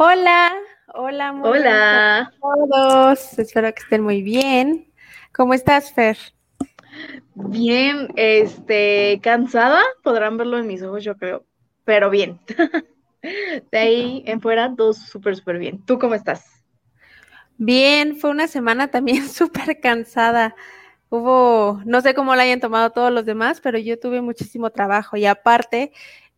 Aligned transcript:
Hola, 0.00 0.52
hola, 0.94 1.32
muy 1.32 1.48
Hola. 1.50 2.18
a 2.20 2.32
todos. 2.40 3.36
Espero 3.36 3.74
que 3.74 3.82
estén 3.82 4.00
muy 4.00 4.22
bien. 4.22 4.92
¿Cómo 5.34 5.54
estás, 5.54 5.92
Fer? 5.92 6.16
Bien, 7.34 8.06
este, 8.14 9.18
cansada, 9.24 9.82
podrán 10.04 10.36
verlo 10.36 10.56
en 10.56 10.68
mis 10.68 10.84
ojos, 10.84 11.02
yo 11.02 11.16
creo, 11.16 11.44
pero 11.84 12.10
bien. 12.10 12.38
De 13.72 13.76
ahí 13.76 14.22
en 14.24 14.40
fuera, 14.40 14.72
todo 14.76 14.92
súper, 14.92 15.34
súper 15.34 15.58
bien. 15.58 15.84
¿Tú 15.84 15.98
cómo 15.98 16.14
estás? 16.14 16.64
Bien, 17.56 18.14
fue 18.14 18.30
una 18.30 18.46
semana 18.46 18.92
también 18.92 19.28
súper 19.28 19.80
cansada. 19.80 20.54
Hubo, 21.10 21.82
no 21.84 22.02
sé 22.02 22.14
cómo 22.14 22.36
la 22.36 22.44
hayan 22.44 22.60
tomado 22.60 22.90
todos 22.90 23.10
los 23.12 23.24
demás, 23.24 23.60
pero 23.60 23.78
yo 23.78 23.98
tuve 23.98 24.20
muchísimo 24.20 24.70
trabajo 24.70 25.16
y 25.16 25.26
aparte, 25.26 25.90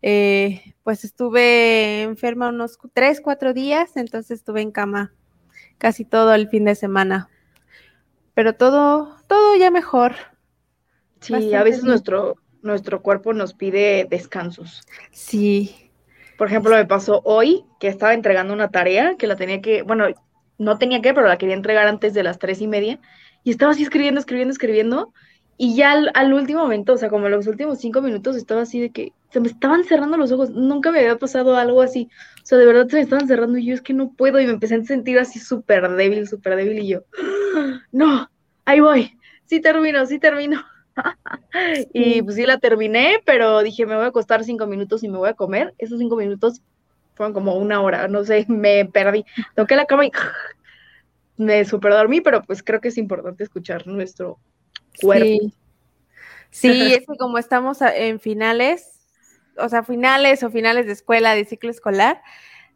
eh, 0.02 0.74
pues 0.82 1.04
estuve 1.04 2.02
enferma 2.02 2.48
unos 2.48 2.78
tres, 2.92 3.20
cuatro 3.20 3.52
días, 3.54 3.96
entonces 3.96 4.38
estuve 4.40 4.62
en 4.62 4.70
cama 4.73 5.12
casi 5.79 6.04
todo 6.04 6.34
el 6.34 6.48
fin 6.48 6.65
de 6.65 6.74
semana. 6.74 7.29
Pero 8.34 8.54
todo, 8.54 9.16
todo 9.26 9.57
ya 9.57 9.70
mejor. 9.70 10.15
Sí, 11.20 11.32
Bastante 11.32 11.57
a 11.57 11.62
veces 11.62 11.82
bien. 11.82 11.90
nuestro, 11.90 12.37
nuestro 12.62 13.02
cuerpo 13.02 13.32
nos 13.32 13.54
pide 13.54 14.07
descansos. 14.09 14.82
Sí, 15.10 15.90
Por 16.37 16.48
ejemplo, 16.48 16.74
me 16.74 16.87
pasó 16.87 17.20
hoy 17.24 17.64
que 17.79 17.88
estaba 17.88 18.14
entregando 18.14 18.54
una 18.54 18.70
tarea 18.70 19.16
que 19.18 19.26
la 19.26 19.37
tenía 19.37 19.60
que, 19.60 19.82
bueno, 19.82 20.07
no 20.59 20.79
tenía 20.79 21.02
que, 21.02 21.12
pero 21.14 21.26
la 21.29 21.38
quería 21.38 21.54
entregar 21.54 21.87
antes 21.87 22.14
de 22.14 22.23
las 22.23 22.38
tres 22.38 22.60
y 22.60 22.66
media. 22.66 23.01
Y 23.45 23.51
estaba 23.51 23.73
así 23.73 23.82
escribiendo, 23.82 24.20
escribiendo, 24.20 24.52
escribiendo. 24.52 25.12
Y 25.63 25.75
ya 25.75 25.93
al, 25.93 26.11
al 26.15 26.33
último 26.33 26.63
momento, 26.63 26.95
o 26.95 26.97
sea, 26.97 27.11
como 27.11 27.29
los 27.29 27.47
últimos 27.47 27.80
cinco 27.80 28.01
minutos, 28.01 28.35
estaba 28.35 28.63
así 28.63 28.80
de 28.80 28.93
que 28.93 29.13
se 29.29 29.41
me 29.41 29.49
estaban 29.49 29.85
cerrando 29.85 30.16
los 30.16 30.33
ojos. 30.33 30.49
Nunca 30.49 30.91
me 30.91 31.01
había 31.01 31.19
pasado 31.19 31.55
algo 31.55 31.83
así. 31.83 32.09
O 32.43 32.47
sea, 32.47 32.57
de 32.57 32.65
verdad 32.65 32.89
se 32.89 32.97
me 32.97 33.03
estaban 33.03 33.29
cerrando 33.29 33.59
y 33.59 33.66
yo 33.66 33.75
es 33.75 33.83
que 33.83 33.93
no 33.93 34.11
puedo. 34.11 34.41
Y 34.41 34.47
me 34.47 34.53
empecé 34.53 34.77
a 34.77 34.83
sentir 34.85 35.19
así 35.19 35.38
súper 35.38 35.87
débil, 35.91 36.27
súper 36.27 36.57
débil. 36.57 36.79
Y 36.79 36.88
yo, 36.88 37.03
no, 37.93 38.31
ahí 38.65 38.81
voy. 38.81 39.19
Sí 39.45 39.61
termino, 39.61 40.07
sí 40.07 40.19
termino. 40.19 40.65
Y 41.93 42.23
pues 42.23 42.37
sí 42.37 42.47
la 42.47 42.57
terminé, 42.57 43.21
pero 43.27 43.63
dije, 43.63 43.85
me 43.85 43.97
voy 43.97 44.05
a 44.05 44.09
acostar 44.09 44.45
cinco 44.45 44.66
minutos 44.66 45.05
y 45.05 45.11
me 45.11 45.19
voy 45.19 45.29
a 45.29 45.35
comer. 45.35 45.75
Esos 45.77 45.99
cinco 45.99 46.16
minutos 46.16 46.63
fueron 47.16 47.35
como 47.35 47.55
una 47.57 47.83
hora, 47.83 48.09
no 48.09 48.25
sé, 48.25 48.47
me 48.49 48.87
perdí. 48.87 49.27
Toqué 49.57 49.77
la 49.77 49.85
cama 49.85 50.07
y 50.07 50.13
me 51.37 51.66
super 51.66 51.93
dormí, 51.93 52.23
pero 52.23 52.43
pues 52.45 52.63
creo 52.63 52.81
que 52.81 52.88
es 52.88 52.97
importante 52.97 53.45
escuchar 53.45 53.87
nuestro 53.87 54.38
cuerpo. 54.96 55.52
Sí, 56.51 56.73
Sí, 56.73 56.93
es 56.95 57.07
que 57.07 57.16
como 57.16 57.38
estamos 57.38 57.80
en 57.83 58.21
finales, 58.21 59.01
o 59.57 59.69
sea, 59.69 59.82
finales 59.85 60.43
o 60.43 60.51
finales 60.51 60.87
de 60.87 60.93
escuela, 60.93 61.35
de 61.35 61.45
ciclo 61.45 61.71
escolar, 61.71 62.23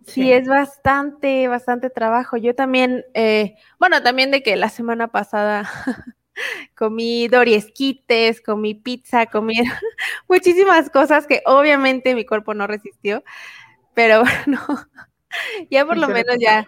sí, 0.07 0.13
Sí. 0.23 0.33
es 0.33 0.47
bastante, 0.49 1.49
bastante 1.49 1.91
trabajo. 1.91 2.37
Yo 2.37 2.55
también, 2.55 3.05
eh, 3.15 3.57
bueno, 3.81 4.03
también 4.03 4.31
de 4.31 4.43
que 4.43 4.57
la 4.57 4.69
semana 4.69 5.09
pasada 5.09 5.65
comí 6.77 7.29
doriesquites, 7.29 8.41
comí 8.43 8.75
pizza, 8.75 9.27
comí 9.27 9.55
muchísimas 10.29 10.91
cosas 10.91 11.27
que 11.27 11.43
obviamente 11.47 12.15
mi 12.15 12.27
cuerpo 12.27 12.55
no 12.55 12.67
resistió, 12.67 13.25
pero 13.95 14.23
bueno, 14.47 14.61
ya 15.71 15.87
por 15.87 15.99
lo 15.99 16.09
menos 16.09 16.37
ya, 16.41 16.67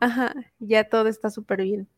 ajá, 0.00 0.34
ya 0.60 0.84
todo 0.88 1.08
está 1.08 1.30
súper 1.30 1.62
bien. 1.62 1.88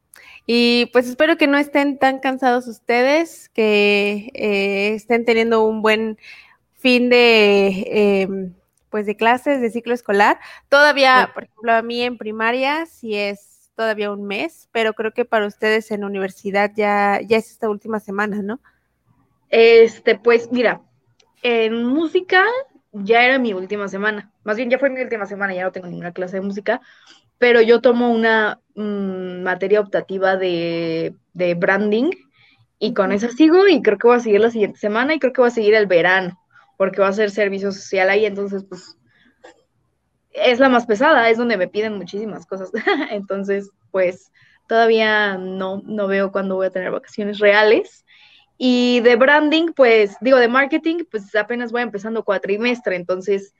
Y 0.46 0.86
pues 0.92 1.08
espero 1.08 1.36
que 1.36 1.46
no 1.46 1.56
estén 1.58 1.98
tan 1.98 2.18
cansados 2.18 2.66
ustedes, 2.66 3.48
que 3.50 4.30
eh, 4.34 4.94
estén 4.94 5.24
teniendo 5.24 5.64
un 5.64 5.80
buen 5.82 6.18
fin 6.74 7.08
de, 7.08 8.22
em, 8.22 8.54
pues 8.90 9.06
de 9.06 9.16
clases, 9.16 9.60
de 9.60 9.70
ciclo 9.70 9.94
escolar. 9.94 10.38
Todavía, 10.68 11.26
Sí. 11.26 11.32
por 11.34 11.44
ejemplo, 11.44 11.72
a 11.72 11.82
mí 11.82 12.02
en 12.02 12.18
primaria 12.18 12.86
sí 12.86 13.14
es 13.16 13.70
todavía 13.74 14.12
un 14.12 14.24
mes, 14.26 14.68
pero 14.70 14.92
creo 14.92 15.12
que 15.12 15.24
para 15.24 15.46
ustedes 15.46 15.90
en 15.90 16.04
universidad 16.04 16.70
ya, 16.76 17.20
ya 17.26 17.38
es 17.38 17.50
esta 17.50 17.68
última 17.68 17.98
semana, 18.00 18.42
¿no? 18.42 18.60
Este, 19.48 20.16
pues 20.18 20.52
mira, 20.52 20.82
en 21.42 21.84
música 21.84 22.44
ya 22.92 23.24
era 23.24 23.38
mi 23.38 23.52
última 23.52 23.88
semana. 23.88 24.32
Más 24.44 24.56
bien 24.56 24.70
ya 24.70 24.78
fue 24.78 24.90
mi 24.90 25.00
última 25.00 25.26
semana, 25.26 25.54
ya 25.54 25.64
no 25.64 25.72
tengo 25.72 25.86
ninguna 25.86 26.12
clase 26.12 26.36
de 26.36 26.42
música, 26.42 26.80
pero 27.44 27.60
yo 27.60 27.82
tomo 27.82 28.10
una 28.10 28.58
mm, 28.74 29.42
materia 29.42 29.78
optativa 29.78 30.38
de, 30.38 31.14
de 31.34 31.52
branding 31.52 32.10
y 32.78 32.94
con 32.94 33.12
esa 33.12 33.28
sigo 33.28 33.68
y 33.68 33.82
creo 33.82 33.98
que 33.98 34.06
voy 34.06 34.16
a 34.16 34.20
seguir 34.20 34.40
la 34.40 34.50
siguiente 34.50 34.78
semana 34.78 35.12
y 35.12 35.18
creo 35.18 35.34
que 35.34 35.42
voy 35.42 35.48
a 35.48 35.50
seguir 35.50 35.74
el 35.74 35.86
verano, 35.86 36.40
porque 36.78 37.02
va 37.02 37.08
a 37.08 37.12
ser 37.12 37.30
servicio 37.30 37.70
social 37.70 38.08
ahí, 38.08 38.24
entonces 38.24 38.64
pues 38.66 38.96
es 40.30 40.58
la 40.58 40.70
más 40.70 40.86
pesada, 40.86 41.28
es 41.28 41.36
donde 41.36 41.58
me 41.58 41.68
piden 41.68 41.98
muchísimas 41.98 42.46
cosas. 42.46 42.70
Entonces, 43.10 43.70
pues 43.90 44.32
todavía 44.66 45.36
no, 45.36 45.82
no 45.84 46.06
veo 46.06 46.32
cuándo 46.32 46.56
voy 46.56 46.68
a 46.68 46.70
tener 46.70 46.92
vacaciones 46.92 47.40
reales. 47.40 48.06
Y 48.56 49.00
de 49.00 49.16
branding, 49.16 49.74
pues 49.76 50.16
digo, 50.22 50.38
de 50.38 50.48
marketing, 50.48 51.04
pues 51.10 51.34
apenas 51.34 51.72
voy 51.72 51.82
empezando 51.82 52.24
cuatrimestre, 52.24 52.96
entonces 52.96 53.54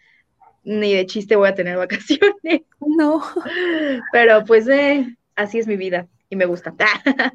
ni 0.64 0.94
de 0.94 1.06
chiste 1.06 1.36
voy 1.36 1.48
a 1.48 1.54
tener 1.54 1.76
vacaciones. 1.78 2.62
No. 2.80 3.22
Pero 4.12 4.44
pues 4.44 4.68
eh, 4.68 5.16
así 5.36 5.58
es 5.58 5.66
mi 5.66 5.76
vida 5.76 6.08
y 6.34 6.36
me 6.36 6.46
gusta. 6.46 6.74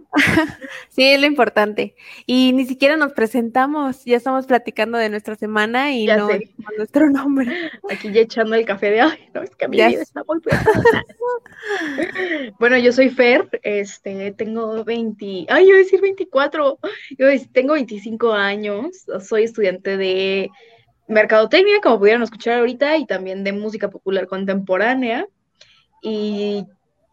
Sí, 0.90 1.04
es 1.04 1.22
lo 1.22 1.28
importante. 1.28 1.96
Y 2.26 2.52
ni 2.52 2.66
siquiera 2.66 2.98
nos 2.98 3.14
presentamos, 3.14 4.04
ya 4.04 4.18
estamos 4.18 4.46
platicando 4.48 4.98
de 4.98 5.10
nuestra 5.10 5.36
semana 5.36 5.94
y 5.94 6.08
Ya 6.08 6.18
no 6.18 6.28
nuestro 6.78 7.10
nombre. 7.10 7.72
Aquí 7.90 8.12
ya 8.12 8.22
echando 8.22 8.56
el 8.56 8.66
café 8.66 8.90
de, 8.92 9.02
ay, 9.02 9.30
no, 9.34 9.44
es 9.44 9.56
que 9.56 9.68
mi 9.68 9.78
Ya 9.78 9.88
vida 9.88 10.02
está 10.02 10.24
muy 10.28 10.40
pesada. 10.42 11.06
Bueno, 12.60 12.78
yo 12.78 12.92
soy 12.92 13.10
Fer, 13.10 13.48
este, 13.64 14.32
tengo 14.32 14.84
20, 14.84 15.46
ay, 15.48 15.64
yo 15.64 15.70
iba 15.70 15.76
a 15.76 15.80
decir 15.80 16.02
24, 16.02 16.80
yo 17.18 17.28
tengo 17.52 17.74
25 17.74 18.34
años, 18.34 19.06
soy 19.22 19.44
estudiante 19.44 19.98
de 19.98 20.50
mercadotecnia, 21.10 21.82
como 21.82 22.00
pudieron 22.00 22.24
escuchar 22.24 22.60
ahorita, 22.60 22.98
y 22.98 23.06
también 23.06 23.44
de 23.44 23.52
música 23.52 23.90
popular 23.90 24.28
contemporánea. 24.28 25.28
Y, 26.02 26.66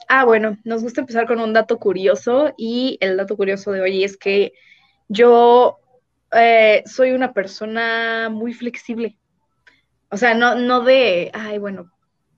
ah, 0.08 0.24
bueno, 0.24 0.58
nos 0.64 0.82
gusta 0.82 1.00
empezar 1.00 1.26
con 1.26 1.40
un 1.40 1.52
dato 1.52 1.78
curioso, 1.78 2.54
y 2.56 2.98
el 3.00 3.16
dato 3.16 3.36
curioso 3.36 3.72
de 3.72 3.80
hoy 3.80 4.04
es 4.04 4.16
que 4.16 4.52
yo 5.08 5.78
eh, 6.32 6.82
soy 6.86 7.12
una 7.12 7.32
persona 7.32 8.28
muy 8.30 8.52
flexible. 8.52 9.18
O 10.10 10.16
sea, 10.16 10.34
no, 10.34 10.54
no 10.54 10.82
de, 10.82 11.30
ay, 11.34 11.58
bueno, 11.58 11.90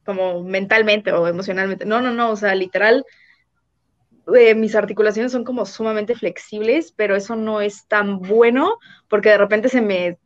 como 0.05 0.43
mentalmente 0.43 1.13
o 1.13 1.27
emocionalmente. 1.27 1.85
No, 1.85 2.01
no, 2.01 2.13
no, 2.13 2.31
o 2.31 2.37
sea, 2.37 2.55
literal, 2.55 3.05
eh, 4.35 4.55
mis 4.55 4.75
articulaciones 4.75 5.33
son 5.33 5.45
como 5.45 5.67
sumamente 5.67 6.15
flexibles, 6.15 6.93
pero 6.93 7.17
eso 7.17 7.37
no 7.37 7.61
es 7.61 7.87
tan 7.89 8.21
bueno 8.21 8.79
porque 9.09 9.31
de 9.31 9.39
repente 9.39 9.69
se 9.69 9.81
me, 9.81 10.19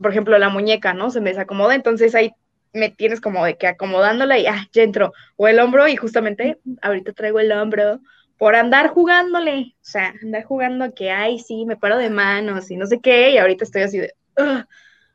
por 0.00 0.10
ejemplo, 0.10 0.38
la 0.38 0.48
muñeca, 0.48 0.94
¿no? 0.94 1.10
Se 1.10 1.20
me 1.20 1.30
desacomoda, 1.30 1.74
entonces 1.74 2.14
ahí 2.14 2.32
me 2.72 2.90
tienes 2.90 3.20
como 3.20 3.44
de 3.44 3.56
que 3.56 3.66
acomodándola 3.66 4.38
y 4.38 4.46
ah, 4.46 4.66
ya 4.72 4.82
entró. 4.82 5.12
O 5.36 5.48
el 5.48 5.58
hombro 5.60 5.88
y 5.88 5.96
justamente 5.96 6.58
ahorita 6.82 7.12
traigo 7.12 7.40
el 7.40 7.52
hombro 7.52 8.00
por 8.38 8.54
andar 8.56 8.88
jugándole, 8.88 9.74
o 9.76 9.84
sea, 9.84 10.14
andar 10.22 10.44
jugando 10.44 10.94
que, 10.94 11.10
ay, 11.10 11.38
sí, 11.38 11.66
me 11.66 11.76
paro 11.76 11.98
de 11.98 12.10
manos 12.10 12.70
y 12.70 12.76
no 12.76 12.86
sé 12.86 13.00
qué, 13.00 13.32
y 13.32 13.38
ahorita 13.38 13.64
estoy 13.64 13.82
así 13.82 13.98
de, 13.98 14.14
"Ugh, 14.38 14.64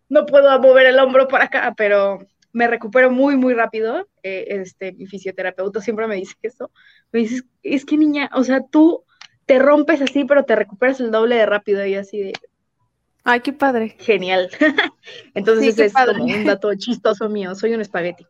no 0.10 0.26
puedo 0.26 0.60
mover 0.60 0.86
el 0.88 1.00
hombro 1.00 1.28
para 1.28 1.46
acá, 1.46 1.74
pero 1.76 2.20
me 2.54 2.68
recupero 2.68 3.12
muy, 3.12 3.36
muy 3.36 3.54
rápido. 3.54 4.08
Eh, 4.24 4.46
este, 4.50 4.94
mi 4.94 5.08
fisioterapeuta 5.08 5.82
siempre 5.82 6.08
me 6.08 6.16
dice 6.16 6.36
eso. 6.44 6.72
Me 7.12 7.22
dice, 7.22 7.42
es 7.64 7.86
que 7.86 7.98
niña, 7.98 8.30
o 8.34 8.44
sea, 8.44 8.62
tú 8.62 9.04
te 9.46 9.60
rompes 9.60 10.02
así, 10.02 10.26
pero 10.26 10.44
te 10.46 10.56
recuperas 10.56 11.00
el 11.00 11.12
doble 11.12 11.36
de 11.36 11.46
rápido 11.46 11.86
y 11.86 11.96
así 11.96 12.22
de 12.22 12.34
Ay, 13.26 13.42
qué 13.42 13.52
padre. 13.54 13.98
genial. 14.00 14.50
Entonces 15.34 15.76
Sí, 15.76 15.82
es 15.82 15.94
padre. 15.94 16.20
como 16.20 16.34
un 16.34 16.46
dato 16.46 16.74
chistoso 16.76 17.28
mío. 17.28 17.56
Soy 17.56 17.74
un 17.74 17.82
espagueti. 17.82 18.26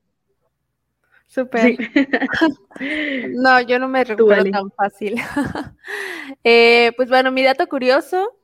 Súper. 1.28 1.76
Sí. 1.78 1.78
No, 3.36 3.62
yo 3.62 3.80
no 3.80 3.88
me 3.88 4.04
recupero 4.04 4.42
Ale. 4.42 4.52
tan 4.52 4.72
fácil. 4.72 5.16
Eh, 6.44 6.92
pues 6.98 7.08
bueno, 7.10 7.32
mi 7.32 7.44
dato 7.44 7.68
curioso 7.68 8.40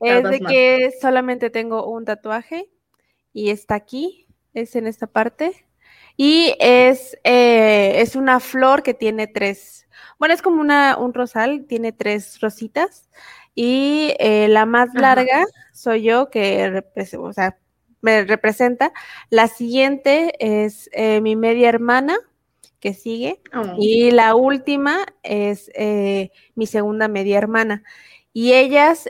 es 0.00 0.28
de 0.30 0.40
más. 0.40 0.52
que 0.52 0.90
solamente 1.00 1.50
tengo 1.50 1.86
un 1.90 2.04
tatuaje 2.06 2.70
y 3.32 3.50
está 3.50 3.74
aquí. 3.76 4.26
es 4.54 4.76
en 4.76 4.86
esta 4.86 5.06
parte. 5.06 5.66
Y 6.16 6.54
es, 6.60 7.18
eh, 7.24 7.94
es 8.02 8.16
una 8.16 8.40
flor 8.40 8.82
que 8.82 8.94
tiene 8.94 9.26
tres, 9.26 9.88
bueno, 10.18 10.34
es 10.34 10.42
como 10.42 10.60
una, 10.60 10.96
un 10.98 11.14
rosal, 11.14 11.66
tiene 11.66 11.92
tres 11.92 12.40
rositas. 12.40 13.10
Y 13.54 14.14
eh, 14.18 14.48
la 14.48 14.66
más 14.66 14.94
larga 14.94 15.44
soy 15.72 16.02
yo, 16.02 16.30
que 16.30 16.82
o 17.18 17.32
sea, 17.32 17.58
me 18.00 18.24
representa. 18.24 18.92
La 19.30 19.46
siguiente 19.48 20.34
es 20.38 20.88
eh, 20.92 21.20
mi 21.20 21.36
media 21.36 21.68
hermana, 21.68 22.16
que 22.80 22.94
sigue. 22.94 23.40
Oh. 23.54 23.76
Y 23.78 24.10
la 24.10 24.34
última 24.34 25.06
es 25.22 25.70
mi 26.54 26.66
segunda 26.66 27.08
media 27.08 27.38
hermana. 27.38 27.84
Y 28.34 28.54
ellas, 28.54 29.08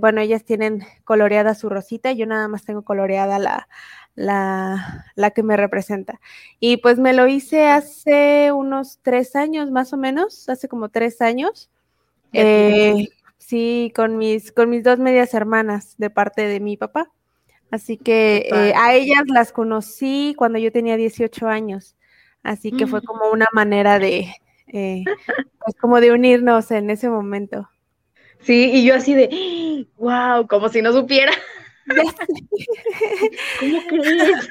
bueno, 0.00 0.22
ellas 0.22 0.44
tienen 0.44 0.82
coloreada 1.04 1.54
su 1.54 1.68
rosita, 1.68 2.12
yo 2.12 2.26
nada 2.26 2.48
más 2.48 2.64
tengo 2.64 2.82
coloreada 2.82 3.38
la, 3.38 3.68
la, 4.14 5.06
la, 5.14 5.30
que 5.30 5.42
me 5.42 5.56
representa. 5.56 6.20
Y 6.60 6.78
pues 6.78 6.98
me 6.98 7.12
lo 7.12 7.26
hice 7.26 7.66
hace 7.66 8.52
unos 8.52 8.98
tres 9.02 9.36
años, 9.36 9.70
más 9.70 9.92
o 9.92 9.96
menos, 9.96 10.48
hace 10.48 10.68
como 10.68 10.88
tres 10.88 11.20
años. 11.20 11.70
Eh, 12.32 13.08
sí, 13.42 13.92
con 13.94 14.18
mis, 14.18 14.52
con 14.52 14.70
mis 14.70 14.84
dos 14.84 14.98
medias 14.98 15.34
hermanas 15.34 15.96
de 15.98 16.10
parte 16.10 16.46
de 16.46 16.60
mi 16.60 16.76
papá. 16.76 17.10
Así 17.70 17.96
que 17.96 18.48
eh, 18.52 18.72
a 18.76 18.94
ellas 18.94 19.24
las 19.26 19.52
conocí 19.52 20.34
cuando 20.36 20.58
yo 20.58 20.70
tenía 20.70 20.96
18 20.96 21.48
años. 21.48 21.96
Así 22.42 22.70
que 22.70 22.86
fue 22.86 23.00
mm. 23.00 23.04
como 23.04 23.30
una 23.30 23.48
manera 23.52 23.98
de, 23.98 24.34
eh, 24.68 25.04
pues 25.64 25.76
como 25.80 26.00
de 26.00 26.12
unirnos 26.12 26.70
en 26.70 26.90
ese 26.90 27.08
momento. 27.08 27.68
Sí, 28.40 28.70
y 28.74 28.84
yo 28.84 28.94
así 28.94 29.14
de, 29.14 29.86
wow, 29.96 30.46
como 30.46 30.68
si 30.68 30.82
no 30.82 30.92
supiera. 30.92 31.32
¿Cómo 33.60 33.80
crees? 33.88 34.50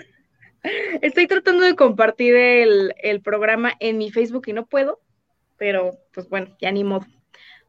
Estoy 1.01 1.27
tratando 1.27 1.63
de 1.63 1.75
compartir 1.75 2.35
el, 2.35 3.21
programa 3.23 3.73
en 3.79 3.97
mi 3.97 4.11
Facebook 4.11 4.43
y 4.47 4.53
no 4.53 4.65
puedo, 4.65 4.99
pero 5.57 5.97
pues 6.13 6.29
bueno, 6.29 6.55
ya 6.59 6.71
ni 6.71 6.83
modo. 6.83 7.05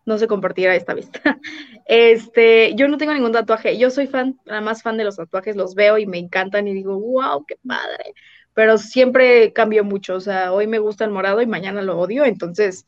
No 0.05 0.19
se 0.19 0.27
compartirá 0.27 0.75
esta 0.75 0.95
vez. 0.95 1.11
Este, 1.85 2.75
yo 2.77 2.87
no 2.87 2.97
tengo 2.97 3.13
ningún 3.13 3.33
tatuaje. 3.33 3.77
Yo 3.77 3.91
soy 3.91 4.07
fan, 4.07 4.39
nada 4.47 4.61
más 4.61 4.83
fan 4.83 4.97
de 4.97 5.05
los 5.05 5.17
tatuajes, 5.17 5.57
los 5.57 5.75
veo 5.75 5.99
y 5.99 6.07
me 6.07 6.17
encantan 6.17 6.69
y 6.69 6.73
digo, 6.73 6.99
wow, 6.99 7.45
qué 7.45 7.57
padre. 7.67 8.15
Pero 8.55 8.79
siempre 8.79 9.53
cambio 9.53 9.83
mucho. 9.83 10.15
O 10.15 10.21
sea, 10.21 10.53
hoy 10.53 10.69
me 10.69 10.79
gusta 10.79 11.05
el 11.05 11.11
morado 11.11 11.43
y 11.43 11.47
mañana 11.47 11.83
lo 11.83 11.99
odio, 11.99 12.25
entonces 12.25 12.87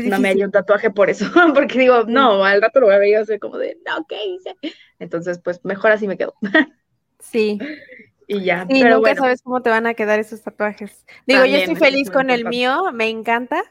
no 0.00 0.18
me 0.18 0.30
haría 0.30 0.46
un 0.46 0.52
tatuaje 0.52 0.90
por 0.90 1.10
eso, 1.10 1.26
porque 1.54 1.78
digo, 1.78 2.04
no, 2.04 2.44
al 2.44 2.62
rato 2.62 2.80
lo 2.80 2.86
voy 2.86 2.94
a 2.94 2.98
ver 2.98 3.08
y 3.08 3.14
hacer 3.14 3.38
como 3.38 3.58
de, 3.58 3.78
no, 3.86 4.06
¿qué 4.06 4.16
hice? 4.24 4.56
Entonces, 4.98 5.40
pues 5.42 5.64
mejor 5.64 5.92
así 5.92 6.06
me 6.06 6.16
quedo. 6.16 6.34
Sí. 7.18 7.58
y 8.26 8.44
ya. 8.44 8.66
Sí, 8.68 8.82
pero 8.82 8.96
nunca 8.96 9.14
sabes 9.14 9.42
cómo 9.42 9.62
te 9.62 9.70
van 9.70 9.86
a 9.86 9.94
quedar 9.94 10.18
esos 10.18 10.42
tatuajes. 10.42 11.04
Digo, 11.26 11.44
yo 11.44 11.56
estoy 11.56 11.76
feliz 11.76 12.10
con 12.10 12.30
el 12.30 12.44
mío, 12.46 12.92
me 12.92 13.08
encanta, 13.08 13.62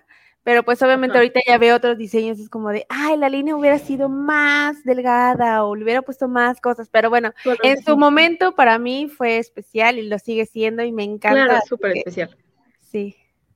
pero 0.44 0.64
pues 0.64 0.82
obviamente 0.82 1.18
ahorita 1.18 1.40
ya 1.48 1.58
veo 1.58 1.76
otros 1.76 1.98
diseños, 1.98 2.40
es 2.40 2.50
como 2.50 2.70
de, 2.70 2.86
ay, 2.90 3.16
la 3.18 3.30
línea 3.30 3.56
hubiera 3.56 3.78
sido 3.78 4.10
más 4.10 4.84
delgada 4.84 5.64
o 5.64 5.76
le 5.76 5.84
hubiera 5.84 6.02
puesto 6.02 6.28
más 6.28 6.60
cosas, 6.60 6.90
pero 6.90 7.10
bueno, 7.10 7.32
en 7.62 7.84
su 7.84 7.96
momento 7.98 8.56
para 8.56 8.80
mí 8.80 9.08
fue 9.08 9.38
especial 9.38 10.00
y 10.00 10.08
lo 10.08 10.18
sigue 10.18 10.46
siendo 10.46 10.84
y 10.84 10.92
me 10.92 11.04
encanta. 11.04 11.46
Claro, 11.46 11.62
súper 11.68 11.98
especial. 11.98 12.36
Sí. 12.80 13.16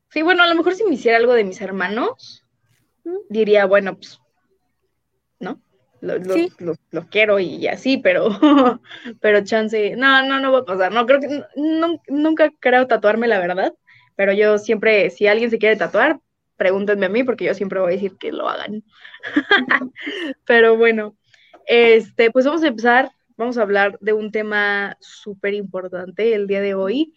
Sí, 0.09 0.21
bueno, 0.21 0.43
a 0.43 0.47
lo 0.47 0.55
mejor 0.55 0.75
si 0.75 0.83
me 0.83 0.93
hiciera 0.93 1.17
algo 1.17 1.33
de 1.33 1.43
mis 1.43 1.59
hermanos, 1.59 2.45
diría, 3.29 3.65
bueno, 3.65 3.95
pues, 3.95 4.21
¿no? 5.39 5.59
Los, 6.01 7.07
quiero 7.09 7.39
y 7.39 7.67
así, 7.67 7.97
pero, 7.97 8.29
pero 9.21 9.43
chance, 9.43 9.95
no, 9.95 10.23
no, 10.25 10.39
no 10.39 10.51
va 10.51 10.59
a 10.59 10.65
pasar, 10.65 10.91
no, 10.91 11.05
creo 11.07 11.19
que, 11.19 11.43
nunca 12.07 12.51
creo 12.59 12.85
tatuarme, 12.85 13.27
la 13.27 13.39
verdad, 13.39 13.73
pero 14.15 14.33
yo 14.33 14.59
siempre, 14.59 15.09
si 15.09 15.27
alguien 15.27 15.49
se 15.49 15.57
quiere 15.57 15.75
tatuar, 15.75 16.19
pregúntenme 16.57 17.05
a 17.05 17.09
mí, 17.09 17.23
porque 17.23 17.45
yo 17.45 17.53
siempre 17.53 17.79
voy 17.79 17.93
a 17.93 17.95
decir 17.95 18.17
que 18.17 18.31
lo 18.31 18.47
hagan. 18.47 18.83
pero 20.45 20.77
bueno, 20.77 21.15
este, 21.65 22.31
pues 22.31 22.45
vamos 22.45 22.63
a 22.63 22.67
empezar, 22.67 23.11
vamos 23.37 23.57
a 23.57 23.61
hablar 23.61 23.97
de 24.01 24.13
un 24.13 24.31
tema 24.31 24.97
súper 24.99 25.53
importante 25.53 26.33
el 26.33 26.47
día 26.47 26.61
de 26.61 26.75
hoy, 26.75 27.13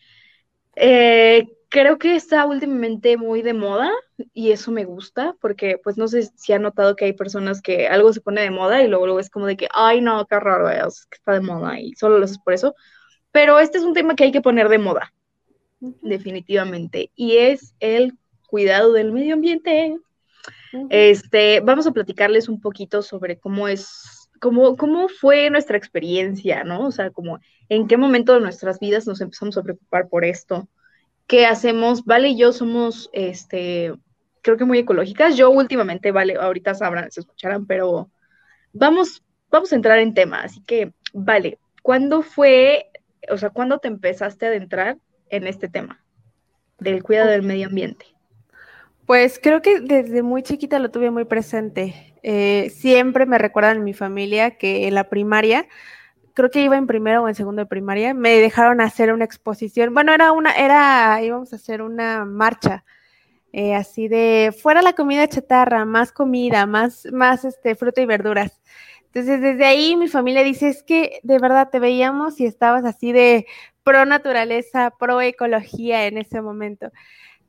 eh, 0.77 1.49
creo 1.69 1.99
que 1.99 2.15
está 2.15 2.47
últimamente 2.47 3.17
muy 3.17 3.43
de 3.43 3.53
moda 3.53 3.91
y 4.33 4.53
eso 4.53 4.71
me 4.71 4.85
gusta 4.85 5.35
porque 5.41 5.79
pues 5.83 5.97
no 5.97 6.09
sé 6.09 6.31
si 6.37 6.53
ha 6.53 6.59
notado 6.59 6.97
que 6.97 7.05
hay 7.07 7.13
personas 7.13 7.61
que 7.61 7.89
algo 7.89 8.13
se 8.13 8.21
pone 8.21 8.41
de 8.41 8.51
moda 8.51 8.83
y 8.83 8.89
luego, 8.89 9.07
luego 9.07 9.21
es 9.21 9.31
como 9.31 9.47
de 9.47 9.57
que, 9.57 9.69
ay 9.75 10.01
no, 10.01 10.25
qué 10.27 10.39
raro 10.39 10.71
es, 10.71 11.07
que 11.07 11.17
está 11.17 11.33
de 11.33 11.41
moda 11.41 11.79
y 11.81 11.95
solo 11.95 12.19
lo 12.19 12.25
haces 12.25 12.39
por 12.39 12.55
eso. 12.55 12.75
Pero 13.33 13.59
este 13.59 13.79
es 13.79 13.85
un 13.85 13.93
tema 13.93 14.15
que 14.15 14.25
hay 14.25 14.33
que 14.33 14.41
poner 14.41 14.69
de 14.69 14.79
moda, 14.79 15.13
definitivamente, 15.81 17.11
y 17.15 17.37
es 17.37 17.75
el 17.81 18.17
cuidado 18.49 18.93
del 18.93 19.13
medio 19.13 19.35
ambiente. 19.35 19.97
Este, 20.91 21.61
vamos 21.61 21.87
a 21.87 21.93
platicarles 21.93 22.49
un 22.49 22.61
poquito 22.61 23.03
sobre 23.03 23.39
cómo 23.39 23.69
es, 23.69 24.29
cómo, 24.41 24.77
cómo 24.77 25.09
fue 25.09 25.49
nuestra 25.51 25.79
experiencia, 25.79 26.65
¿no? 26.65 26.87
O 26.87 26.91
sea, 26.91 27.11
como 27.11 27.39
en 27.69 27.87
qué 27.87 27.97
momento 27.97 28.35
de 28.35 28.41
nuestras 28.41 28.81
vidas 28.81 29.07
nos 29.07 29.21
empezamos 29.21 29.57
a 29.57 29.63
preocupar 29.63 30.09
por 30.09 30.25
esto 30.25 30.69
¿Qué 31.29 31.45
hacemos, 31.45 32.07
Vale 32.07 32.31
y 32.31 32.39
yo 32.39 32.53
somos, 32.55 33.11
este, 33.13 33.95
creo 34.41 34.57
que 34.57 34.65
muy 34.65 34.79
ecológicas. 34.79 35.37
Yo 35.37 35.51
últimamente, 35.51 36.11
Vale, 36.11 36.37
ahorita 36.37 36.75
sabrán, 36.75 37.13
se 37.13 37.21
escucharán, 37.21 37.67
pero 37.67 38.11
vamos, 38.73 39.23
vamos 39.51 39.71
a 39.71 39.77
entrar 39.77 39.99
en 39.99 40.15
tema. 40.15 40.41
Así 40.41 40.63
que, 40.63 40.95
Vale, 41.13 41.59
¿cuándo 41.83 42.23
fue, 42.23 42.87
o 43.31 43.37
sea, 43.37 43.51
cuándo 43.51 43.79
te 43.79 43.89
empezaste 43.89 44.47
a 44.47 44.49
adentrar 44.49 44.97
en 45.29 45.47
este 45.47 45.69
tema 45.69 46.03
del 46.79 47.03
cuidado 47.03 47.29
del 47.29 47.43
medio 47.43 47.67
ambiente? 47.67 48.07
Pues 49.09 49.41
creo 49.43 49.63
que 49.63 49.81
desde 49.81 50.23
muy 50.23 50.43
chiquita 50.43 50.79
lo 50.79 50.91
tuve 50.91 51.11
muy 51.11 51.25
presente. 51.25 52.15
Eh, 52.23 52.71
siempre 52.77 53.25
me 53.25 53.39
recuerdan 53.39 53.79
en 53.79 53.85
mi 53.85 53.95
familia 53.95 54.59
que 54.59 54.87
en 54.87 54.95
la 54.95 55.09
primaria 55.09 55.67
creo 56.35 56.51
que 56.51 56.63
iba 56.63 56.77
en 56.77 56.87
primero 56.87 57.23
o 57.23 57.29
en 57.29 57.35
segundo 57.35 57.63
de 57.63 57.67
primaria, 57.67 58.13
me 58.13 58.37
dejaron 58.37 58.83
hacer 58.83 59.11
una 59.15 59.25
exposición. 59.25 59.95
Bueno, 59.95 60.13
era 60.13 60.33
una, 60.33 60.53
era, 60.53 61.23
íbamos 61.23 61.55
a 61.55 61.57
hacer 61.57 61.81
una 61.81 62.27
marcha. 62.27 62.85
Eh, 63.53 63.75
así 63.75 64.09
de 64.09 64.55
fuera 64.63 64.83
la 64.83 64.93
comida 64.93 65.27
chatarra, 65.27 65.87
más 65.87 66.13
comida, 66.13 66.67
más, 66.67 67.09
más 67.11 67.47
este, 67.47 67.77
fruta 67.77 68.03
y 68.03 68.07
verduras. 68.07 68.61
Entonces, 69.07 69.41
desde 69.41 69.65
ahí 69.65 69.97
mi 69.97 70.09
familia 70.09 70.45
dice, 70.45 70.69
es 70.69 70.83
que 70.83 71.21
de 71.23 71.39
verdad 71.39 71.71
te 71.71 71.79
veíamos 71.81 72.41
y 72.41 72.47
estabas 72.47 72.85
así 72.85 73.13
de 73.13 73.47
pro 73.83 74.05
naturaleza, 74.05 74.93
pro 74.99 75.23
ecología 75.23 76.07
en 76.07 76.19
ese 76.19 76.43
momento. 76.43 76.93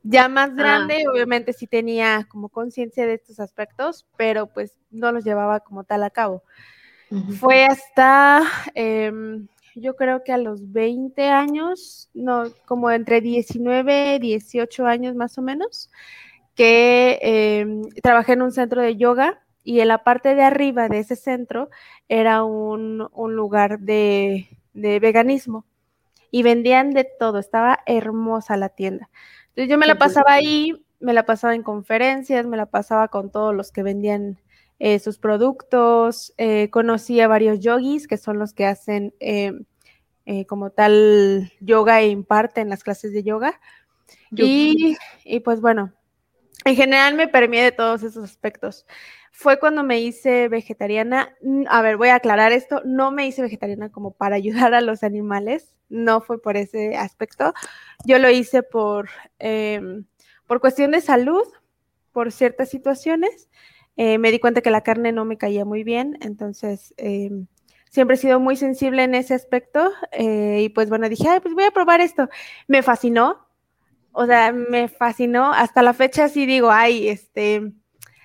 Ya 0.02 0.28
más 0.28 0.50
ah. 0.50 0.54
grande, 0.54 1.04
obviamente 1.08 1.52
sí 1.52 1.66
tenía 1.66 2.26
como 2.30 2.48
conciencia 2.48 3.06
de 3.06 3.14
estos 3.14 3.40
aspectos, 3.40 4.06
pero 4.16 4.46
pues 4.46 4.76
no 4.90 5.12
los 5.12 5.24
llevaba 5.24 5.60
como 5.60 5.84
tal 5.84 6.02
a 6.02 6.10
cabo. 6.10 6.42
Fue 7.40 7.64
hasta, 7.64 8.42
em, 8.74 9.48
yo 9.74 9.96
creo 9.96 10.22
que 10.22 10.32
a 10.32 10.38
los 10.38 10.70
20 10.70 11.28
años, 11.28 12.08
no, 12.14 12.44
como 12.66 12.88
entre 12.92 13.20
19, 13.20 14.20
18 14.20 14.86
años 14.86 15.16
más 15.16 15.36
o 15.36 15.42
menos, 15.42 15.90
que 16.54 17.18
em, 17.20 17.82
trabajé 18.02 18.34
en 18.34 18.42
un 18.42 18.52
centro 18.52 18.80
de 18.80 18.96
yoga 18.96 19.42
y 19.64 19.80
en 19.80 19.88
la 19.88 20.04
parte 20.04 20.36
de 20.36 20.42
arriba 20.42 20.88
de 20.88 21.00
ese 21.00 21.16
centro 21.16 21.68
era 22.08 22.44
un, 22.44 23.08
lugar 23.16 23.80
de, 23.80 24.48
de, 24.72 25.00
veganismo 25.00 25.64
y 26.30 26.42
vendían 26.44 26.90
de 26.90 27.08
todo, 27.18 27.38
estaba 27.38 27.80
hermosa 27.86 28.56
la 28.56 28.68
tienda. 28.68 29.10
Entonces 29.50 29.70
yo 29.70 29.78
me 29.78 29.86
la 29.86 29.96
pasaba 29.96 30.32
ahí, 30.32 30.84
me 31.00 31.12
la 31.12 31.26
pasaba 31.26 31.54
en 31.54 31.62
conferencias, 31.62 32.46
me 32.46 32.56
la 32.56 32.66
pasaba 32.66 33.08
con 33.08 33.30
todos 33.30 33.54
los 33.54 33.72
que 33.72 33.82
vendían 33.82 34.38
eh, 34.78 34.98
sus 34.98 35.18
productos, 35.18 36.32
eh, 36.38 36.70
conocí 36.70 37.20
a 37.20 37.28
varios 37.28 37.60
yogis 37.60 38.08
que 38.08 38.16
son 38.16 38.38
los 38.38 38.54
que 38.54 38.66
hacen 38.66 39.14
eh, 39.20 39.52
como 40.46 40.70
tal 40.70 41.52
yoga 41.60 42.00
e 42.00 42.08
imparten 42.08 42.68
las 42.68 42.84
clases 42.84 43.12
de 43.12 43.22
yoga. 43.22 43.60
Y, 44.32 44.96
y, 45.24 45.40
pues 45.40 45.60
bueno, 45.60 45.92
en 46.64 46.76
general 46.76 47.14
me 47.14 47.28
permite 47.28 47.64
de 47.64 47.72
todos 47.72 48.02
esos 48.02 48.24
aspectos. 48.24 48.86
Fue 49.32 49.58
cuando 49.58 49.82
me 49.82 50.00
hice 50.00 50.48
vegetariana. 50.48 51.34
A 51.68 51.82
ver, 51.82 51.96
voy 51.96 52.08
a 52.08 52.16
aclarar 52.16 52.52
esto. 52.52 52.82
No 52.84 53.10
me 53.10 53.26
hice 53.26 53.42
vegetariana 53.42 53.90
como 53.90 54.12
para 54.12 54.36
ayudar 54.36 54.74
a 54.74 54.80
los 54.80 55.02
animales. 55.02 55.74
No 55.88 56.20
fue 56.20 56.40
por 56.40 56.56
ese 56.56 56.96
aspecto. 56.96 57.54
Yo 58.04 58.18
lo 58.18 58.30
hice 58.30 58.62
por, 58.62 59.08
em, 59.38 60.04
por 60.46 60.60
cuestión 60.60 60.90
de 60.90 61.00
salud, 61.00 61.44
por 62.12 62.32
ciertas 62.32 62.68
situaciones. 62.68 63.48
Eh, 63.96 64.18
me 64.18 64.30
di 64.30 64.38
cuenta 64.38 64.62
que 64.62 64.70
la 64.70 64.82
carne 64.82 65.12
no 65.12 65.24
me 65.24 65.36
caía 65.36 65.64
muy 65.64 65.84
bien, 65.84 66.16
entonces 66.22 66.94
em, 66.96 67.46
siempre 67.90 68.14
he 68.14 68.18
sido 68.18 68.40
muy 68.40 68.56
sensible 68.56 69.02
en 69.02 69.14
ese 69.14 69.34
aspecto 69.34 69.92
eh, 70.12 70.62
y 70.62 70.68
pues 70.70 70.88
bueno, 70.88 71.08
dije, 71.08 71.28
Ay, 71.28 71.40
pues 71.40 71.54
voy 71.54 71.64
a 71.64 71.70
probar 71.70 72.00
esto. 72.00 72.28
Me 72.66 72.82
fascinó, 72.82 73.46
o 74.12 74.26
sea, 74.26 74.52
me 74.52 74.88
fascinó. 74.88 75.52
Hasta 75.52 75.82
la 75.82 75.94
fecha 75.94 76.28
sí 76.28 76.46
digo, 76.46 76.70
ay, 76.70 77.08
este, 77.08 77.72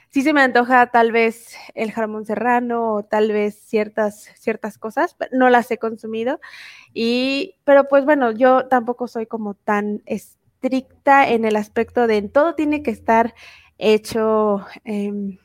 sí 0.10 0.22
se 0.22 0.34
me 0.34 0.42
antoja 0.42 0.88
tal 0.88 1.12
vez 1.12 1.56
el 1.74 1.92
jamón 1.92 2.26
serrano 2.26 2.94
o 2.96 3.04
tal 3.04 3.32
vez 3.32 3.56
ciertas, 3.56 4.30
ciertas 4.36 4.78
cosas, 4.78 5.16
no 5.32 5.50
las 5.50 5.70
he 5.72 5.78
consumido. 5.78 6.40
Y, 6.94 7.56
pero 7.66 7.88
pues 7.90 8.06
bueno, 8.06 8.32
yo 8.32 8.68
tampoco 8.68 9.08
soy 9.08 9.26
como 9.28 9.56
tan 9.56 10.02
estricta 10.06 11.30
en 11.30 11.46
el 11.46 11.56
aspecto 11.58 12.08
de 12.08 12.22
todo 12.24 12.56
tiene 12.56 12.82
que 12.82 12.92
estar 12.92 13.36
hecho 13.78 14.66
em, 14.86 15.38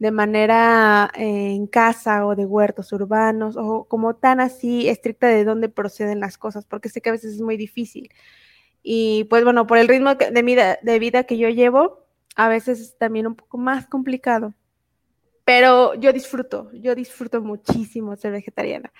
de 0.00 0.10
manera 0.10 1.10
eh, 1.16 1.52
en 1.54 1.66
casa 1.66 2.26
o 2.26 2.34
de 2.34 2.46
huertos 2.46 2.92
urbanos 2.92 3.56
o 3.56 3.84
como 3.84 4.16
tan 4.16 4.40
así 4.40 4.88
estricta 4.88 5.28
de 5.28 5.44
dónde 5.44 5.68
proceden 5.68 6.20
las 6.20 6.38
cosas, 6.38 6.66
porque 6.66 6.88
sé 6.88 7.00
que 7.00 7.10
a 7.10 7.12
veces 7.12 7.34
es 7.34 7.40
muy 7.42 7.56
difícil. 7.56 8.10
Y 8.82 9.24
pues 9.24 9.44
bueno, 9.44 9.66
por 9.66 9.78
el 9.78 9.88
ritmo 9.88 10.14
de 10.14 10.42
vida, 10.42 10.78
de 10.82 10.98
vida 10.98 11.24
que 11.24 11.38
yo 11.38 11.48
llevo, 11.48 12.06
a 12.36 12.48
veces 12.48 12.80
es 12.80 12.98
también 12.98 13.26
un 13.26 13.34
poco 13.34 13.58
más 13.58 13.86
complicado. 13.86 14.54
Pero 15.44 15.94
yo 15.94 16.12
disfruto, 16.12 16.70
yo 16.72 16.94
disfruto 16.94 17.40
muchísimo 17.42 18.16
ser 18.16 18.32
vegetariana. 18.32 18.92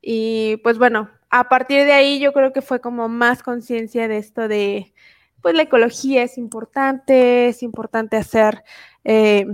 Y 0.00 0.56
pues 0.58 0.78
bueno, 0.78 1.10
a 1.30 1.48
partir 1.48 1.84
de 1.84 1.92
ahí 1.92 2.20
yo 2.20 2.32
creo 2.32 2.52
que 2.52 2.62
fue 2.62 2.80
como 2.80 3.08
más 3.08 3.42
conciencia 3.42 4.08
de 4.08 4.18
esto 4.18 4.48
de, 4.48 4.92
pues 5.42 5.54
la 5.54 5.62
ecología 5.62 6.22
es 6.22 6.38
importante, 6.38 7.48
es 7.48 7.62
importante 7.62 8.16
hacer, 8.16 8.64
eh, 9.04 9.46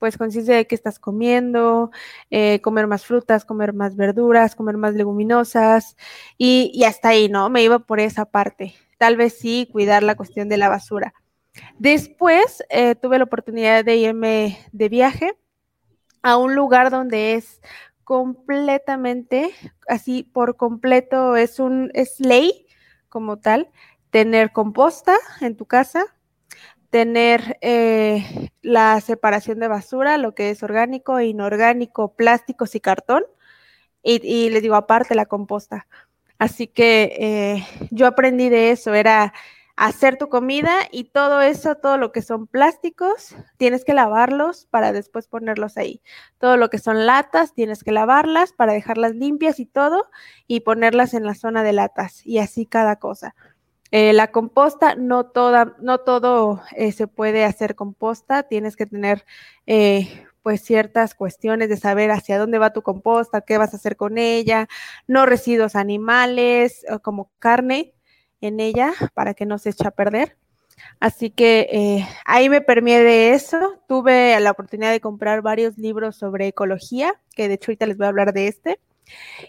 pues 0.00 0.16
conciencia 0.16 0.56
de 0.56 0.66
qué 0.66 0.74
estás 0.74 0.98
comiendo, 0.98 1.92
eh, 2.30 2.60
comer 2.62 2.88
más 2.88 3.06
frutas, 3.06 3.44
comer 3.44 3.74
más 3.74 3.94
verduras, 3.94 4.56
comer 4.56 4.78
más 4.78 4.94
leguminosas 4.94 5.96
y, 6.38 6.82
hasta 6.84 7.10
ahí, 7.10 7.28
¿no? 7.28 7.50
Me 7.50 7.62
iba 7.62 7.78
por 7.78 8.00
esa 8.00 8.24
parte. 8.24 8.74
Tal 8.98 9.16
vez 9.16 9.38
sí 9.38 9.68
cuidar 9.70 10.02
la 10.02 10.16
cuestión 10.16 10.48
de 10.48 10.56
la 10.56 10.68
basura. 10.68 11.14
Después 11.78 12.64
eh, 12.70 12.94
tuve 12.96 13.18
la 13.18 13.24
oportunidad 13.24 13.84
de 13.84 13.96
irme 13.96 14.58
de 14.72 14.88
viaje 14.88 15.32
a 16.22 16.36
un 16.38 16.54
lugar 16.54 16.90
donde 16.90 17.34
es 17.34 17.60
completamente, 18.04 19.52
así 19.86 20.22
por 20.22 20.56
completo, 20.56 21.36
es 21.36 21.60
un, 21.60 21.90
es 21.94 22.20
ley 22.20 22.66
como 23.08 23.38
tal, 23.38 23.70
tener 24.10 24.52
composta 24.52 25.14
en 25.40 25.56
tu 25.56 25.66
casa, 25.66 26.04
tener 26.90 27.58
eh, 27.60 28.50
la 28.62 29.00
separación 29.00 29.60
de 29.60 29.68
basura, 29.68 30.18
lo 30.18 30.34
que 30.34 30.50
es 30.50 30.62
orgánico, 30.62 31.20
inorgánico, 31.20 32.14
plásticos 32.14 32.74
y 32.74 32.80
cartón, 32.80 33.24
y, 34.02 34.50
les 34.50 34.62
digo 34.62 34.74
aparte 34.74 35.14
la 35.14 35.26
composta. 35.26 35.86
Así 36.38 36.66
que 36.66 37.16
eh, 37.18 37.66
yo 37.90 38.06
aprendí 38.06 38.48
de 38.48 38.70
eso, 38.70 38.94
era 38.94 39.32
hacer 39.76 40.18
tu 40.18 40.28
comida 40.28 40.74
y 40.90 41.04
todo 41.04 41.40
eso, 41.40 41.74
todo 41.76 41.96
lo 41.96 42.12
que 42.12 42.22
son 42.22 42.46
plásticos, 42.46 43.34
tienes 43.56 43.84
que 43.84 43.94
lavarlos 43.94 44.66
para 44.66 44.92
después 44.92 45.26
ponerlos 45.26 45.78
ahí. 45.78 46.02
Todo 46.38 46.56
lo 46.58 46.70
que 46.70 46.78
son 46.78 47.06
latas, 47.06 47.54
tienes 47.54 47.82
que 47.82 47.92
lavarlas 47.92 48.52
para 48.52 48.74
dejarlas 48.74 49.14
limpias 49.14 49.58
y 49.58 49.66
todo 49.66 50.10
y 50.46 50.60
ponerlas 50.60 51.14
en 51.14 51.24
la 51.24 51.34
zona 51.34 51.62
de 51.62 51.72
latas 51.72 52.26
y 52.26 52.38
así 52.38 52.66
cada 52.66 52.96
cosa. 52.96 53.34
Eh, 53.92 54.12
la 54.12 54.30
composta, 54.30 54.94
no, 54.94 55.26
toda, 55.26 55.74
no 55.80 55.98
todo 55.98 56.62
eh, 56.76 56.92
se 56.92 57.08
puede 57.08 57.44
hacer 57.44 57.74
composta, 57.74 58.44
tienes 58.44 58.76
que 58.76 58.86
tener 58.86 59.24
eh, 59.66 60.26
pues 60.42 60.62
ciertas 60.62 61.14
cuestiones 61.14 61.68
de 61.68 61.76
saber 61.76 62.12
hacia 62.12 62.38
dónde 62.38 62.58
va 62.58 62.72
tu 62.72 62.82
composta, 62.82 63.40
qué 63.40 63.58
vas 63.58 63.74
a 63.74 63.78
hacer 63.78 63.96
con 63.96 64.16
ella, 64.16 64.68
no 65.08 65.26
residuos 65.26 65.74
animales 65.74 66.84
como 67.02 67.30
carne, 67.38 67.94
en 68.40 68.60
ella 68.60 68.92
para 69.12 69.34
que 69.34 69.44
no 69.44 69.58
se 69.58 69.70
eche 69.70 69.86
a 69.86 69.90
perder. 69.90 70.36
Así 70.98 71.30
que 71.30 72.06
ahí 72.24 72.48
me 72.48 72.62
permite 72.62 73.02
de 73.02 73.34
eso. 73.34 73.82
Tuve 73.86 74.40
la 74.40 74.52
oportunidad 74.52 74.92
de 74.92 75.00
comprar 75.00 75.42
varios 75.42 75.76
libros 75.76 76.16
sobre 76.16 76.46
ecología, 76.46 77.20
que 77.36 77.48
de 77.48 77.54
hecho 77.54 77.72
les 77.78 77.98
voy 77.98 78.06
a 78.06 78.08
hablar 78.08 78.32
de 78.32 78.48
este. 78.48 78.80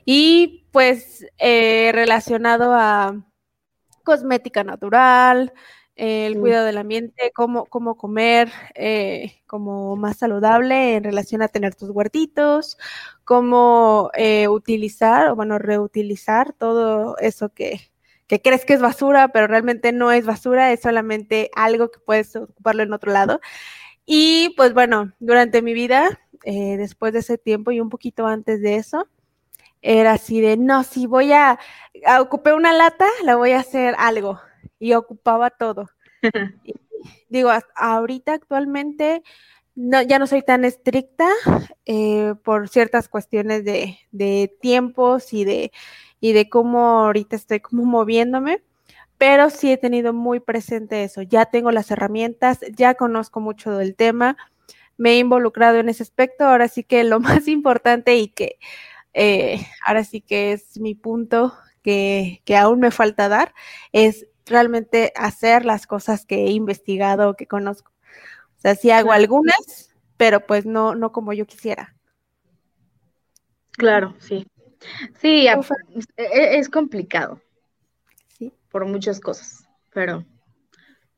Y 0.03 0.65
pues 0.73 1.25
relacionado 1.39 2.73
a 2.73 3.23
cosmética 4.03 4.63
natural, 4.63 5.53
el 5.95 6.39
cuidado 6.39 6.65
del 6.65 6.77
ambiente, 6.77 7.31
cómo, 7.35 7.65
cómo 7.65 7.95
comer 7.95 8.51
eh, 8.75 9.41
como 9.45 9.95
más 9.95 10.17
saludable 10.17 10.95
en 10.95 11.03
relación 11.03 11.41
a 11.41 11.47
tener 11.47 11.75
tus 11.75 11.89
huertitos, 11.89 12.77
cómo 13.23 14.09
utilizar 14.49 15.29
o 15.29 15.35
bueno, 15.35 15.59
reutilizar 15.59 16.53
todo 16.53 17.17
eso 17.19 17.49
que, 17.53 17.91
que 18.31 18.41
crees 18.41 18.63
que 18.63 18.73
es 18.73 18.81
basura, 18.81 19.27
pero 19.27 19.45
realmente 19.47 19.91
no 19.91 20.09
es 20.13 20.25
basura, 20.25 20.71
es 20.71 20.79
solamente 20.79 21.51
algo 21.53 21.91
que 21.91 21.99
puedes 21.99 22.33
ocuparlo 22.37 22.81
en 22.81 22.93
otro 22.93 23.11
lado. 23.11 23.41
Y 24.05 24.53
pues 24.55 24.73
bueno, 24.73 25.11
durante 25.19 25.61
mi 25.61 25.73
vida, 25.73 26.21
eh, 26.45 26.77
después 26.77 27.11
de 27.11 27.19
ese 27.19 27.37
tiempo 27.37 27.71
y 27.71 27.81
un 27.81 27.89
poquito 27.89 28.27
antes 28.27 28.61
de 28.61 28.75
eso, 28.77 29.07
era 29.81 30.13
así 30.13 30.41
de, 30.41 30.57
no, 30.57 30.83
si 30.83 31.07
voy 31.07 31.33
a, 31.33 31.59
ocupar 32.19 32.55
una 32.55 32.73
lata, 32.73 33.07
la 33.23 33.35
voy 33.35 33.51
a 33.51 33.59
hacer 33.59 33.95
algo. 33.97 34.39
Y 34.79 34.93
ocupaba 34.93 35.49
todo. 35.49 35.89
digo, 37.29 37.51
ahorita 37.75 38.33
actualmente 38.33 39.23
no, 39.75 40.01
ya 40.01 40.19
no 40.19 40.27
soy 40.27 40.43
tan 40.43 40.65
estricta 40.65 41.27
eh, 41.85 42.35
por 42.43 42.69
ciertas 42.69 43.07
cuestiones 43.09 43.63
de, 43.65 43.97
de 44.11 44.55
tiempos 44.61 45.33
y 45.33 45.45
de 45.45 45.71
y 46.21 46.33
de 46.33 46.49
cómo 46.49 47.01
ahorita 47.01 47.35
estoy 47.35 47.59
como 47.59 47.83
moviéndome, 47.83 48.63
pero 49.17 49.49
sí 49.49 49.71
he 49.71 49.77
tenido 49.77 50.13
muy 50.13 50.39
presente 50.39 51.03
eso. 51.03 51.23
Ya 51.23 51.47
tengo 51.47 51.71
las 51.71 51.91
herramientas, 51.91 52.59
ya 52.77 52.93
conozco 52.93 53.41
mucho 53.41 53.71
del 53.77 53.95
tema, 53.95 54.37
me 54.97 55.13
he 55.13 55.17
involucrado 55.17 55.79
en 55.79 55.89
ese 55.89 56.03
aspecto. 56.03 56.45
Ahora 56.45 56.67
sí 56.67 56.83
que 56.83 57.03
lo 57.03 57.19
más 57.19 57.47
importante 57.47 58.15
y 58.15 58.29
que 58.29 58.59
eh, 59.13 59.65
ahora 59.85 60.03
sí 60.03 60.21
que 60.21 60.53
es 60.53 60.79
mi 60.79 60.95
punto 60.95 61.53
que, 61.81 62.41
que 62.45 62.57
aún 62.57 62.79
me 62.79 62.91
falta 62.91 63.29
dar 63.29 63.53
es 63.91 64.27
realmente 64.45 65.13
hacer 65.15 65.65
las 65.65 65.87
cosas 65.87 66.25
que 66.25 66.45
he 66.45 66.51
investigado, 66.51 67.35
que 67.35 67.47
conozco. 67.47 67.91
O 68.57 68.61
sea, 68.61 68.75
sí 68.75 68.91
hago 68.91 69.11
algunas, 69.11 69.93
pero 70.17 70.45
pues 70.45 70.65
no, 70.65 70.95
no 70.95 71.11
como 71.11 71.33
yo 71.33 71.45
quisiera. 71.45 71.95
Claro, 73.71 74.15
sí. 74.19 74.45
Sí, 75.19 75.47
e, 75.47 75.59
e, 76.17 76.57
es, 76.57 76.69
complicado. 76.69 77.41
Sí. 78.27 78.53
Por 78.69 78.85
muchas 78.85 79.19
cosas, 79.19 79.67
pero, 79.93 80.25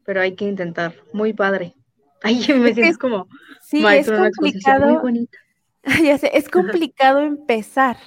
pero 0.03 0.21
hay 0.21 0.35
que 0.35 0.45
intentar. 0.45 0.95
Muy 1.13 1.33
padre. 1.33 1.75
Ay, 2.23 2.45
me 2.55 2.73
siento 2.73 3.00
como 3.00 3.27
sí, 3.62 3.85
es 3.85 4.09
complicado. 4.09 4.85
Muy 4.91 5.01
bonita. 5.01 5.38
Ya 6.03 6.17
sé, 6.17 6.31
es 6.33 6.49
complicado 6.49 7.19
empezar. 7.21 7.97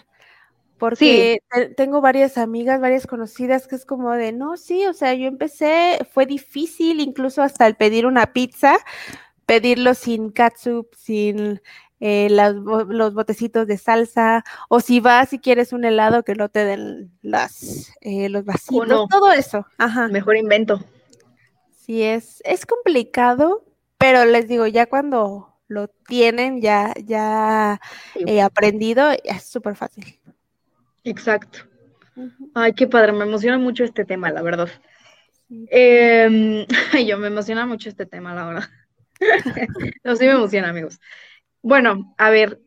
Porque 0.78 1.38
tengo 1.76 2.02
varias 2.02 2.36
amigas, 2.36 2.80
varias 2.80 3.06
conocidas 3.06 3.66
que 3.66 3.76
es 3.76 3.86
como 3.86 4.12
de, 4.12 4.32
no, 4.32 4.58
sí, 4.58 4.86
o 4.86 4.92
sea, 4.92 5.14
yo 5.14 5.26
empecé, 5.26 5.98
fue 6.12 6.26
difícil 6.26 7.00
incluso 7.00 7.42
hasta 7.42 7.66
el 7.66 7.76
pedir 7.76 8.04
una 8.04 8.34
pizza, 8.34 8.76
pedirlo 9.46 9.94
sin 9.94 10.30
catsup, 10.30 10.94
sin 10.94 11.62
eh, 12.00 12.28
los 12.28 13.14
botecitos 13.14 13.66
de 13.66 13.78
salsa, 13.78 14.44
o 14.68 14.80
si 14.80 15.00
vas 15.00 15.32
y 15.32 15.38
quieres 15.38 15.72
un 15.72 15.86
helado 15.86 16.24
que 16.24 16.34
no 16.34 16.50
te 16.50 16.66
den 16.66 17.10
las, 17.22 17.90
eh, 18.02 18.28
los 18.28 18.44
vasitos, 18.44 19.08
todo 19.08 19.32
eso. 19.32 19.66
Ajá. 19.78 20.08
Mejor 20.08 20.36
invento. 20.36 20.84
Sí, 21.70 22.02
es, 22.02 22.42
es 22.44 22.66
complicado, 22.66 23.64
pero 23.96 24.26
les 24.26 24.46
digo, 24.46 24.66
ya 24.66 24.84
cuando 24.84 25.55
lo 25.68 25.88
tienen, 25.88 26.60
ya, 26.60 26.92
ya 27.04 27.80
he 28.14 28.40
aprendido, 28.40 29.10
es 29.24 29.44
súper 29.44 29.76
fácil. 29.76 30.04
Exacto. 31.04 31.60
Ay, 32.54 32.72
qué 32.72 32.86
padre, 32.86 33.12
me 33.12 33.24
emociona 33.24 33.58
mucho 33.58 33.84
este 33.84 34.04
tema, 34.04 34.30
la 34.30 34.42
verdad. 34.42 34.68
Em, 35.48 36.66
yo 37.06 37.18
me 37.18 37.28
emociona 37.28 37.66
mucho 37.66 37.88
este 37.88 38.06
tema, 38.06 38.34
la 38.34 38.46
verdad. 38.46 38.68
no, 40.04 40.16
sí 40.16 40.24
me 40.24 40.32
emociona, 40.32 40.70
amigos. 40.70 41.00
Bueno, 41.62 42.14
a 42.18 42.30
ver, 42.30 42.60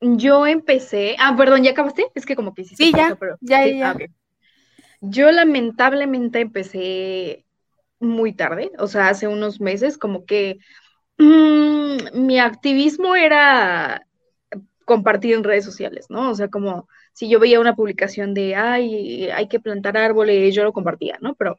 yo 0.00 0.46
empecé. 0.46 1.16
Ah, 1.18 1.34
perdón, 1.36 1.62
¿ya 1.62 1.72
acabaste? 1.72 2.06
Es 2.14 2.26
que 2.26 2.36
como 2.36 2.54
que 2.54 2.62
hiciste. 2.62 2.84
Sí, 2.84 2.92
ya, 2.94 3.14
pero, 3.18 3.36
ya, 3.40 3.66
ya. 3.66 3.90
Ah, 3.90 3.96
yo 5.00 5.30
lamentablemente 5.32 6.40
empecé 6.40 7.44
muy 7.98 8.32
tarde, 8.32 8.72
o 8.78 8.86
sea, 8.86 9.08
hace 9.08 9.28
unos 9.28 9.60
meses, 9.60 9.98
como 9.98 10.24
que 10.24 10.58
mm, 11.22 12.26
mi 12.26 12.38
activismo 12.38 13.14
era 13.14 14.06
compartir 14.84 15.34
en 15.34 15.44
redes 15.44 15.64
sociales, 15.64 16.06
¿no? 16.08 16.30
O 16.30 16.34
sea, 16.34 16.48
como 16.48 16.88
si 17.12 17.28
yo 17.28 17.38
veía 17.40 17.60
una 17.60 17.76
publicación 17.76 18.34
de, 18.34 18.54
ay, 18.54 19.30
hay 19.30 19.48
que 19.48 19.60
plantar 19.60 19.96
árboles, 19.96 20.54
yo 20.54 20.64
lo 20.64 20.72
compartía, 20.72 21.18
¿no? 21.20 21.34
Pero 21.34 21.58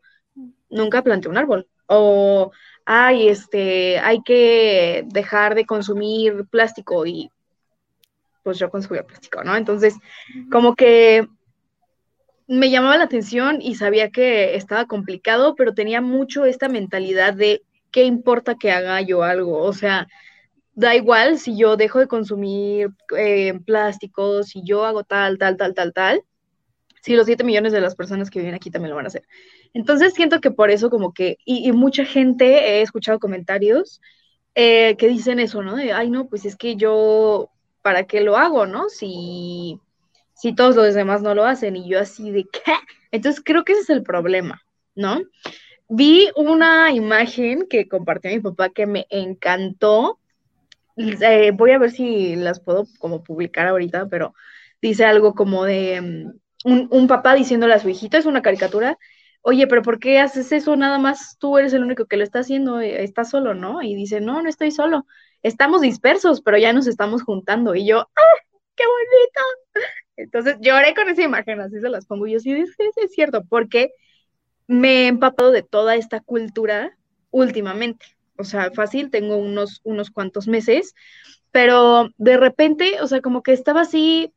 nunca 0.70 1.02
planté 1.02 1.30
un 1.30 1.38
árbol. 1.38 1.68
O 1.88 2.52
ay, 2.86 3.30
este, 3.30 4.00
hay 4.00 4.22
que 4.24 5.06
dejar 5.08 5.56
de 5.56 5.66
consumir 5.66 6.46
plástico 6.50 7.06
y 7.06 7.30
pues 8.44 8.60
yo 8.60 8.70
consumía 8.70 9.04
plástico, 9.04 9.44
¿no? 9.44 9.56
Entonces, 9.56 9.96
como 10.52 10.76
que 10.76 11.28
me 12.48 12.70
llamaba 12.70 12.98
la 12.98 13.06
atención 13.06 13.62
y 13.62 13.76
sabía 13.76 14.10
que 14.12 14.56
estaba 14.56 14.86
complicado, 14.86 15.56
pero 15.56 15.74
tenía 15.74 16.02
mucho 16.02 16.44
esta 16.46 16.68
mentalidad 16.68 17.34
de 17.34 17.62
qué 17.94 18.04
importa 18.04 18.56
que 18.56 18.72
haga 18.72 19.00
yo 19.02 19.24
algo, 19.24 19.60
o 19.60 19.72
sea, 19.72 20.08
da 20.74 20.96
igual 20.96 21.38
si 21.40 21.58
yo 21.58 21.78
dejo 21.78 22.00
de 22.00 22.08
consumir 22.08 22.90
eh, 23.18 23.54
plásticos, 23.66 24.50
si 24.50 24.64
yo 24.64 24.84
hago 24.86 25.04
tal, 25.04 25.38
tal, 25.38 25.56
tal, 25.56 25.74
tal, 25.74 25.94
tal, 25.94 26.24
si 27.02 27.16
los 27.16 27.28
7 27.28 27.44
millones 27.44 27.72
de 27.72 27.82
las 27.82 27.96
personas 27.96 28.30
que 28.30 28.40
viven 28.40 28.56
aquí 28.56 28.72
también 28.72 28.90
lo 28.90 28.96
van 28.96 29.06
a 29.06 29.10
hacer. 29.10 29.24
Entonces 29.74 30.14
siento 30.14 30.42
que 30.42 30.52
por 30.52 30.72
eso 30.72 30.90
como 30.90 31.14
que, 31.14 31.38
y, 31.46 31.72
mucha 31.72 32.06
gente, 32.06 32.80
he 32.80 32.82
escuchado 32.82 33.20
comentarios 33.20 34.02
eh, 34.56 34.96
que 34.98 35.08
dicen 35.08 35.40
eso, 35.40 35.62
¿no? 35.62 35.76
De, 35.76 35.94
ay, 35.94 36.10
no, 36.10 36.28
pues 36.28 36.46
es 36.46 36.56
que 36.56 36.76
yo, 36.76 37.50
¿para 37.82 38.06
qué 38.06 38.22
lo 38.22 38.38
hago, 38.38 38.66
no? 38.66 38.90
Si, 38.90 39.80
si 40.34 40.56
todos 40.56 40.76
los 40.76 40.96
demás 40.96 41.22
no 41.22 41.36
lo 41.36 41.46
hacen 41.46 41.76
y 41.76 41.90
yo 41.90 42.00
así 42.00 42.32
de, 42.32 42.46
¿qué? 42.46 42.74
Entonces 43.12 43.42
creo 43.46 43.64
que 43.64 43.74
ese 43.74 43.82
es 43.82 43.90
el 43.92 44.04
problema, 44.04 44.62
¿no? 44.96 45.22
Vi 45.90 46.30
una 46.36 46.92
imagen 46.92 47.68
que 47.70 47.88
compartió 47.88 48.32
mi 48.32 48.40
papá 48.40 48.70
que 48.70 48.86
me 48.88 49.06
encantó. 49.10 50.20
Voy 50.96 51.72
a 51.72 51.78
ver 51.78 51.92
si 51.92 52.36
las 52.36 52.60
puedo 52.60 52.86
como 53.00 53.24
publicar 53.24 53.68
ahorita, 53.68 54.08
pero 54.08 54.34
dice 54.82 55.06
algo 55.06 55.34
como 55.34 55.66
de 55.66 56.02
mm, 56.66 56.88
un, 56.92 57.08
papá 57.08 57.36
diciéndole 57.36 57.74
a 57.74 57.80
su 57.80 57.90
hijito, 57.90 58.18
es 58.18 58.26
una 58.26 58.42
caricatura, 58.42 58.98
oye, 59.42 59.68
pero 59.68 59.82
¿por 59.82 60.00
qué 60.00 60.20
haces 60.20 60.52
eso? 60.52 60.76
Nada 60.76 61.00
más 61.00 61.38
tú 61.40 61.58
eres 61.58 61.74
el 61.74 61.84
único 61.84 62.06
que 62.06 62.18
lo 62.18 62.24
está 62.24 62.40
haciendo, 62.40 62.80
eh, 62.82 63.04
estás 63.04 63.30
solo, 63.30 63.54
¿no? 63.54 63.82
Y 63.82 63.96
dice, 63.96 64.22
no, 64.22 64.42
no 64.42 64.50
estoy 64.50 64.72
solo, 64.72 65.06
estamos 65.42 65.82
dispersos, 65.82 66.42
pero 66.42 66.58
ya 66.58 66.74
nos 66.74 66.88
estamos 66.88 67.24
juntando. 67.24 67.76
Y 67.76 67.86
yo, 67.88 68.00
¡ah, 68.00 68.42
qué 68.76 68.84
bonito! 68.86 69.42
Entonces 70.18 70.58
lloré 70.62 70.94
con 70.94 71.10
esa 71.10 71.24
imagen, 71.24 71.60
así 71.62 71.80
se 71.80 71.90
las 71.90 72.06
pongo. 72.06 72.28
Y 72.28 72.34
yo 72.34 72.40
sí, 72.40 72.52
es, 72.52 72.76
es 72.80 73.12
cierto, 73.14 73.44
porque 73.50 73.92
me 74.68 75.04
he 75.04 75.08
empapado 75.08 75.52
de 75.52 75.64
toda 75.64 75.96
esta 75.96 76.20
cultura 76.20 76.98
últimamente. 77.32 78.06
O 78.38 78.44
sea, 78.44 78.72
fácil, 78.72 79.10
tengo 79.10 79.38
unos, 79.38 79.82
unos 79.84 80.10
cuantos 80.10 80.48
meses, 80.48 80.96
pero 81.52 82.10
de 82.18 82.38
repente, 82.38 83.02
o 83.02 83.08
sea, 83.08 83.22
como 83.22 83.44
que 83.44 83.54
estaba 83.54 83.82
así 83.82 84.34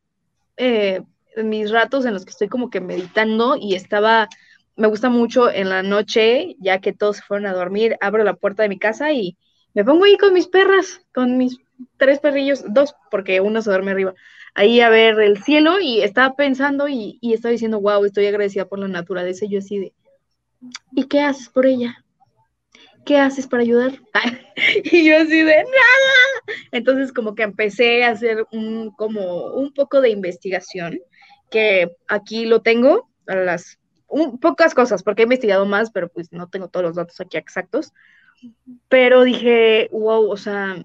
eh, 0.57 1.01
mis 1.43 1.71
ratos 1.71 2.05
en 2.05 2.13
los 2.13 2.25
que 2.25 2.31
estoy 2.31 2.47
como 2.47 2.69
que 2.69 2.81
meditando 2.81 3.55
y 3.59 3.75
estaba, 3.75 4.27
me 4.75 4.87
gusta 4.87 5.09
mucho 5.09 5.51
en 5.51 5.69
la 5.69 5.83
noche, 5.83 6.55
ya 6.59 6.79
que 6.79 6.93
todos 6.93 7.17
se 7.17 7.23
fueron 7.23 7.47
a 7.47 7.53
dormir, 7.53 7.97
abro 8.01 8.23
la 8.23 8.35
puerta 8.35 8.63
de 8.63 8.69
mi 8.69 8.79
casa 8.79 9.11
y 9.13 9.37
me 9.73 9.83
pongo 9.83 10.05
ahí 10.05 10.17
con 10.17 10.33
mis 10.33 10.47
perras, 10.47 11.01
con 11.13 11.37
mis 11.37 11.57
tres 11.97 12.19
perrillos, 12.19 12.63
dos, 12.67 12.95
porque 13.11 13.41
uno 13.41 13.61
se 13.61 13.69
duerme 13.69 13.91
arriba, 13.91 14.13
ahí 14.55 14.81
a 14.81 14.89
ver 14.89 15.19
el 15.19 15.43
cielo 15.43 15.79
y 15.79 16.01
estaba 16.01 16.35
pensando 16.35 16.87
y, 16.87 17.19
y 17.21 17.33
estaba 17.33 17.51
diciendo, 17.51 17.79
wow, 17.79 18.03
estoy 18.05 18.25
agradecida 18.25 18.65
por 18.65 18.79
la 18.79 18.87
naturaleza. 18.87 19.45
Y 19.45 19.49
yo 19.49 19.59
así 19.59 19.77
de, 19.79 19.93
¿y 20.91 21.05
qué 21.05 21.21
haces 21.21 21.49
por 21.49 21.65
ella? 21.65 22.03
¿Qué 23.05 23.17
haces 23.17 23.47
para 23.47 23.63
ayudar? 23.63 23.99
y 24.83 25.07
yo 25.07 25.17
así 25.17 25.41
de 25.41 25.55
nada. 25.55 26.57
Entonces 26.71 27.13
como 27.13 27.35
que 27.35 27.43
empecé 27.43 28.03
a 28.03 28.11
hacer 28.11 28.45
un, 28.51 28.91
como 28.91 29.53
un 29.53 29.73
poco 29.73 30.01
de 30.01 30.09
investigación, 30.09 30.99
que 31.49 31.95
aquí 32.07 32.45
lo 32.45 32.61
tengo, 32.61 33.09
a 33.27 33.35
las 33.35 33.79
pocas 34.41 34.73
cosas, 34.73 35.03
porque 35.03 35.21
he 35.21 35.23
investigado 35.23 35.65
más, 35.65 35.91
pero 35.91 36.09
pues 36.09 36.31
no 36.31 36.47
tengo 36.49 36.69
todos 36.69 36.85
los 36.85 36.95
datos 36.95 37.19
aquí 37.19 37.37
exactos. 37.37 37.93
Pero 38.89 39.23
dije, 39.23 39.89
wow, 39.91 40.29
o 40.29 40.37
sea, 40.37 40.83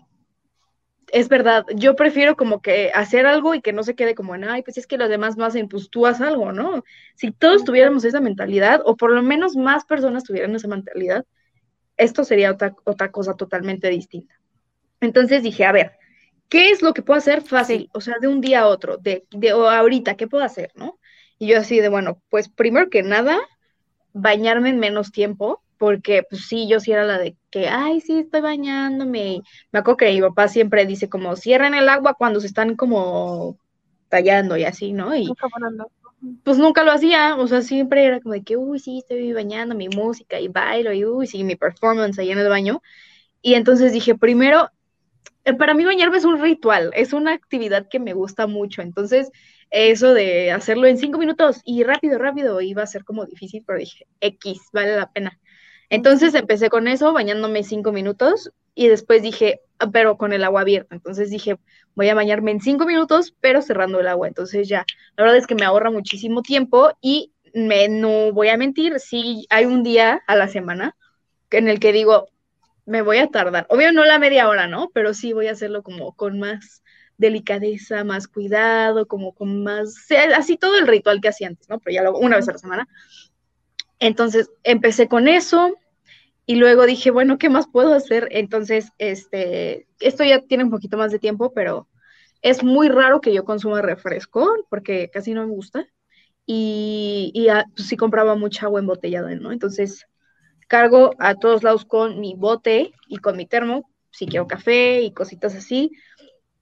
es 1.12 1.28
verdad, 1.28 1.66
yo 1.76 1.94
prefiero 1.94 2.36
como 2.36 2.62
que 2.62 2.90
hacer 2.94 3.26
algo 3.26 3.54
y 3.54 3.60
que 3.60 3.74
no 3.74 3.82
se 3.82 3.94
quede 3.94 4.14
como 4.14 4.34
en, 4.34 4.44
ay, 4.44 4.62
pues 4.62 4.78
es 4.78 4.86
que 4.86 4.96
los 4.96 5.10
demás 5.10 5.36
no 5.36 5.44
hacen, 5.44 5.68
pues 5.68 5.90
tú 5.90 6.06
haz 6.06 6.22
algo, 6.22 6.52
¿no? 6.52 6.84
Si 7.16 7.30
todos 7.30 7.64
tuviéramos 7.64 8.04
esa 8.06 8.20
mentalidad, 8.20 8.80
o 8.86 8.96
por 8.96 9.12
lo 9.12 9.22
menos 9.22 9.54
más 9.54 9.84
personas 9.84 10.24
tuvieran 10.24 10.56
esa 10.56 10.68
mentalidad, 10.68 11.26
esto 11.98 12.24
sería 12.24 12.50
otra, 12.50 12.74
otra 12.84 13.10
cosa 13.10 13.34
totalmente 13.34 13.90
distinta. 13.90 14.40
Entonces 15.02 15.42
dije, 15.42 15.66
a 15.66 15.72
ver, 15.72 15.92
¿qué 16.48 16.70
es 16.70 16.80
lo 16.80 16.94
que 16.94 17.02
puedo 17.02 17.18
hacer 17.18 17.42
fácil? 17.42 17.90
O 17.92 18.00
sea, 18.00 18.16
de 18.18 18.28
un 18.28 18.40
día 18.40 18.62
a 18.62 18.66
otro, 18.68 18.96
de, 18.96 19.26
de 19.30 19.52
o 19.52 19.68
ahorita, 19.68 20.16
¿qué 20.16 20.26
puedo 20.26 20.44
hacer, 20.44 20.72
no? 20.76 20.98
Y 21.38 21.48
yo 21.48 21.58
así 21.58 21.78
de, 21.80 21.90
bueno, 21.90 22.22
pues 22.30 22.48
primero 22.48 22.88
que 22.88 23.02
nada, 23.02 23.38
bañarme 24.14 24.70
en 24.70 24.78
menos 24.78 25.12
tiempo, 25.12 25.61
porque 25.82 26.22
pues 26.30 26.46
sí, 26.46 26.68
yo 26.68 26.78
sí 26.78 26.92
era 26.92 27.02
la 27.02 27.18
de 27.18 27.34
que, 27.50 27.66
ay, 27.66 28.00
sí, 28.00 28.20
estoy 28.20 28.40
bañándome. 28.40 29.42
Me 29.72 29.80
acuerdo 29.80 29.96
que 29.96 30.12
mi 30.12 30.20
papá 30.20 30.46
siempre 30.46 30.86
dice 30.86 31.08
como, 31.08 31.34
cierren 31.34 31.74
el 31.74 31.88
agua 31.88 32.14
cuando 32.14 32.38
se 32.38 32.46
están 32.46 32.76
como 32.76 33.58
tallando 34.08 34.56
y 34.56 34.62
así, 34.62 34.92
¿no? 34.92 35.12
Y 35.16 35.28
pues 36.44 36.56
nunca 36.58 36.84
lo 36.84 36.92
hacía, 36.92 37.34
o 37.34 37.48
sea, 37.48 37.62
siempre 37.62 38.04
era 38.04 38.20
como 38.20 38.34
de 38.34 38.44
que, 38.44 38.56
uy, 38.56 38.78
sí, 38.78 38.98
estoy 38.98 39.32
bañando 39.32 39.74
mi 39.74 39.88
música 39.88 40.38
y 40.38 40.46
bailo 40.46 40.92
y, 40.92 41.04
uy, 41.04 41.26
sí, 41.26 41.42
mi 41.42 41.56
performance 41.56 42.16
ahí 42.20 42.30
en 42.30 42.38
el 42.38 42.48
baño. 42.48 42.80
Y 43.40 43.54
entonces 43.54 43.92
dije, 43.92 44.14
primero, 44.14 44.70
eh, 45.44 45.54
para 45.54 45.74
mí 45.74 45.84
bañarme 45.84 46.18
es 46.18 46.24
un 46.24 46.40
ritual, 46.40 46.92
es 46.94 47.12
una 47.12 47.32
actividad 47.32 47.88
que 47.88 47.98
me 47.98 48.12
gusta 48.14 48.46
mucho, 48.46 48.82
entonces 48.82 49.32
eso 49.70 50.14
de 50.14 50.52
hacerlo 50.52 50.86
en 50.86 50.96
cinco 50.96 51.18
minutos 51.18 51.60
y 51.64 51.82
rápido, 51.82 52.18
rápido, 52.18 52.60
iba 52.60 52.84
a 52.84 52.86
ser 52.86 53.02
como 53.02 53.26
difícil, 53.26 53.64
pero 53.66 53.80
dije, 53.80 54.06
X, 54.20 54.60
vale 54.72 54.94
la 54.94 55.10
pena. 55.10 55.40
Entonces 55.92 56.32
empecé 56.32 56.70
con 56.70 56.88
eso, 56.88 57.12
bañándome 57.12 57.62
cinco 57.64 57.92
minutos 57.92 58.50
y 58.74 58.88
después 58.88 59.20
dije, 59.20 59.60
ah, 59.78 59.90
pero 59.90 60.16
con 60.16 60.32
el 60.32 60.42
agua 60.42 60.62
abierta. 60.62 60.94
Entonces 60.94 61.28
dije, 61.28 61.58
voy 61.94 62.08
a 62.08 62.14
bañarme 62.14 62.50
en 62.50 62.62
cinco 62.62 62.86
minutos, 62.86 63.34
pero 63.42 63.60
cerrando 63.60 64.00
el 64.00 64.08
agua. 64.08 64.26
Entonces 64.26 64.70
ya, 64.70 64.86
la 65.18 65.24
verdad 65.24 65.36
es 65.36 65.46
que 65.46 65.54
me 65.54 65.66
ahorra 65.66 65.90
muchísimo 65.90 66.40
tiempo 66.40 66.92
y 67.02 67.34
me, 67.52 67.90
no 67.90 68.32
voy 68.32 68.48
a 68.48 68.56
mentir, 68.56 69.00
sí 69.00 69.46
hay 69.50 69.66
un 69.66 69.82
día 69.82 70.22
a 70.26 70.34
la 70.34 70.48
semana 70.48 70.96
en 71.50 71.68
el 71.68 71.78
que 71.78 71.92
digo, 71.92 72.26
me 72.86 73.02
voy 73.02 73.18
a 73.18 73.26
tardar. 73.26 73.66
Obvio 73.68 73.92
no 73.92 74.06
la 74.06 74.18
media 74.18 74.48
hora, 74.48 74.66
¿no? 74.68 74.88
Pero 74.94 75.12
sí 75.12 75.34
voy 75.34 75.48
a 75.48 75.52
hacerlo 75.52 75.82
como 75.82 76.14
con 76.14 76.38
más 76.38 76.82
delicadeza, 77.18 78.02
más 78.02 78.28
cuidado, 78.28 79.06
como 79.06 79.34
con 79.34 79.62
más, 79.62 80.06
así 80.34 80.56
todo 80.56 80.78
el 80.78 80.86
ritual 80.86 81.20
que 81.20 81.28
hacía 81.28 81.48
antes, 81.48 81.68
¿no? 81.68 81.80
Pero 81.80 81.94
ya 81.94 82.02
lo, 82.02 82.16
una 82.16 82.36
vez 82.36 82.48
a 82.48 82.52
la 82.52 82.58
semana. 82.58 82.88
Entonces 83.98 84.50
empecé 84.64 85.06
con 85.06 85.28
eso, 85.28 85.76
y 86.46 86.56
luego 86.56 86.86
dije, 86.86 87.10
bueno, 87.10 87.38
¿qué 87.38 87.48
más 87.48 87.66
puedo 87.68 87.94
hacer? 87.94 88.28
Entonces, 88.30 88.90
este, 88.98 89.86
esto 90.00 90.24
ya 90.24 90.40
tiene 90.40 90.64
un 90.64 90.70
poquito 90.70 90.96
más 90.96 91.12
de 91.12 91.18
tiempo, 91.18 91.52
pero 91.54 91.88
es 92.42 92.64
muy 92.64 92.88
raro 92.88 93.20
que 93.20 93.32
yo 93.32 93.44
consuma 93.44 93.82
refresco 93.82 94.52
porque 94.68 95.08
casi 95.10 95.34
no 95.34 95.46
me 95.46 95.52
gusta. 95.52 95.86
Y, 96.44 97.30
y 97.34 97.48
ah, 97.48 97.64
pues, 97.74 97.88
sí 97.88 97.96
compraba 97.96 98.34
mucha 98.34 98.66
agua 98.66 98.80
embotellada, 98.80 99.34
¿no? 99.36 99.52
Entonces, 99.52 100.06
cargo 100.68 101.14
a 101.18 101.36
todos 101.36 101.62
lados 101.62 101.84
con 101.84 102.20
mi 102.20 102.34
bote 102.34 102.92
y 103.08 103.18
con 103.18 103.36
mi 103.36 103.46
termo, 103.46 103.90
si 104.10 104.26
quiero 104.26 104.46
café 104.46 105.02
y 105.02 105.12
cositas 105.12 105.54
así. 105.54 105.92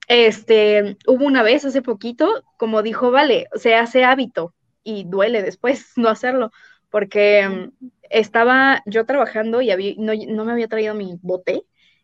Este, 0.09 0.99
hubo 1.07 1.25
una 1.25 1.43
vez 1.43 1.65
hace 1.65 1.83
poquito, 1.83 2.43
como 2.59 2.83
dijo, 2.83 3.11
vale, 3.11 3.47
se 3.55 3.75
hace 3.77 4.05
hábito 4.05 4.55
y 4.83 5.05
duele 5.05 5.43
después 5.43 5.93
no 5.97 6.09
hacerlo, 6.09 6.51
porque 6.91 7.71
estaba 8.11 8.83
yo 8.87 9.07
trabajando 9.07 9.63
y 9.63 9.97
no, 9.97 10.45
me 10.45 10.53
había 10.53 10.69
traído 10.69 10.95
mi 10.95 11.17
bote 11.23 11.63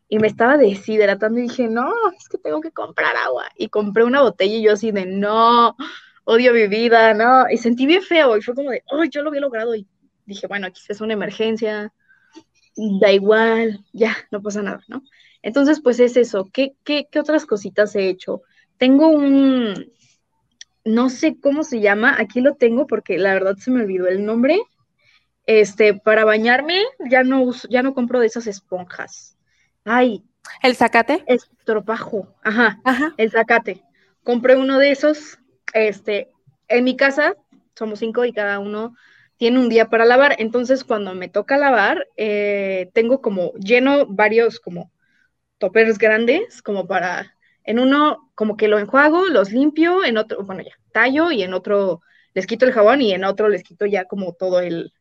y 0.08 0.18
me 0.18 0.28
estaba 0.28 0.56
deshidratando 0.56 1.40
y 1.40 1.42
dije, 1.42 1.68
no, 1.68 1.92
es 2.16 2.28
que 2.28 2.38
tengo 2.38 2.60
que 2.60 2.70
comprar 2.70 3.16
agua. 3.16 3.46
Y 3.56 3.68
compré 3.68 4.04
una 4.04 4.22
botella 4.22 4.54
y 4.54 4.62
yo 4.62 4.72
así 4.72 4.92
de, 4.92 5.04
no, 5.04 5.76
odio 6.24 6.52
mi 6.54 6.68
vida, 6.68 7.12
no. 7.12 7.50
Y 7.50 7.58
sentí 7.58 7.86
bien 7.86 8.02
feo 8.02 8.36
y 8.36 8.42
fue 8.42 8.54
como 8.54 8.70
de, 8.70 8.84
oh, 8.92 9.04
yo 9.04 9.22
lo 9.22 9.30
había 9.30 9.40
logrado. 9.40 9.74
Y 9.74 9.86
dije, 10.24 10.46
bueno, 10.46 10.68
aquí 10.68 10.80
es 10.88 11.00
una 11.00 11.14
emergencia, 11.14 11.92
da 12.76 13.10
igual, 13.10 13.84
ya, 13.92 14.16
no 14.30 14.40
pasa 14.40 14.62
nada, 14.62 14.84
¿no? 14.86 15.02
Entonces, 15.42 15.80
pues 15.82 15.98
es 15.98 16.16
eso. 16.16 16.48
¿Qué, 16.52 16.76
qué, 16.84 17.08
qué 17.10 17.18
otras 17.18 17.46
cositas 17.46 17.96
he 17.96 18.08
hecho? 18.08 18.42
Tengo 18.78 19.08
un, 19.08 19.92
no 20.84 21.10
sé 21.10 21.40
cómo 21.40 21.64
se 21.64 21.80
llama, 21.80 22.14
aquí 22.16 22.40
lo 22.40 22.54
tengo 22.54 22.86
porque 22.86 23.18
la 23.18 23.34
verdad 23.34 23.56
se 23.56 23.72
me 23.72 23.82
olvidó 23.82 24.06
el 24.06 24.24
nombre 24.24 24.60
este, 25.46 25.94
para 25.94 26.24
bañarme 26.24 26.82
ya 27.08 27.22
no 27.22 27.50
ya 27.70 27.82
no 27.82 27.94
compro 27.94 28.20
de 28.20 28.26
esas 28.26 28.46
esponjas. 28.46 29.36
Ay. 29.84 30.24
¿El 30.62 30.76
zacate? 30.76 31.24
Estropajo. 31.26 32.34
Ajá. 32.42 32.80
Ajá. 32.84 33.14
El 33.16 33.30
zacate. 33.30 33.82
Compré 34.22 34.56
uno 34.56 34.78
de 34.78 34.90
esos. 34.90 35.38
Este, 35.72 36.30
en 36.68 36.84
mi 36.84 36.96
casa 36.96 37.34
somos 37.74 37.98
cinco 37.98 38.24
y 38.24 38.32
cada 38.32 38.58
uno 38.58 38.94
tiene 39.36 39.58
un 39.58 39.68
día 39.68 39.88
para 39.88 40.04
lavar. 40.04 40.36
Entonces, 40.38 40.84
cuando 40.84 41.14
me 41.14 41.28
toca 41.28 41.56
lavar, 41.58 42.06
eh, 42.16 42.90
tengo 42.94 43.20
como 43.20 43.52
lleno 43.54 44.06
varios 44.06 44.60
como 44.60 44.90
toppers 45.58 45.98
grandes, 45.98 46.62
como 46.62 46.86
para, 46.86 47.34
en 47.64 47.78
uno 47.78 48.30
como 48.34 48.56
que 48.56 48.68
lo 48.68 48.78
enjuago, 48.78 49.26
los 49.26 49.52
limpio, 49.52 50.04
en 50.04 50.16
otro, 50.18 50.42
bueno, 50.44 50.62
ya, 50.62 50.72
tallo 50.92 51.30
y 51.30 51.42
en 51.42 51.54
otro 51.54 52.02
les 52.34 52.46
quito 52.46 52.66
el 52.66 52.72
jabón 52.72 53.00
y 53.00 53.12
en 53.12 53.24
otro 53.24 53.48
les 53.48 53.62
quito 53.62 53.86
ya 53.86 54.04
como 54.04 54.34
todo 54.34 54.60
el, 54.60 54.92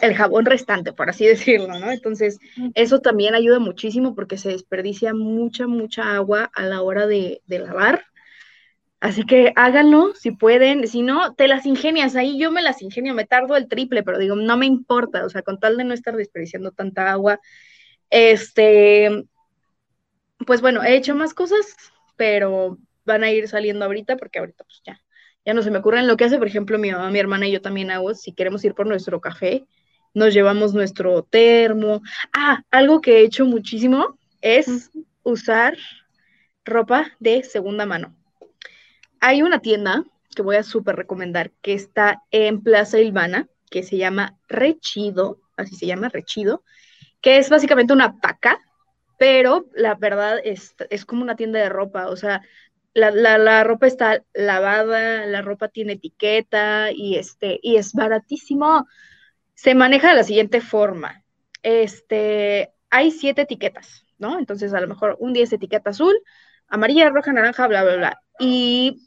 el 0.00 0.14
jabón 0.14 0.46
restante, 0.46 0.92
por 0.92 1.10
así 1.10 1.26
decirlo, 1.26 1.78
¿no? 1.78 1.90
Entonces, 1.90 2.38
eso 2.74 3.00
también 3.00 3.34
ayuda 3.34 3.58
muchísimo 3.58 4.14
porque 4.14 4.36
se 4.36 4.50
desperdicia 4.50 5.14
mucha, 5.14 5.66
mucha 5.66 6.14
agua 6.14 6.50
a 6.54 6.64
la 6.64 6.82
hora 6.82 7.06
de, 7.06 7.42
lavar. 7.46 8.04
Así 9.00 9.24
que 9.24 9.52
háganlo 9.56 10.14
si 10.14 10.30
pueden, 10.30 10.86
si 10.86 11.02
no, 11.02 11.34
te 11.34 11.48
las 11.48 11.66
ingenias, 11.66 12.14
ahí 12.14 12.38
yo 12.38 12.52
me 12.52 12.62
las 12.62 12.82
ingenio, 12.82 13.14
me 13.14 13.26
tardo 13.26 13.56
el 13.56 13.66
triple, 13.66 14.04
pero 14.04 14.18
digo, 14.18 14.36
no 14.36 14.56
me 14.56 14.66
importa, 14.66 15.24
o 15.24 15.28
sea, 15.28 15.42
con 15.42 15.58
tal 15.58 15.76
de 15.76 15.82
no 15.82 15.92
estar 15.92 16.14
desperdiciando 16.14 16.70
tanta 16.70 17.10
agua. 17.10 17.40
Este, 18.10 19.24
pues 20.46 20.60
bueno, 20.60 20.84
he 20.84 20.94
hecho 20.94 21.16
más 21.16 21.34
cosas, 21.34 21.74
pero 22.16 22.78
van 23.04 23.24
a 23.24 23.30
ir 23.32 23.48
saliendo 23.48 23.84
ahorita 23.84 24.16
porque 24.16 24.38
ahorita 24.38 24.62
pues 24.62 24.82
ya, 24.84 25.00
ya 25.44 25.52
no 25.52 25.62
se 25.62 25.72
me 25.72 25.78
ocurren 25.78 26.06
lo 26.06 26.16
que 26.16 26.24
hace, 26.24 26.38
por 26.38 26.46
ejemplo, 26.46 26.78
mi 26.78 26.92
mamá, 26.92 27.10
mi 27.10 27.18
hermana 27.18 27.48
y 27.48 27.52
yo 27.52 27.60
también 27.60 27.90
hago, 27.90 28.14
si 28.14 28.32
queremos 28.32 28.64
ir 28.64 28.74
por 28.74 28.86
nuestro 28.86 29.20
café, 29.20 29.66
nos 30.14 30.34
llevamos 30.34 30.74
nuestro 30.74 31.22
termo. 31.22 32.02
Ah, 32.32 32.62
algo 32.70 33.00
que 33.00 33.18
he 33.18 33.24
hecho 33.24 33.44
muchísimo 33.44 34.18
es 34.40 34.90
usar 35.22 35.76
ropa 36.64 37.12
de 37.20 37.42
segunda 37.44 37.86
mano. 37.86 38.14
Hay 39.20 39.42
una 39.42 39.60
tienda 39.60 40.04
que 40.34 40.42
voy 40.42 40.56
a 40.56 40.62
súper 40.62 40.96
recomendar 40.96 41.52
que 41.62 41.74
está 41.74 42.22
en 42.30 42.62
Plaza 42.62 42.98
Ilvana, 42.98 43.48
que 43.70 43.82
se 43.82 43.96
llama 43.96 44.38
Rechido, 44.48 45.40
así 45.56 45.76
se 45.76 45.86
llama 45.86 46.08
Rechido, 46.08 46.62
que 47.20 47.38
es 47.38 47.48
básicamente 47.48 47.92
una 47.92 48.18
paca, 48.20 48.58
pero 49.18 49.66
la 49.74 49.94
verdad 49.94 50.38
es, 50.42 50.74
es 50.90 51.04
como 51.04 51.22
una 51.22 51.36
tienda 51.36 51.60
de 51.60 51.68
ropa, 51.68 52.08
o 52.08 52.16
sea, 52.16 52.42
la, 52.94 53.10
la, 53.10 53.64
ropa 53.64 53.86
está 53.86 54.22
lavada, 54.34 55.24
la 55.26 55.40
ropa 55.40 55.68
tiene 55.68 55.94
etiqueta 55.94 56.90
y, 56.92 57.16
este, 57.16 57.58
y 57.62 57.76
es 57.76 57.94
baratísimo. 57.94 58.86
Se 59.62 59.76
maneja 59.76 60.08
de 60.08 60.16
la 60.16 60.24
siguiente 60.24 60.60
forma. 60.60 61.22
Este, 61.62 62.72
hay 62.90 63.12
siete 63.12 63.42
etiquetas, 63.42 64.04
¿no? 64.18 64.40
Entonces, 64.40 64.74
a 64.74 64.80
lo 64.80 64.88
mejor 64.88 65.16
un 65.20 65.32
día 65.32 65.44
es 65.44 65.52
etiqueta 65.52 65.90
azul, 65.90 66.18
amarilla, 66.66 67.10
roja, 67.10 67.32
naranja, 67.32 67.68
bla, 67.68 67.84
bla, 67.84 67.94
bla. 67.94 68.20
Y 68.40 69.06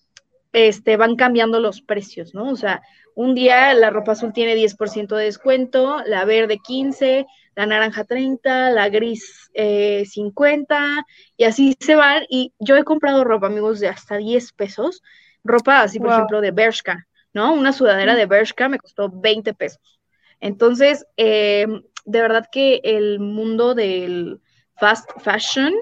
este, 0.54 0.96
van 0.96 1.18
cambiando 1.18 1.60
los 1.60 1.82
precios, 1.82 2.34
¿no? 2.34 2.50
O 2.52 2.56
sea, 2.56 2.82
un 3.15 3.36
día 3.36 3.74
la 3.74 3.89
ropa 3.89 4.13
azul 4.13 4.32
tiene 4.32 4.56
10% 4.56 5.18
de 5.18 5.26
descuento, 5.26 6.02
la 6.06 6.24
verde 6.24 6.60
15, 6.60 7.26
la 7.58 7.65
naranja 7.65 8.06
30, 8.06 8.70
la 8.70 8.88
gris 8.88 9.52
50, 9.54 10.78
eh, 10.78 11.02
y 11.36 11.44
así 11.44 11.76
se 11.82 11.96
van. 11.96 12.24
Y 12.30 12.54
yo 12.60 12.78
he 12.78 12.86
comprado 12.86 13.26
ropa, 13.26 13.48
amigos, 13.48 13.82
de 13.82 13.89
hasta 13.89 14.15
10 14.15 14.54
pesos. 14.54 15.04
Ropa 15.44 15.82
así, 15.82 16.00
por 16.00 16.13
ejemplo, 16.13 16.39
de 16.39 16.52
Bershka, 16.52 17.10
¿no? 17.34 17.54
Una 17.54 17.74
sudadera 17.74 18.15
de 18.15 18.26
Bershka 18.26 18.70
me 18.70 18.80
costó 18.80 19.10
20 19.10 19.54
pesos. 19.54 19.94
Entonces, 20.39 21.06
em, 21.17 21.84
de 22.06 22.21
verdad 22.21 22.48
que 22.52 22.82
el 22.84 23.19
mundo 23.19 23.76
del 23.76 24.39
fast 24.78 25.10
fashion, 25.21 25.74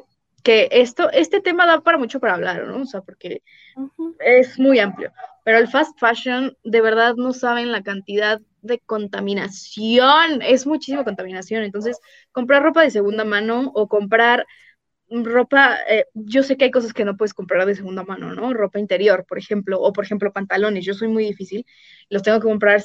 que 0.44 0.68
esto, 0.72 1.10
este 1.12 1.42
tema 1.42 1.66
da 1.66 1.82
para 1.82 1.98
mucho 1.98 2.20
para 2.20 2.34
hablar, 2.34 2.68
¿no? 2.68 2.82
O 2.82 2.86
sea, 2.86 3.02
porque 3.02 3.42
es 4.20 4.60
muy 4.60 4.80
amplio. 4.80 5.12
Pero 5.44 5.58
el 5.58 5.68
fast 5.68 5.98
fashion, 6.00 6.58
de 6.64 6.82
verdad 6.82 7.16
no 7.16 7.34
saben 7.34 7.72
la 7.72 7.84
cantidad 7.84 8.42
de 8.62 8.80
contaminación, 8.80 10.42
es 10.42 10.66
muchísima 10.66 11.04
contaminación. 11.04 11.64
Entonces, 11.64 12.00
comprar 12.32 12.64
ropa 12.64 12.82
de 12.82 12.92
segunda 12.92 13.26
mano 13.26 13.72
o 13.74 13.88
comprar 13.88 14.46
ropa, 15.24 15.78
eh, 15.88 16.06
yo 16.14 16.44
sé 16.44 16.58
que 16.58 16.66
hay 16.66 16.72
cosas 16.72 16.94
que 16.94 17.06
no 17.06 17.18
puedes 17.18 17.34
comprar 17.34 17.66
de 17.66 17.76
segunda 17.76 18.04
mano, 18.04 18.34
¿no? 18.34 18.54
Ropa 18.54 18.80
interior, 18.80 19.26
por 19.28 19.38
ejemplo, 19.38 19.80
o 19.80 19.94
por 19.94 20.06
ejemplo 20.06 20.34
pantalones, 20.34 20.86
yo 20.86 20.94
soy 20.94 21.08
muy 21.08 21.26
difícil, 21.26 21.66
los 22.10 22.24
tengo 22.24 22.40
que 22.40 22.48
comprar 22.48 22.82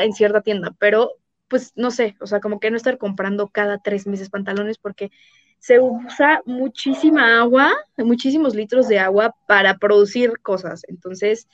en 0.00 0.12
cierta 0.12 0.40
tienda, 0.42 0.74
pero 0.78 1.12
pues 1.48 1.72
no 1.74 1.90
sé, 1.90 2.16
o 2.20 2.26
sea, 2.26 2.40
como 2.40 2.60
que 2.60 2.70
no 2.70 2.76
estar 2.76 2.96
comprando 2.96 3.48
cada 3.48 3.78
tres 3.78 4.06
meses 4.06 4.30
pantalones 4.30 4.78
porque 4.78 5.10
se 5.58 5.80
usa 5.80 6.42
muchísima 6.46 7.40
agua, 7.40 7.72
muchísimos 7.98 8.54
litros 8.54 8.88
de 8.88 8.98
agua 8.98 9.34
para 9.46 9.76
producir 9.78 10.38
cosas, 10.40 10.82
entonces... 10.88 11.48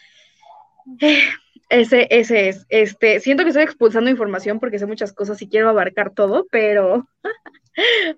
Eh, 1.01 1.21
ese, 1.69 2.07
ese 2.11 2.49
es. 2.49 2.67
Este, 2.69 3.21
siento 3.21 3.43
que 3.43 3.49
estoy 3.49 3.65
expulsando 3.65 4.11
información 4.11 4.61
porque 4.61 4.79
sé 4.79 4.87
muchas 4.87 5.13
cosas 5.13 5.43
y 5.43 5.49
quiero 5.49 5.69
abarcar 5.69 6.11
todo, 6.11 6.47
pero 6.51 7.09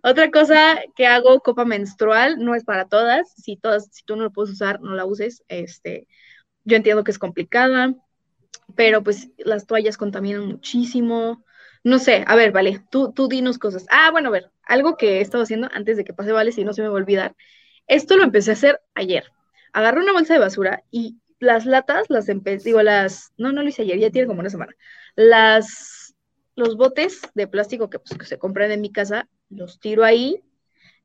otra 0.03 0.31
cosa 0.31 0.81
que 0.97 1.07
hago, 1.07 1.41
copa 1.41 1.65
menstrual, 1.65 2.37
no 2.39 2.55
es 2.55 2.65
para 2.65 2.89
todas. 2.89 3.33
Si 3.33 3.57
todas, 3.57 3.89
si 3.93 4.05
tú 4.05 4.17
no 4.17 4.25
lo 4.25 4.33
puedes 4.33 4.53
usar, 4.53 4.81
no 4.81 4.95
la 4.95 5.05
uses. 5.05 5.43
Este, 5.49 6.07
yo 6.65 6.77
entiendo 6.77 7.05
que 7.05 7.11
es 7.11 7.19
complicada, 7.19 7.95
pero 8.77 9.03
pues 9.03 9.31
las 9.39 9.67
toallas 9.67 9.97
contaminan 9.97 10.47
muchísimo. 10.47 11.45
No 11.85 11.99
sé, 11.99 12.25
a 12.27 12.37
ver, 12.37 12.53
vale, 12.53 12.83
tú, 12.91 13.13
tú 13.13 13.29
dinos 13.29 13.59
cosas. 13.59 13.87
Ah, 13.91 14.11
bueno, 14.11 14.29
a 14.29 14.33
ver, 14.33 14.51
algo 14.65 14.97
que 14.97 15.19
he 15.19 15.21
estado 15.21 15.45
haciendo 15.45 15.69
antes 15.73 15.97
de 15.97 16.05
que 16.05 16.13
pase, 16.13 16.33
vale, 16.33 16.53
si 16.53 16.65
no 16.65 16.73
se 16.73 16.83
me 16.83 16.89
va 16.89 16.95
a 16.95 16.97
olvidar. 16.99 17.37
Esto 17.87 18.17
lo 18.17 18.25
empecé 18.25 18.51
a 18.51 18.55
hacer 18.55 18.81
ayer. 18.95 19.33
Agarré 19.73 20.01
una 20.01 20.13
bolsa 20.13 20.35
de 20.35 20.41
basura 20.41 20.83
y 20.91 21.19
las 21.41 21.67
latas 21.67 22.07
las 22.11 22.29
empecé, 22.29 22.65
digo, 22.65 22.83
las, 22.83 23.33
no, 23.37 23.53
no 23.53 23.63
lo 23.63 23.69
hice 23.69 23.83
ayer, 23.83 23.99
ya 23.99 24.11
tiene 24.11 24.27
como 24.27 24.41
una 24.41 24.51
semana. 24.51 24.75
Las, 25.15 26.15
los 26.57 26.77
botes 26.77 27.21
de 27.35 27.47
plástico 27.47 27.89
que, 27.89 27.99
pues, 27.99 28.19
que 28.19 28.27
se 28.27 28.39
compran 28.39 28.71
en 28.73 28.81
mi 28.81 28.91
casa, 28.91 29.29
los 29.51 29.81
tiro 29.81 30.05
ahí, 30.05 30.43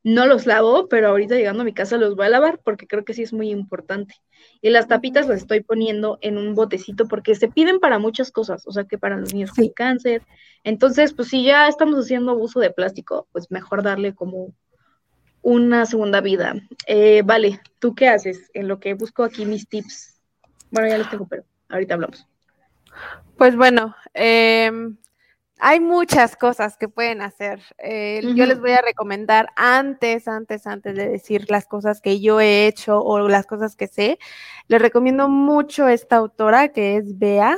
no 0.03 0.25
los 0.27 0.45
lavo, 0.45 0.89
pero 0.89 1.07
ahorita 1.07 1.35
llegando 1.35 1.61
a 1.61 1.65
mi 1.65 1.73
casa 1.73 1.97
los 1.97 2.15
voy 2.15 2.25
a 2.25 2.29
lavar 2.29 2.59
porque 2.63 2.87
creo 2.87 3.05
que 3.05 3.13
sí 3.13 3.23
es 3.23 3.31
muy 3.31 3.49
importante. 3.49 4.15
Y 4.61 4.69
las 4.69 4.87
tapitas 4.87 5.27
las 5.27 5.39
estoy 5.39 5.61
poniendo 5.61 6.17
en 6.21 6.37
un 6.37 6.55
botecito 6.55 7.07
porque 7.07 7.35
se 7.35 7.47
piden 7.47 7.79
para 7.79 7.99
muchas 7.99 8.31
cosas, 8.31 8.67
o 8.67 8.71
sea 8.71 8.83
que 8.83 8.97
para 8.97 9.17
los 9.17 9.33
niños 9.33 9.51
con 9.51 9.69
cáncer. 9.69 10.21
Entonces, 10.63 11.13
pues 11.13 11.29
si 11.29 11.43
ya 11.43 11.67
estamos 11.67 11.97
haciendo 11.97 12.35
uso 12.35 12.59
de 12.59 12.71
plástico, 12.71 13.27
pues 13.31 13.49
mejor 13.49 13.81
darle 13.81 14.13
como 14.13 14.53
una 15.41 15.85
segunda 15.85 16.19
vida. 16.21 16.55
Eh, 16.87 17.21
vale, 17.23 17.61
¿tú 17.79 17.95
qué 17.95 18.09
haces 18.09 18.49
en 18.53 18.67
lo 18.67 18.79
que 18.79 18.95
busco 18.95 19.23
aquí 19.23 19.45
mis 19.45 19.67
tips? 19.67 20.19
Bueno, 20.71 20.89
ya 20.89 20.97
los 20.97 21.09
tengo, 21.09 21.27
pero 21.27 21.43
ahorita 21.69 21.93
hablamos. 21.93 22.27
Pues 23.37 23.55
bueno, 23.55 23.95
em, 24.13 24.97
hay 25.65 25.79
muchas 25.79 26.35
cosas 26.35 26.75
que 26.75 26.89
pueden 26.89 27.21
hacer. 27.21 27.61
Eh, 27.77 28.21
yo 28.35 28.45
les 28.45 28.59
voy 28.59 28.71
a 28.71 28.81
recomendar 28.81 29.47
antes, 29.55 30.27
antes, 30.27 30.67
antes 30.67 30.93
de 30.93 31.07
decir 31.07 31.49
las 31.49 31.67
cosas 31.67 32.01
que 32.01 32.19
yo 32.19 32.41
he 32.41 32.67
hecho 32.67 33.01
o 33.01 33.29
las 33.29 33.45
cosas 33.45 33.77
que 33.77 33.87
sé. 33.87 34.19
Les 34.67 34.81
recomiendo 34.81 35.29
mucho 35.29 35.87
esta 35.87 36.17
autora 36.17 36.67
que 36.67 36.97
es 36.97 37.17
Bea, 37.17 37.57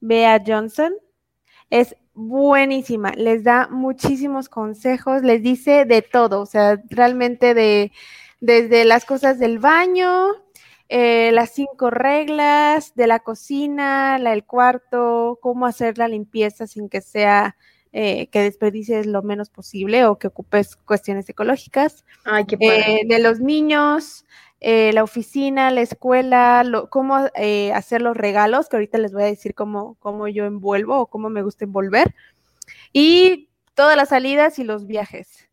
Bea 0.00 0.42
Johnson. 0.46 0.94
Es 1.68 1.94
buenísima, 2.14 3.10
les 3.10 3.44
da 3.44 3.68
muchísimos 3.70 4.48
consejos, 4.48 5.22
les 5.22 5.42
dice 5.42 5.84
de 5.84 6.00
todo, 6.00 6.40
o 6.40 6.46
sea, 6.46 6.80
realmente 6.88 7.52
de 7.52 7.92
desde 8.40 8.86
las 8.86 9.04
cosas 9.04 9.38
del 9.38 9.58
baño, 9.58 10.28
eh, 10.88 11.30
las 11.32 11.50
cinco 11.50 11.90
reglas 11.90 12.94
de 12.94 13.06
la 13.06 13.20
cocina, 13.20 14.18
la 14.18 14.30
del 14.30 14.44
cuarto, 14.44 15.38
cómo 15.40 15.66
hacer 15.66 15.98
la 15.98 16.08
limpieza 16.08 16.66
sin 16.66 16.88
que 16.88 17.00
sea 17.00 17.56
eh, 17.92 18.26
que 18.28 18.42
desperdicies 18.42 19.06
lo 19.06 19.22
menos 19.22 19.50
posible 19.50 20.04
o 20.04 20.18
que 20.18 20.26
ocupes 20.26 20.76
cuestiones 20.76 21.28
ecológicas. 21.28 22.04
Ay, 22.24 22.44
qué 22.44 22.56
eh, 22.60 23.02
de 23.06 23.18
los 23.18 23.40
niños, 23.40 24.24
la 24.60 25.02
oficina, 25.02 25.70
la 25.70 25.82
escuela, 25.82 26.64
cómo 26.88 27.28
hacer 27.74 28.00
los 28.00 28.16
regalos, 28.16 28.68
que 28.68 28.76
ahorita 28.76 28.96
les 28.96 29.12
voy 29.12 29.24
a 29.24 29.26
decir 29.26 29.54
cómo, 29.54 29.96
cómo 30.00 30.26
yo 30.26 30.46
envuelvo 30.46 31.00
o 31.00 31.06
cómo 31.06 31.28
me 31.28 31.42
gusta 31.42 31.64
envolver. 31.64 32.14
Y 32.92 33.50
todas 33.74 33.96
las 33.96 34.08
salidas 34.08 34.58
y 34.58 34.64
los 34.64 34.86
viajes. 34.86 35.48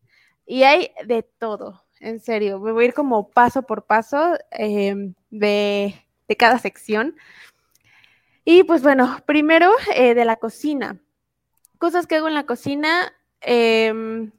Y 0.46 0.62
hay 0.62 0.92
de 1.06 1.22
todo 1.22 1.84
en 2.02 2.20
serio, 2.20 2.58
me 2.58 2.72
voy 2.72 2.84
a 2.84 2.88
ir 2.88 2.94
como 2.94 3.28
paso 3.30 3.62
por 3.62 3.84
paso 3.84 4.36
em, 4.50 5.14
de, 5.30 5.94
cada 6.38 6.58
sección. 6.58 7.16
Y 8.44 8.64
pues 8.64 8.82
bueno, 8.82 9.18
primero 9.24 9.70
eh, 9.94 10.14
de 10.14 10.24
la 10.24 10.36
cocina. 10.36 10.98
Cosas 11.78 12.06
que 12.06 12.16
hago 12.16 12.28
en 12.28 12.34
la 12.34 12.44
cocina. 12.44 13.12
Em, 13.40 14.32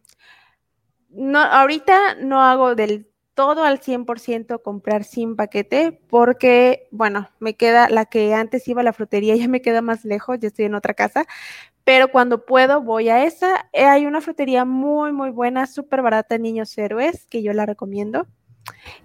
no, 1.09 1.39
ahorita 1.39 2.15
no 2.15 2.41
hago 2.41 2.75
del 2.75 3.07
todo 3.33 3.63
al 3.63 3.79
100% 3.79 4.61
comprar 4.61 5.03
sin 5.03 5.35
paquete 5.35 5.99
porque, 6.09 6.87
bueno, 6.91 7.29
me 7.39 7.55
queda 7.55 7.89
la 7.89 8.05
que 8.05 8.33
antes 8.33 8.67
iba 8.67 8.81
a 8.81 8.83
la 8.83 8.93
frutería, 8.93 9.35
ya 9.37 9.47
me 9.47 9.61
queda 9.61 9.81
más 9.81 10.05
lejos, 10.05 10.39
ya 10.39 10.47
estoy 10.49 10.65
en 10.65 10.75
otra 10.75 10.93
casa, 10.93 11.25
pero 11.83 12.09
cuando 12.09 12.45
puedo 12.45 12.81
voy 12.81 13.09
a 13.09 13.23
esa. 13.25 13.69
Eh, 13.73 13.85
hay 13.85 14.05
una 14.05 14.21
frutería 14.21 14.65
muy, 14.65 15.11
muy 15.11 15.31
buena, 15.31 15.67
súper 15.67 16.01
barata, 16.01 16.37
Niños 16.37 16.77
Héroes, 16.77 17.25
que 17.27 17.43
yo 17.43 17.53
la 17.53 17.65
recomiendo. 17.65 18.27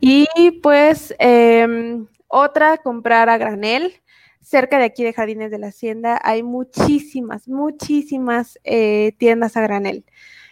Y 0.00 0.26
pues 0.62 1.14
em, 1.18 2.06
otra, 2.28 2.78
comprar 2.78 3.28
a 3.28 3.38
granel. 3.38 3.94
Cerca 4.40 4.78
de 4.78 4.84
aquí 4.84 5.04
de 5.04 5.12
Jardines 5.12 5.50
de 5.50 5.58
la 5.58 5.66
Hacienda 5.68 6.18
hay 6.22 6.42
muchísimas, 6.42 7.48
muchísimas 7.48 8.58
eh, 8.64 9.12
tiendas 9.18 9.56
a 9.56 9.60
granel. 9.62 10.04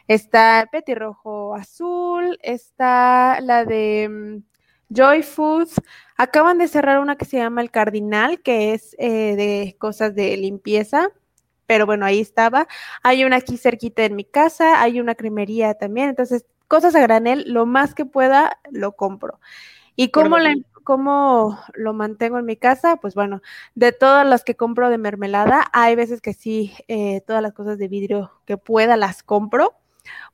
Está 0.09 0.69
Petirrojo 0.71 1.55
Azul, 1.55 2.39
está 2.43 3.41
la 3.41 3.65
de 3.65 4.09
mm, 4.11 4.95
Joy 4.95 5.23
Foods. 5.23 5.81
Acaban 6.17 6.59
de 6.59 6.69
cerrar 6.69 7.01
una 7.01 7.17
que 7.17 7.25
se 7.25 7.39
llama 7.39 7.63
El 7.63 7.71
Cardinal, 7.71 8.43
que 8.43 8.75
es 8.75 8.95
eh, 8.99 9.37
de 9.37 9.77
cosas 9.79 10.15
de 10.15 10.37
limpieza 10.37 11.11
pero 11.67 11.87
bueno, 11.87 12.07
ahí 12.07 12.21
estaba. 12.21 12.69
Hay 13.03 13.25
una 13.25 13.37
aquí 13.37 13.57
cerquita 13.57 14.05
en 14.05 14.17
mi 14.17 14.25
casa, 14.25 14.81
hay 14.83 15.01
una 15.01 15.15
cremería 15.15 15.75
también, 15.75 16.09
entonces 16.09 16.47
cosas 16.69 16.95
a 16.95 17.01
granel, 17.01 17.45
lo 17.47 17.67
más 17.67 17.95
que 17.95 18.05
pueda 18.05 18.59
lo 18.71 18.93
compro. 18.93 19.41
¿Y 19.97 20.11
cómo, 20.11 20.37
cómo 20.85 21.59
lo 21.75 21.95
mantengo 21.95 22.39
en 22.39 22.45
mi 22.45 22.57
casa? 22.57 22.97
Pues 22.97 23.15
bueno, 23.15 23.41
de 23.75 23.93
todas 23.93 24.27
las 24.27 24.45
que 24.45 24.57
compro 24.57 24.91
de 24.91 24.99
mermelada, 24.99 25.67
hay 25.73 25.97
veces 25.97 26.21
que 26.21 26.35
sí, 26.35 26.75
eh, 26.89 27.23
todas 27.27 27.43
las 27.43 27.55
cosas 27.55 27.79
de 27.79 27.89
vidrio 27.89 28.33
que 28.45 28.59
pueda 28.59 28.97
las 28.97 29.23
compro. 29.23 29.75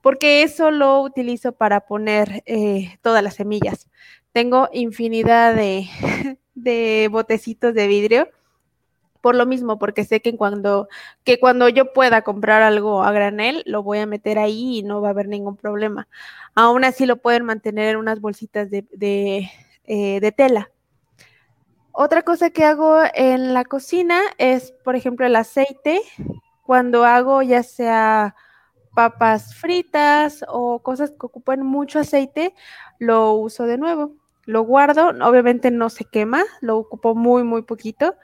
porque 0.02 0.42
eso 0.42 0.70
lo 0.70 1.00
utilizo 1.02 1.52
para 1.52 1.86
poner 1.86 2.42
eh, 2.46 2.98
todas 3.02 3.22
las 3.22 3.36
semillas. 3.36 3.88
Tengo 4.32 4.68
infinidad 4.72 5.54
de, 5.54 5.86
de 6.54 7.08
botecitos 7.10 7.74
de 7.74 7.86
vidrio 7.86 8.28
por 9.22 9.34
lo 9.34 9.46
mismo, 9.46 9.78
porque 9.78 10.04
sé 10.04 10.20
que 10.20 10.36
cuando, 10.36 10.88
que 11.24 11.40
cuando 11.40 11.68
yo 11.70 11.94
pueda 11.94 12.22
comprar 12.22 12.60
algo 12.60 13.02
a 13.02 13.12
granel, 13.12 13.62
lo 13.64 13.82
voy 13.82 14.00
a 14.00 14.06
meter 14.06 14.38
ahí 14.38 14.80
y 14.80 14.82
no 14.82 15.00
va 15.00 15.08
a 15.08 15.10
haber 15.12 15.28
ningún 15.28 15.56
problema. 15.56 16.08
Aún 16.54 16.84
así 16.84 17.06
lo 17.06 17.16
pueden 17.16 17.44
mantener 17.44 17.90
en 17.90 17.96
unas 17.96 18.20
bolsitas 18.20 18.68
de, 18.68 18.84
de, 18.92 19.50
eh, 19.84 20.20
de 20.20 20.32
tela. 20.32 20.70
Otra 21.92 22.22
cosa 22.22 22.50
que 22.50 22.64
hago 22.64 23.00
en 23.14 23.54
la 23.54 23.64
cocina 23.64 24.20
es, 24.38 24.72
por 24.84 24.96
ejemplo, 24.96 25.24
el 25.24 25.36
aceite. 25.36 26.00
Cuando 26.64 27.04
hago 27.04 27.42
ya 27.42 27.62
sea 27.62 28.34
papas 28.94 29.54
fritas 29.54 30.44
o 30.48 30.80
cosas 30.80 31.10
que 31.10 31.26
ocupan 31.26 31.62
mucho 31.62 32.00
aceite, 32.00 32.54
lo 32.98 33.34
uso 33.34 33.64
de 33.66 33.78
nuevo. 33.78 34.16
Lo 34.44 34.62
guardo, 34.62 35.10
obviamente 35.24 35.70
no 35.70 35.88
se 35.88 36.04
quema, 36.04 36.42
lo 36.60 36.78
ocupo 36.78 37.14
muy, 37.14 37.44
muy 37.44 37.62
poquito. 37.62 38.16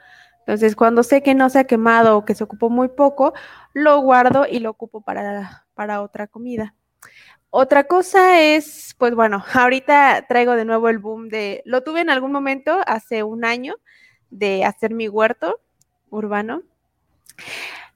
Entonces, 0.49 0.75
cuando 0.75 1.03
sé 1.03 1.21
que 1.21 1.35
no 1.35 1.47
se 1.51 1.59
ha 1.59 1.65
quemado 1.65 2.17
o 2.17 2.25
que 2.25 2.33
se 2.33 2.43
ocupó 2.43 2.71
muy 2.71 2.87
poco, 2.87 3.35
lo 3.73 3.99
guardo 3.99 4.47
y 4.49 4.57
lo 4.57 4.71
ocupo 4.71 5.01
para, 5.01 5.67
para 5.75 6.01
otra 6.01 6.25
comida. 6.25 6.73
Otra 7.51 7.83
cosa 7.83 8.41
es, 8.41 8.95
pues 8.97 9.13
bueno, 9.13 9.43
ahorita 9.53 10.25
traigo 10.27 10.55
de 10.55 10.65
nuevo 10.65 10.89
el 10.89 10.97
boom 10.97 11.29
de, 11.29 11.61
lo 11.65 11.83
tuve 11.83 12.01
en 12.01 12.09
algún 12.09 12.31
momento 12.31 12.79
hace 12.87 13.21
un 13.21 13.45
año 13.45 13.75
de 14.31 14.65
hacer 14.65 14.91
mi 14.91 15.07
huerto 15.07 15.61
urbano. 16.09 16.63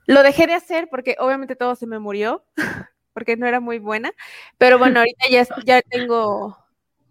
Lo 0.06 0.22
dejé 0.22 0.46
de 0.46 0.54
hacer 0.54 0.89
porque 0.92 1.16
obviamente 1.18 1.56
todo 1.56 1.76
se 1.76 1.88
me 1.88 1.98
murió, 1.98 2.46
porque 3.13 3.36
no 3.36 3.48
era 3.48 3.62
muy 3.62 3.80
buena, 3.80 4.12
pero 4.60 4.78
bueno, 4.78 5.00
ahorita 5.00 5.26
ya, 5.28 5.48
ya 5.66 5.82
tengo, 5.82 6.56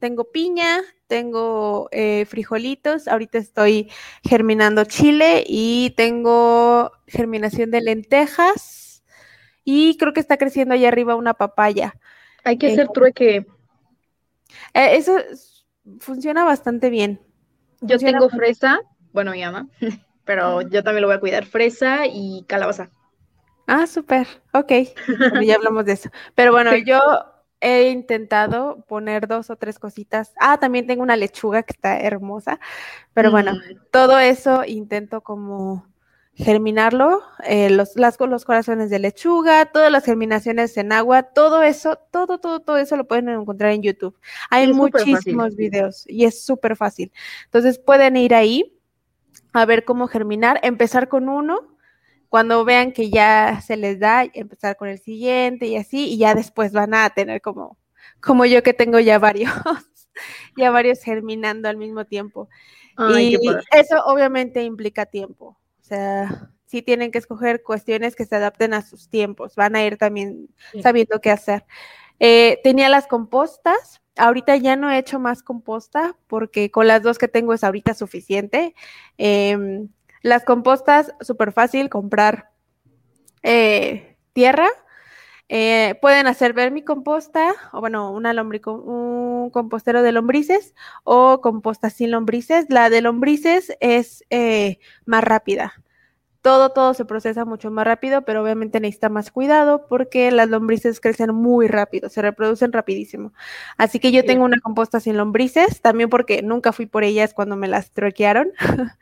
tengo 0.02 0.32
piña, 0.32 0.80
tengo 1.06 1.88
eh, 1.92 2.24
frijolitos, 2.24 3.06
ahorita 3.06 3.38
estoy 3.38 3.88
germinando 4.24 4.84
chile 4.84 5.44
y 5.46 5.94
tengo 5.96 6.90
germinación 7.06 7.70
de 7.70 7.82
lentejas 7.82 9.04
y 9.62 9.96
creo 9.98 10.12
que 10.12 10.18
está 10.18 10.38
creciendo 10.38 10.74
allá 10.74 10.88
arriba 10.88 11.14
una 11.14 11.34
papaya. 11.34 11.94
Hay 12.42 12.58
que 12.58 12.72
hacer 12.72 12.88
trueque. 12.88 13.46
Eh, 14.74 14.96
eso 14.96 15.18
funciona 16.00 16.42
bastante 16.42 16.90
bien. 16.90 17.20
Yo 17.80 17.96
tengo 17.96 18.28
fresa, 18.28 18.80
bueno, 19.12 19.30
mi 19.30 19.44
ama, 19.44 19.68
pero 20.24 20.62
yo 20.62 20.82
también 20.82 21.02
lo 21.02 21.06
voy 21.06 21.16
a 21.16 21.20
cuidar, 21.20 21.44
fresa 21.44 22.06
y 22.12 22.44
calabaza. 22.48 22.90
Ah, 23.68 23.86
súper, 23.86 24.26
ok, 24.52 24.72
ya 25.46 25.54
hablamos 25.54 25.84
de 25.84 25.92
eso. 25.92 26.10
Pero 26.34 26.50
bueno, 26.50 26.76
yo 26.78 26.98
he 27.62 27.90
intentado 27.90 28.84
poner 28.88 29.28
dos 29.28 29.48
o 29.48 29.56
tres 29.56 29.78
cositas. 29.78 30.34
Ah, 30.38 30.58
también 30.58 30.86
tengo 30.86 31.02
una 31.02 31.16
lechuga 31.16 31.62
que 31.62 31.72
está 31.72 31.98
hermosa, 32.00 32.60
pero 33.14 33.30
bueno, 33.30 33.54
mm. 33.54 33.78
todo 33.90 34.18
eso 34.18 34.64
intento 34.66 35.22
como 35.22 35.86
germinarlo, 36.34 37.22
eh, 37.44 37.70
los, 37.70 37.94
las, 37.96 38.18
los 38.18 38.44
corazones 38.44 38.90
de 38.90 38.98
lechuga, 38.98 39.66
todas 39.66 39.92
las 39.92 40.04
germinaciones 40.04 40.76
en 40.76 40.92
agua, 40.92 41.22
todo 41.22 41.62
eso, 41.62 41.98
todo, 42.10 42.38
todo, 42.38 42.60
todo 42.60 42.78
eso 42.78 42.96
lo 42.96 43.06
pueden 43.06 43.28
encontrar 43.28 43.72
en 43.72 43.82
YouTube. 43.82 44.18
Hay 44.50 44.72
muchísimos 44.72 45.54
videos 45.54 46.04
y 46.08 46.24
es 46.24 46.44
súper 46.44 46.76
fácil. 46.76 47.12
Entonces 47.44 47.78
pueden 47.78 48.16
ir 48.16 48.34
ahí 48.34 48.76
a 49.52 49.66
ver 49.66 49.84
cómo 49.84 50.08
germinar, 50.08 50.58
empezar 50.62 51.08
con 51.08 51.28
uno, 51.28 51.71
cuando 52.32 52.64
vean 52.64 52.92
que 52.92 53.10
ya 53.10 53.60
se 53.60 53.76
les 53.76 54.00
da, 54.00 54.24
empezar 54.32 54.78
con 54.78 54.88
el 54.88 54.98
siguiente 54.98 55.66
y 55.66 55.76
así, 55.76 56.08
y 56.08 56.16
ya 56.16 56.34
después 56.34 56.72
van 56.72 56.94
a 56.94 57.10
tener 57.10 57.42
como, 57.42 57.76
como 58.20 58.46
yo 58.46 58.62
que 58.62 58.72
tengo 58.72 58.98
ya 58.98 59.18
varios, 59.18 59.52
ya 60.56 60.70
varios 60.70 61.02
germinando 61.02 61.68
al 61.68 61.76
mismo 61.76 62.06
tiempo. 62.06 62.48
y 63.18 63.38
eso 63.70 64.02
obviamente 64.06 64.64
implica 64.64 65.06
tiempo 65.06 65.58
sea, 65.92 66.50
sí 66.66 66.82
tienen 66.82 67.10
que 67.10 67.18
escoger 67.18 67.62
cuestiones 67.62 68.16
que 68.16 68.24
se 68.24 68.36
adapten 68.36 68.74
a 68.74 68.82
sus 68.82 69.08
tiempos, 69.08 69.54
van 69.56 69.76
a 69.76 69.84
ir 69.84 69.98
también 69.98 70.48
sabiendo 70.82 71.20
qué 71.20 71.30
hacer. 71.30 71.64
Eh, 72.18 72.60
tenía 72.62 72.88
las 72.88 73.06
compostas, 73.06 74.00
ahorita 74.16 74.56
ya 74.56 74.76
no 74.76 74.90
he 74.90 74.98
hecho 74.98 75.18
más 75.18 75.42
composta 75.42 76.16
porque 76.26 76.70
con 76.70 76.86
las 76.86 77.02
dos 77.02 77.18
que 77.18 77.28
tengo 77.28 77.52
es 77.52 77.64
ahorita 77.64 77.94
suficiente. 77.94 78.74
Em, 79.18 79.88
las 80.22 80.44
compostas, 80.44 81.14
súper 81.20 81.52
fácil, 81.52 81.88
comprar 81.88 82.50
eh, 83.42 84.16
tierra. 84.32 84.68
Eh, 85.48 85.98
pueden 86.00 86.26
hacer 86.26 86.54
vermicomposta, 86.54 87.52
o 87.72 87.80
bueno, 87.80 88.10
una 88.12 88.32
lombrico, 88.32 88.72
un 88.72 89.50
compostero 89.50 90.02
de 90.02 90.12
lombrices 90.12 90.74
o 91.04 91.40
composta 91.42 91.90
sin 91.90 92.10
lombrices. 92.10 92.66
La 92.70 92.88
de 92.88 93.02
lombrices 93.02 93.76
es 93.80 94.24
más 95.04 95.24
rápida 95.24 95.74
todo, 96.42 96.70
todo 96.70 96.92
se 96.92 97.04
procesa 97.04 97.44
mucho 97.44 97.70
más 97.70 97.86
rápido, 97.86 98.22
pero 98.22 98.42
obviamente 98.42 98.80
necesita 98.80 99.08
más 99.08 99.30
cuidado 99.30 99.86
porque 99.88 100.30
las 100.32 100.48
lombrices 100.48 101.00
crecen 101.00 101.32
muy 101.34 101.68
rápido, 101.68 102.08
se 102.08 102.20
reproducen 102.20 102.72
rapidísimo. 102.72 103.32
Así 103.78 104.00
que 104.00 104.10
yo 104.10 104.24
tengo 104.24 104.44
una 104.44 104.60
composta 104.60 104.98
sin 104.98 105.16
lombrices, 105.16 105.80
también 105.80 106.10
porque 106.10 106.42
nunca 106.42 106.72
fui 106.72 106.86
por 106.86 107.04
ellas 107.04 107.32
cuando 107.32 107.56
me 107.56 107.68
las 107.68 107.92
troquearon. 107.92 108.50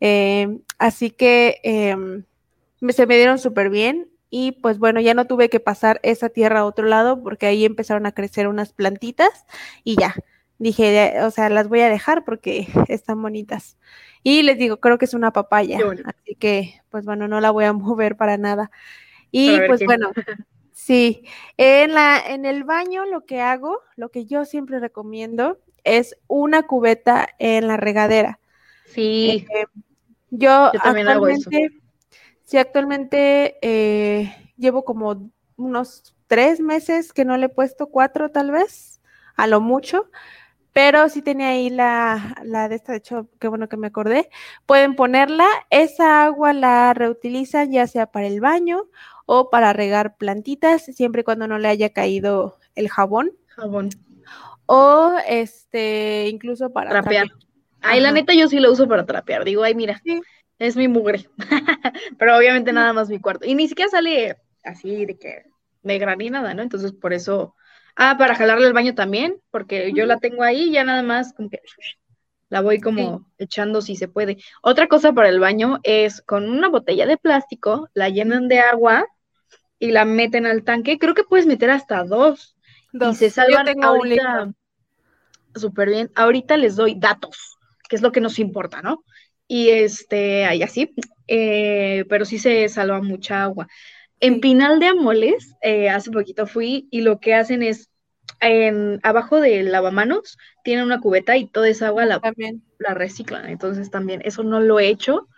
Em, 0.00 0.60
así 0.78 1.10
que 1.10 1.60
em, 1.62 2.24
se 2.90 3.06
me 3.06 3.16
dieron 3.16 3.38
súper 3.38 3.70
bien 3.70 4.10
y 4.30 4.52
pues 4.52 4.78
bueno, 4.78 5.00
ya 5.00 5.14
no 5.14 5.26
tuve 5.26 5.48
que 5.48 5.60
pasar 5.60 6.00
esa 6.02 6.28
tierra 6.28 6.60
a 6.60 6.64
otro 6.64 6.86
lado 6.86 7.22
porque 7.22 7.46
ahí 7.46 7.64
empezaron 7.64 8.04
a 8.04 8.12
crecer 8.12 8.48
unas 8.48 8.72
plantitas 8.72 9.46
y 9.84 9.96
ya. 9.96 10.14
Dije, 10.58 11.20
o 11.22 11.30
sea, 11.30 11.48
las 11.50 11.68
voy 11.68 11.80
a 11.80 11.88
dejar 11.88 12.24
porque 12.24 12.66
están 12.88 13.20
bonitas. 13.22 13.76
Y 14.22 14.42
les 14.42 14.58
digo, 14.58 14.80
creo 14.80 14.98
que 14.98 15.04
es 15.04 15.14
una 15.14 15.32
papaya, 15.32 15.78
así 16.04 16.34
que 16.34 16.80
pues 16.90 17.04
bueno, 17.04 17.28
no 17.28 17.40
la 17.40 17.50
voy 17.50 17.64
a 17.64 17.72
mover 17.72 18.16
para 18.16 18.36
nada. 18.36 18.70
Y 19.30 19.58
pues 19.66 19.84
bueno, 19.84 20.10
sí, 20.72 21.24
en, 21.56 21.94
la, 21.94 22.18
en 22.18 22.44
el 22.44 22.64
baño 22.64 23.04
lo 23.04 23.26
que 23.26 23.40
hago, 23.40 23.80
lo 23.96 24.10
que 24.10 24.26
yo 24.26 24.44
siempre 24.44 24.78
recomiendo 24.80 25.58
es 25.84 26.16
una 26.26 26.64
cubeta 26.64 27.28
en 27.38 27.68
la 27.68 27.76
regadera. 27.76 28.40
Sí. 28.86 29.46
Eh, 29.54 29.66
yo, 30.30 30.70
también 30.82 31.08
actualmente, 31.08 31.10
hago 31.10 31.28
eso. 31.28 31.50
Sí, 32.44 32.58
actualmente 32.58 33.56
eh, 33.62 34.52
llevo 34.56 34.84
como 34.84 35.30
unos 35.56 36.14
tres 36.26 36.60
meses 36.60 37.12
que 37.12 37.24
no 37.24 37.36
le 37.36 37.46
he 37.46 37.48
puesto 37.48 37.86
cuatro 37.86 38.30
tal 38.30 38.50
vez, 38.50 39.00
a 39.36 39.46
lo 39.46 39.60
mucho, 39.60 40.10
pero 40.72 41.08
sí 41.08 41.22
tenía 41.22 41.48
ahí 41.48 41.70
la, 41.70 42.36
la 42.44 42.68
de 42.68 42.76
esta, 42.76 42.92
de 42.92 42.98
hecho, 42.98 43.28
qué 43.38 43.48
bueno 43.48 43.68
que 43.68 43.76
me 43.76 43.86
acordé. 43.86 44.28
Pueden 44.66 44.96
ponerla, 44.96 45.46
esa 45.70 46.24
agua 46.24 46.52
la 46.52 46.92
reutilizan 46.92 47.70
ya 47.70 47.86
sea 47.86 48.06
para 48.10 48.26
el 48.26 48.40
baño 48.40 48.88
o 49.26 49.50
para 49.50 49.72
regar 49.72 50.16
plantitas, 50.16 50.84
siempre 50.84 51.22
y 51.22 51.24
cuando 51.24 51.46
no 51.46 51.58
le 51.58 51.68
haya 51.68 51.90
caído 51.90 52.58
el 52.74 52.88
jabón. 52.88 53.32
Jabón. 53.46 53.90
O 54.66 55.12
este, 55.28 56.28
incluso 56.28 56.72
para 56.72 56.90
trapear. 56.90 57.28
Ay, 57.84 58.00
la 58.00 58.12
neta 58.12 58.34
yo 58.34 58.48
sí 58.48 58.60
lo 58.60 58.72
uso 58.72 58.88
para 58.88 59.06
trapear. 59.06 59.44
Digo, 59.44 59.62
ay, 59.62 59.74
mira, 59.74 60.00
es 60.58 60.76
mi 60.76 60.88
mugre. 60.88 61.28
Pero 62.18 62.36
obviamente 62.36 62.72
nada 62.72 62.92
más 62.92 63.08
mi 63.08 63.20
cuarto. 63.20 63.46
Y 63.46 63.54
ni 63.54 63.68
siquiera 63.68 63.90
sale 63.90 64.36
así 64.64 65.06
de 65.06 65.18
que 65.18 65.44
de 65.82 65.98
gran 65.98 66.18
ni 66.18 66.30
nada, 66.30 66.54
¿no? 66.54 66.62
Entonces 66.62 66.92
por 66.92 67.12
eso 67.12 67.54
Ah, 67.96 68.16
para 68.18 68.34
jalarle 68.34 68.66
el 68.66 68.72
baño 68.72 68.94
también, 68.94 69.40
porque 69.50 69.92
yo 69.94 70.04
la 70.06 70.18
tengo 70.18 70.42
ahí, 70.42 70.72
ya 70.72 70.82
nada 70.84 71.02
más 71.02 71.32
como 71.32 71.48
que 71.48 71.60
la 72.48 72.60
voy 72.60 72.80
como 72.80 73.24
echando 73.38 73.82
si 73.82 73.94
se 73.94 74.08
puede. 74.08 74.38
Otra 74.62 74.88
cosa 74.88 75.12
para 75.12 75.28
el 75.28 75.38
baño 75.38 75.78
es 75.84 76.20
con 76.22 76.48
una 76.48 76.68
botella 76.68 77.06
de 77.06 77.16
plástico, 77.16 77.88
la 77.94 78.08
llenan 78.08 78.48
de 78.48 78.58
agua 78.58 79.06
y 79.78 79.92
la 79.92 80.04
meten 80.04 80.46
al 80.46 80.64
tanque. 80.64 80.98
Creo 80.98 81.14
que 81.14 81.24
puedes 81.24 81.46
meter 81.46 81.70
hasta 81.70 82.04
dos. 82.04 82.56
dos. 82.92 83.14
Y 83.14 83.18
se 83.18 83.30
salvan 83.30 83.66
ahorita 83.82 84.52
súper 85.54 85.90
bien. 85.90 86.10
Ahorita 86.16 86.56
les 86.56 86.74
doy 86.74 86.96
datos, 86.98 87.56
que 87.88 87.96
es 87.96 88.02
lo 88.02 88.12
que 88.12 88.20
nos 88.20 88.38
importa, 88.38 88.82
¿no? 88.82 89.04
Y 89.46 89.70
este, 89.70 90.44
ahí 90.46 90.62
así, 90.62 90.94
eh, 91.28 92.04
pero 92.08 92.24
sí 92.24 92.38
se 92.38 92.68
salva 92.68 93.02
mucha 93.02 93.42
agua. 93.42 93.68
En 94.20 94.40
Pinal 94.40 94.78
de 94.78 94.86
Amoles, 94.86 95.54
eh, 95.60 95.90
hace 95.90 96.10
poquito 96.10 96.46
fui 96.46 96.88
y 96.90 97.02
lo 97.02 97.20
que 97.20 97.34
hacen 97.34 97.62
es, 97.62 97.90
en, 98.40 99.00
abajo 99.02 99.40
del 99.40 99.70
lavamanos, 99.70 100.38
tienen 100.62 100.84
una 100.84 101.00
cubeta 101.00 101.36
y 101.36 101.46
toda 101.46 101.68
esa 101.68 101.88
agua 101.88 102.06
la, 102.06 102.20
la 102.78 102.94
reciclan. 102.94 103.50
Entonces 103.50 103.90
también 103.90 104.22
eso 104.24 104.42
no 104.42 104.60
lo 104.60 104.80
he 104.80 104.88
hecho 104.88 105.28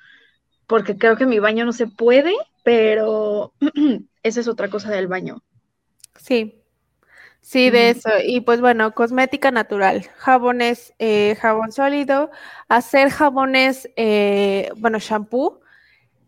porque 0.67 0.97
creo 0.97 1.17
que 1.17 1.27
mi 1.27 1.39
baño 1.39 1.65
no 1.65 1.73
se 1.73 1.87
puede, 1.87 2.35
pero 2.65 3.53
esa 4.23 4.41
es 4.41 4.49
otra 4.49 4.69
cosa 4.69 4.91
del 4.91 5.07
baño. 5.07 5.43
Sí, 6.19 6.61
sí, 7.47 7.71
de 7.71 7.91
eso. 7.91 8.11
Y 8.25 8.41
pues 8.41 8.61
bueno, 8.61 8.95
cosmética 8.95 9.51
natural, 9.51 10.03
jabones, 10.17 10.95
eh, 10.99 11.37
jabón 11.41 11.73
sólido, 11.73 12.31
hacer 12.69 13.11
jabones, 13.11 13.89
eh, 13.97 14.71
bueno, 14.77 14.99
shampoo 14.99 15.61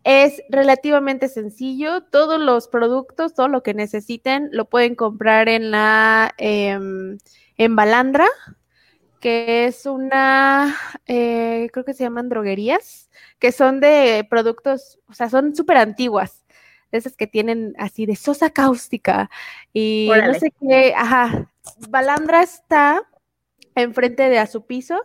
Es 0.03 0.41
relativamente 0.49 1.27
sencillo. 1.29 2.03
Todos 2.03 2.39
los 2.41 2.67
productos, 2.69 3.33
todo 3.35 3.49
lo 3.49 3.63
que 3.63 3.73
necesiten, 3.75 4.49
lo 4.53 4.65
pueden 4.65 4.95
comprar 4.95 5.49
en 5.49 5.71
la 5.71 6.33
em, 6.37 7.17
en 7.57 7.75
Balandra, 7.75 8.27
que 9.19 9.65
es 9.67 9.85
una, 9.85 10.75
eh, 11.07 11.69
creo 11.73 11.85
que 11.85 11.93
se 11.93 12.03
llaman 12.03 12.29
droguerías, 12.29 13.09
que 13.39 13.51
son 13.51 13.79
de 13.81 14.25
productos, 14.29 14.99
o 15.09 15.13
sea, 15.13 15.29
son 15.29 15.55
súper 15.55 15.77
antiguas, 15.77 16.45
de 16.91 16.97
esas 16.97 17.15
que 17.15 17.27
tienen 17.27 17.73
así 17.77 18.05
de 18.05 18.15
sosa 18.15 18.49
cáustica 18.49 19.29
y 19.73 20.09
no 20.25 20.33
sé 20.33 20.53
qué, 20.59 20.93
ajá. 20.95 21.51
Balandra 21.89 22.41
está 22.41 23.01
enfrente 23.75 24.29
de 24.29 24.39
a 24.39 24.47
su 24.47 24.65
piso 24.65 24.99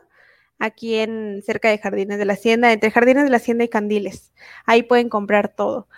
aquí 0.58 0.96
en 0.96 1.42
cerca 1.44 1.68
de 1.68 1.78
Jardines 1.78 2.18
de 2.18 2.24
la 2.24 2.34
Hacienda, 2.34 2.72
entre 2.72 2.90
Jardines 2.90 3.24
de 3.24 3.30
la 3.30 3.36
Hacienda 3.36 3.64
y 3.64 3.68
Candiles. 3.68 4.32
Ahí 4.66 4.82
pueden 4.82 5.08
comprar 5.08 5.54
todo. 5.54 5.88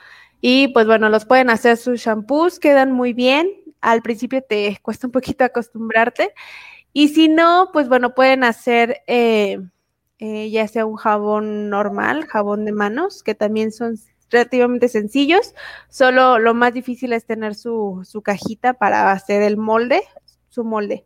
Y 0.41 0.69
pues 0.69 0.87
bueno, 0.87 1.09
los 1.09 1.25
pueden 1.25 1.51
hacer 1.51 1.77
sus 1.77 2.01
shampoos, 2.01 2.59
quedan 2.59 2.93
muy 2.93 3.13
bien. 3.13 3.49
Al 3.81 4.03
principio 4.03 4.43
te 4.43 4.79
cuesta 4.83 5.07
un 5.07 5.13
poquito 5.13 5.45
acostumbrarte. 5.45 6.33
Y 6.93 7.09
si 7.09 7.29
no, 7.29 7.71
pues 7.73 7.89
bueno, 7.89 8.15
pueden 8.15 8.43
hacer 8.43 9.03
eh, 9.07 9.59
eh, 10.19 10.51
ya 10.51 10.67
sea 10.67 10.87
un 10.87 10.97
jabón 10.97 11.69
normal, 11.69 12.25
jabón 12.25 12.65
de 12.65 12.73
manos, 12.73 13.23
que 13.23 13.35
también 13.35 13.71
son 13.71 13.99
relativamente 14.31 14.89
sencillos. 14.89 15.55
Solo 15.89 16.39
lo 16.39 16.55
más 16.55 16.75
difícil 16.75 17.13
es 17.13 17.27
tener 17.27 17.55
su, 17.55 18.03
su 18.05 18.23
cajita 18.23 18.75
para 18.75 19.13
hacer 19.13 19.43
el 19.43 19.57
molde, 19.57 20.03
su 20.49 20.65
molde. 20.65 21.05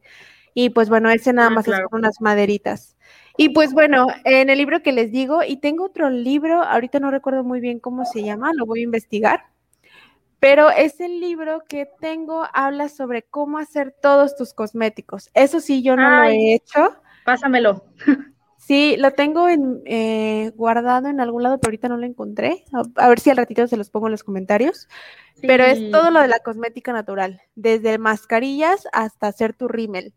Y 0.54 0.70
pues 0.70 0.88
bueno, 0.88 1.10
ese 1.10 1.32
nada 1.32 1.48
ah, 1.48 1.54
más 1.54 1.68
es 1.68 1.80
con 1.88 2.00
unas 2.00 2.20
maderitas. 2.20 2.96
Y 3.36 3.50
pues 3.50 3.72
bueno, 3.72 4.06
en 4.24 4.50
el 4.50 4.58
libro 4.58 4.82
que 4.82 4.92
les 4.92 5.10
digo, 5.12 5.42
y 5.42 5.56
tengo 5.56 5.84
otro 5.84 6.10
libro, 6.10 6.62
ahorita 6.62 7.00
no 7.00 7.10
recuerdo 7.10 7.44
muy 7.44 7.60
bien 7.60 7.78
cómo 7.78 8.04
se 8.04 8.22
llama, 8.22 8.52
lo 8.54 8.66
voy 8.66 8.80
a 8.80 8.84
investigar, 8.84 9.46
pero 10.40 10.70
es 10.70 11.00
el 11.00 11.20
libro 11.20 11.62
que 11.68 11.88
tengo, 12.00 12.46
habla 12.52 12.88
sobre 12.88 13.22
cómo 13.22 13.58
hacer 13.58 13.94
todos 14.02 14.36
tus 14.36 14.52
cosméticos. 14.52 15.30
Eso 15.34 15.60
sí, 15.60 15.82
yo 15.82 15.96
no 15.96 16.08
lo 16.08 16.24
he 16.24 16.54
hecho. 16.54 16.96
Pásamelo. 17.24 17.84
Sí, 18.70 18.94
lo 18.96 19.10
tengo 19.10 19.48
en, 19.48 19.82
eh, 19.84 20.52
guardado 20.54 21.08
en 21.08 21.20
algún 21.20 21.42
lado, 21.42 21.58
pero 21.58 21.70
ahorita 21.70 21.88
no 21.88 21.96
lo 21.96 22.06
encontré. 22.06 22.62
A, 22.94 23.08
ver 23.08 23.18
si 23.18 23.28
al 23.28 23.36
ratito 23.36 23.66
se 23.66 23.76
los 23.76 23.90
pongo 23.90 24.06
en 24.06 24.12
los 24.12 24.22
comentarios. 24.22 24.86
Pero 25.42 25.64
es 25.64 25.90
todo 25.90 26.12
lo 26.12 26.20
de 26.20 26.28
la 26.28 26.38
cosmética 26.38 26.92
natural, 26.92 27.40
desde 27.56 27.98
mascarillas 27.98 28.86
hasta 28.92 29.26
hacer 29.26 29.54
tu 29.54 29.66
rímel. 29.66 30.14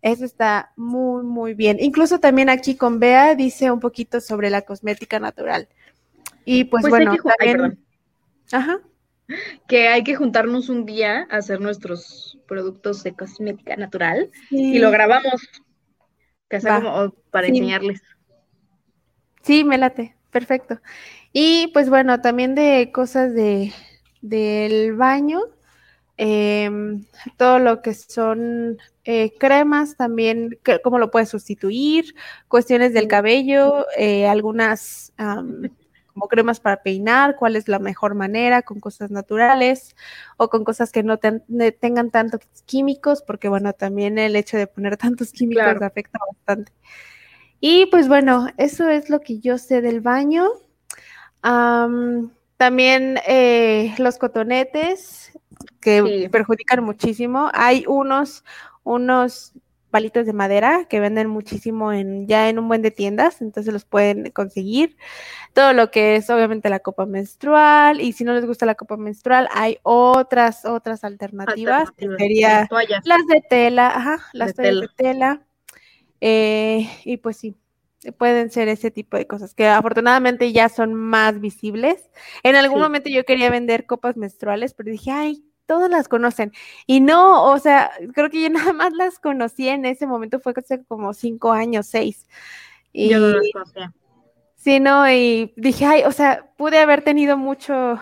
Eso 0.00 0.24
está 0.24 0.70
muy, 0.76 1.24
muy 1.24 1.54
bien. 1.54 1.78
Incluso 1.80 2.20
también 2.20 2.50
aquí 2.50 2.76
con 2.76 3.00
Bea 3.00 3.34
dice 3.34 3.72
un 3.72 3.80
poquito 3.80 4.20
sobre 4.20 4.48
la 4.48 4.62
cosmética 4.62 5.18
natural. 5.18 5.66
Y 6.44 6.66
pues, 6.66 6.82
pues 6.82 6.90
bueno, 6.92 7.16
también... 7.40 7.84
Ajá. 8.52 8.78
Que 9.66 9.88
hay 9.88 10.04
que 10.04 10.14
juntarnos 10.14 10.68
un 10.68 10.86
día 10.86 11.26
a 11.30 11.38
hacer 11.38 11.60
nuestros 11.60 12.38
productos 12.46 13.02
de 13.02 13.14
cosmética 13.14 13.74
natural 13.74 14.30
y 14.50 14.78
lo 14.78 14.92
grabamos. 14.92 15.48
Que 16.48 16.60
como 16.60 17.10
para 17.30 17.46
enseñarles. 17.46 18.02
Sí, 19.42 19.64
me 19.64 19.78
late. 19.78 20.16
Perfecto. 20.30 20.80
Y 21.32 21.68
pues 21.68 21.88
bueno, 21.88 22.20
también 22.20 22.54
de 22.54 22.90
cosas 22.92 23.34
de 23.34 23.72
del 24.20 24.94
baño, 24.94 25.40
Em, 26.20 27.04
todo 27.36 27.60
lo 27.60 27.80
que 27.80 27.94
son 27.94 28.76
eh, 29.04 29.32
cremas 29.38 29.96
también, 29.96 30.58
cómo 30.82 30.98
lo 30.98 31.12
puedes 31.12 31.28
sustituir, 31.28 32.16
cuestiones 32.48 32.92
del 32.92 33.06
cabello, 33.06 33.86
eh, 33.96 34.26
algunas 34.26 35.12
como 36.18 36.28
cremas 36.28 36.58
para 36.58 36.82
peinar, 36.82 37.36
cuál 37.36 37.54
es 37.54 37.68
la 37.68 37.78
mejor 37.78 38.14
manera, 38.14 38.62
con 38.62 38.80
cosas 38.80 39.10
naturales 39.10 39.94
o 40.36 40.48
con 40.50 40.64
cosas 40.64 40.90
que 40.90 41.04
no 41.04 41.18
tengan 41.18 42.10
tantos 42.10 42.40
químicos, 42.66 43.22
porque 43.22 43.48
bueno, 43.48 43.72
también 43.72 44.18
el 44.18 44.34
hecho 44.34 44.56
de 44.56 44.66
poner 44.66 44.96
tantos 44.96 45.30
químicos 45.30 45.80
afecta 45.80 46.18
bastante. 46.32 46.72
Y 47.60 47.86
pues 47.86 48.08
bueno, 48.08 48.48
eso 48.56 48.88
es 48.88 49.10
lo 49.10 49.20
que 49.20 49.38
yo 49.38 49.58
sé 49.58 49.80
del 49.80 50.00
baño. 50.00 50.48
también 52.56 53.18
eh, 53.26 53.94
los 53.98 54.18
cotonetes, 54.18 55.32
que 55.80 56.28
perjudican 56.32 56.82
muchísimo. 56.82 57.50
Hay 57.54 57.84
unos, 57.86 58.44
unos 58.82 59.52
palitos 59.90 60.26
de 60.26 60.32
madera 60.32 60.86
que 60.88 61.00
venden 61.00 61.28
muchísimo 61.28 61.92
en 61.92 62.26
ya 62.26 62.48
en 62.48 62.58
un 62.58 62.68
buen 62.68 62.82
de 62.82 62.90
tiendas, 62.90 63.40
entonces 63.40 63.72
los 63.72 63.84
pueden 63.84 64.30
conseguir. 64.30 64.96
Todo 65.54 65.72
lo 65.72 65.90
que 65.90 66.16
es 66.16 66.28
obviamente 66.30 66.68
la 66.68 66.80
copa 66.80 67.06
menstrual 67.06 68.00
y 68.00 68.12
si 68.12 68.24
no 68.24 68.34
les 68.34 68.46
gusta 68.46 68.66
la 68.66 68.74
copa 68.74 68.96
menstrual, 68.96 69.48
hay 69.52 69.78
otras 69.82 70.64
otras 70.64 71.04
alternativas, 71.04 71.88
sería 72.18 72.68
las 73.04 73.26
de 73.26 73.42
tela, 73.48 73.88
ajá, 73.88 74.18
las 74.32 74.54
de 74.54 74.88
tela. 74.96 75.42
Eh, 76.20 76.88
y 77.04 77.18
pues 77.18 77.36
sí, 77.36 77.56
pueden 78.16 78.50
ser 78.50 78.68
ese 78.68 78.90
tipo 78.90 79.16
de 79.16 79.26
cosas 79.26 79.54
que 79.54 79.66
afortunadamente 79.66 80.52
ya 80.52 80.68
son 80.68 80.94
más 80.94 81.40
visibles. 81.40 82.10
En 82.42 82.56
algún 82.56 82.80
momento 82.80 83.08
yo 83.08 83.24
quería 83.24 83.50
vender 83.50 83.86
copas 83.86 84.16
menstruales, 84.16 84.74
pero 84.74 84.90
dije, 84.90 85.10
ay, 85.10 85.44
todas 85.68 85.90
las 85.90 86.08
conocen. 86.08 86.52
Y 86.86 87.00
no, 87.00 87.44
o 87.44 87.58
sea, 87.58 87.92
creo 88.14 88.30
que 88.30 88.42
yo 88.42 88.50
nada 88.50 88.72
más 88.72 88.92
las 88.94 89.20
conocí 89.20 89.68
en 89.68 89.84
ese 89.84 90.08
momento, 90.08 90.40
fue 90.40 90.52
hace 90.56 90.82
como 90.84 91.14
cinco 91.14 91.52
años, 91.52 91.86
seis. 91.86 92.26
Y, 92.92 93.10
yo 93.10 93.20
no 93.20 93.28
las 93.28 93.46
conocía. 93.52 93.94
Sí, 94.56 94.80
no, 94.80 95.08
y 95.08 95.52
dije, 95.56 95.86
ay, 95.86 96.02
o 96.04 96.10
sea, 96.10 96.50
pude 96.56 96.78
haber 96.78 97.02
tenido 97.02 97.36
mucho, 97.36 98.00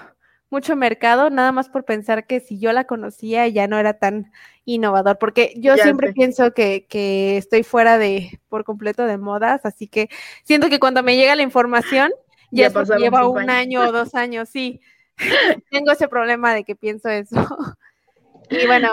mucho 0.48 0.74
mercado, 0.74 1.28
nada 1.28 1.52
más 1.52 1.68
por 1.68 1.84
pensar 1.84 2.26
que 2.26 2.40
si 2.40 2.58
yo 2.58 2.72
la 2.72 2.84
conocía 2.84 3.46
ya 3.46 3.66
no 3.68 3.78
era 3.78 3.98
tan 3.98 4.32
innovador, 4.64 5.18
porque 5.18 5.52
yo 5.58 5.76
siempre 5.76 6.14
pienso 6.14 6.54
que, 6.54 6.86
que, 6.88 7.36
estoy 7.36 7.62
fuera 7.62 7.98
de, 7.98 8.40
por 8.48 8.64
completo 8.64 9.04
de 9.04 9.18
modas, 9.18 9.66
así 9.66 9.86
que 9.86 10.08
siento 10.44 10.70
que 10.70 10.80
cuando 10.80 11.02
me 11.02 11.16
llega 11.16 11.36
la 11.36 11.42
información, 11.42 12.10
ya, 12.50 12.70
lleva 12.96 13.28
un 13.28 13.50
año 13.50 13.82
o 13.82 13.92
dos 13.92 14.14
años, 14.14 14.48
sí. 14.48 14.80
Tengo 15.70 15.92
ese 15.92 16.08
problema 16.08 16.54
de 16.54 16.64
que 16.64 16.76
pienso 16.76 17.08
eso. 17.08 17.36
y 18.50 18.66
bueno. 18.66 18.88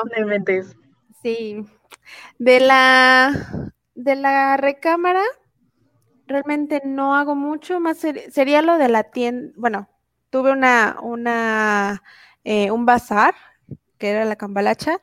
Sí. 1.21 1.65
De 2.37 2.59
la 2.59 3.71
de 3.95 4.15
la 4.15 4.57
recámara, 4.57 5.23
realmente 6.27 6.81
no 6.85 7.15
hago 7.15 7.35
mucho, 7.35 7.79
más 7.79 7.97
sería 7.97 8.61
lo 8.61 8.77
de 8.77 8.89
la 8.89 9.03
tienda, 9.03 9.53
bueno, 9.55 9.87
tuve 10.29 10.51
una, 10.51 10.97
una, 11.01 12.01
eh, 12.43 12.71
un 12.71 12.85
bazar, 12.85 13.35
que 13.97 14.09
era 14.09 14.25
la 14.25 14.35
cambalacha, 14.35 14.99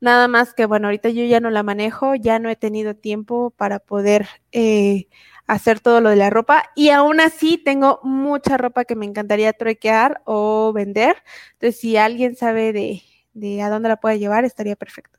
nada 0.00 0.28
más 0.28 0.54
que, 0.54 0.66
bueno, 0.66 0.88
ahorita 0.88 1.10
yo 1.10 1.24
ya 1.24 1.40
no 1.40 1.50
la 1.50 1.62
manejo, 1.62 2.14
ya 2.14 2.38
no 2.38 2.48
he 2.50 2.56
tenido 2.56 2.94
tiempo 2.94 3.50
para 3.50 3.78
poder 3.78 4.28
eh, 4.52 5.08
hacer 5.46 5.80
todo 5.80 6.00
lo 6.00 6.10
de 6.10 6.16
la 6.16 6.30
ropa 6.30 6.64
y 6.74 6.90
aún 6.90 7.20
así 7.20 7.58
tengo 7.58 8.00
mucha 8.02 8.56
ropa 8.56 8.84
que 8.84 8.96
me 8.96 9.06
encantaría 9.06 9.52
truequear 9.52 10.22
o 10.24 10.72
vender. 10.72 11.16
Entonces, 11.54 11.80
si 11.80 11.96
alguien 11.96 12.36
sabe 12.36 12.72
de, 12.72 13.02
de 13.34 13.62
a 13.62 13.70
dónde 13.70 13.88
la 13.88 13.96
puede 13.98 14.18
llevar, 14.18 14.44
estaría 14.44 14.76
perfecto. 14.76 15.18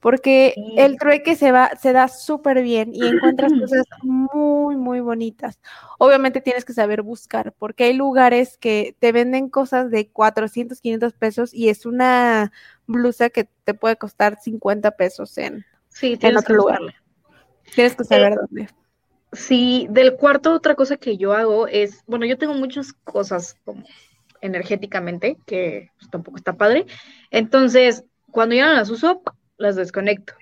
Porque 0.00 0.54
el 0.76 0.98
trueque 0.98 1.34
se 1.34 1.50
va, 1.50 1.70
se 1.80 1.92
da 1.92 2.06
súper 2.08 2.62
bien 2.62 2.94
y 2.94 3.04
encuentras 3.04 3.52
cosas 3.60 3.84
muy, 4.02 4.76
muy 4.76 5.00
bonitas. 5.00 5.58
Obviamente 5.98 6.40
tienes 6.40 6.64
que 6.64 6.74
saber 6.74 7.02
buscar, 7.02 7.52
porque 7.58 7.84
hay 7.84 7.92
lugares 7.94 8.56
que 8.58 8.94
te 9.00 9.10
venden 9.10 9.48
cosas 9.48 9.90
de 9.90 10.08
400, 10.10 10.80
500 10.80 11.12
pesos 11.14 11.52
y 11.52 11.70
es 11.70 11.86
una 11.86 12.52
blusa 12.86 13.30
que 13.30 13.48
te 13.66 13.74
puede 13.74 13.96
costar 13.96 14.38
50 14.40 14.92
pesos 14.92 15.36
en, 15.38 15.66
sí, 15.88 16.16
en 16.22 16.36
otro 16.36 16.54
lugar. 16.54 16.80
Tienes 17.74 17.96
que 17.96 18.04
saber 18.04 18.32
eh, 18.32 18.36
dónde. 18.36 18.68
Sí, 19.32 19.88
del 19.90 20.14
cuarto 20.16 20.54
otra 20.54 20.76
cosa 20.76 20.96
que 20.96 21.16
yo 21.16 21.32
hago 21.32 21.66
es, 21.66 22.04
bueno, 22.06 22.24
yo 22.26 22.38
tengo 22.38 22.54
muchas 22.54 22.92
cosas 22.92 23.56
como 23.64 23.82
energéticamente, 24.40 25.36
que 25.46 25.90
pues, 25.98 26.08
tampoco 26.08 26.36
está 26.36 26.56
padre. 26.56 26.86
Entonces, 27.32 28.04
cuando 28.30 28.54
ya 28.54 28.68
no 28.68 28.74
las 28.74 28.88
uso, 28.88 29.20
las 29.58 29.74
desconecto. 29.74 30.32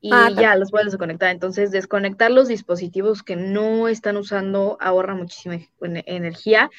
Y 0.00 0.10
ah, 0.12 0.30
ya 0.30 0.54
las 0.54 0.70
puedo 0.70 0.84
desconectar. 0.84 1.30
Entonces, 1.30 1.72
desconectar 1.72 2.30
los 2.30 2.46
dispositivos 2.46 3.24
que 3.24 3.34
no 3.34 3.88
están 3.88 4.16
usando 4.16 4.78
ahorra 4.80 5.16
muchísima 5.16 5.58
energía. 5.80 6.70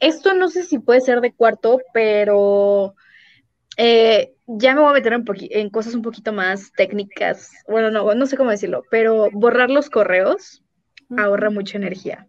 Esto 0.00 0.34
no 0.34 0.48
sé 0.48 0.64
si 0.64 0.80
puede 0.80 1.02
ser 1.02 1.20
de 1.20 1.32
cuarto, 1.32 1.80
pero 1.92 2.96
eh, 3.82 4.34
ya 4.46 4.74
me 4.74 4.82
voy 4.82 4.90
a 4.90 4.92
meter 4.92 5.14
en, 5.14 5.24
en, 5.52 5.70
cosas 5.70 5.94
un 5.94 6.02
poquito 6.02 6.34
más 6.34 6.70
técnicas. 6.72 7.50
Bueno, 7.66 7.90
no, 7.90 8.14
no 8.14 8.26
sé 8.26 8.36
cómo 8.36 8.50
decirlo, 8.50 8.82
pero 8.90 9.30
borrar 9.32 9.70
los 9.70 9.88
correos 9.88 10.62
ahorra 11.16 11.48
mucha 11.48 11.78
energía. 11.78 12.28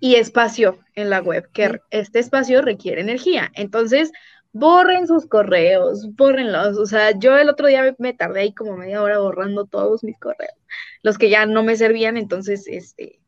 Y 0.00 0.14
espacio 0.14 0.78
en 0.94 1.10
la 1.10 1.20
web, 1.20 1.50
que 1.52 1.80
este 1.90 2.18
espacio 2.18 2.62
requiere 2.62 3.02
energía. 3.02 3.52
Entonces, 3.54 4.10
borren 4.52 5.06
sus 5.06 5.26
correos, 5.26 6.14
borrenlos. 6.14 6.78
O 6.78 6.86
sea, 6.86 7.10
yo 7.10 7.36
el 7.36 7.50
otro 7.50 7.66
día 7.66 7.94
me 7.98 8.14
tardé 8.14 8.40
ahí 8.40 8.54
como 8.54 8.78
media 8.78 9.02
hora 9.02 9.18
borrando 9.18 9.66
todos 9.66 10.02
mis 10.02 10.18
correos, 10.18 10.54
los 11.02 11.18
que 11.18 11.28
ya 11.28 11.44
no 11.44 11.62
me 11.62 11.76
servían. 11.76 12.16
Entonces, 12.16 12.66
este, 12.68 13.20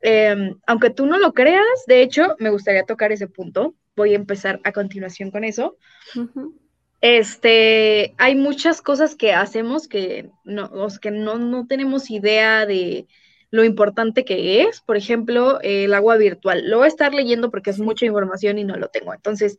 em, 0.00 0.60
aunque 0.64 0.90
tú 0.90 1.06
no 1.06 1.18
lo 1.18 1.32
creas, 1.32 1.64
de 1.88 2.02
hecho, 2.02 2.36
me 2.38 2.50
gustaría 2.50 2.84
tocar 2.84 3.10
ese 3.10 3.26
punto. 3.26 3.74
voy 3.96 4.12
a 4.12 4.16
empezar 4.16 4.60
a 4.62 4.70
continuación 4.72 5.32
con 5.32 5.42
eso. 5.42 5.76
Este, 7.00 8.14
hay 8.18 8.34
muchas 8.34 8.82
cosas 8.82 9.14
que 9.14 9.32
hacemos 9.32 9.88
que 9.88 10.30
no, 10.44 10.70
que 11.00 11.10
no, 11.10 11.38
no 11.38 11.66
tenemos 11.66 12.10
idea 12.10 12.66
de 12.66 13.06
lo 13.50 13.64
importante 13.64 14.24
que 14.24 14.62
es, 14.62 14.80
por 14.80 14.96
ejemplo, 14.96 15.60
el 15.62 15.92
agua 15.94 16.16
virtual. 16.16 16.68
Lo 16.68 16.78
voy 16.78 16.84
a 16.86 16.88
estar 16.88 17.14
leyendo 17.14 17.50
porque 17.50 17.70
es 17.70 17.78
mucha 17.78 18.06
información 18.06 18.58
y 18.58 18.64
no 18.64 18.76
lo 18.76 18.88
tengo. 18.88 19.12
Entonces, 19.14 19.58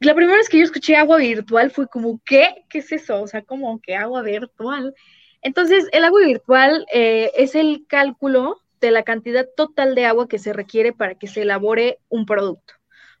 la 0.00 0.14
primera 0.14 0.38
vez 0.38 0.48
que 0.48 0.58
yo 0.58 0.64
escuché 0.64 0.96
agua 0.96 1.18
virtual 1.18 1.70
fue 1.70 1.88
como, 1.88 2.20
¿qué? 2.24 2.64
¿Qué 2.68 2.78
es 2.78 2.92
eso? 2.92 3.22
O 3.22 3.26
sea, 3.26 3.42
como 3.42 3.80
que 3.80 3.96
agua 3.96 4.22
virtual. 4.22 4.94
Entonces, 5.42 5.88
el 5.92 6.04
agua 6.04 6.20
virtual 6.20 6.86
eh, 6.92 7.32
es 7.36 7.54
el 7.54 7.86
cálculo 7.88 8.60
de 8.80 8.90
la 8.90 9.04
cantidad 9.04 9.46
total 9.56 9.94
de 9.94 10.06
agua 10.06 10.28
que 10.28 10.38
se 10.38 10.52
requiere 10.52 10.92
para 10.92 11.14
que 11.14 11.28
se 11.28 11.42
elabore 11.42 11.98
un 12.08 12.26
producto, 12.26 12.74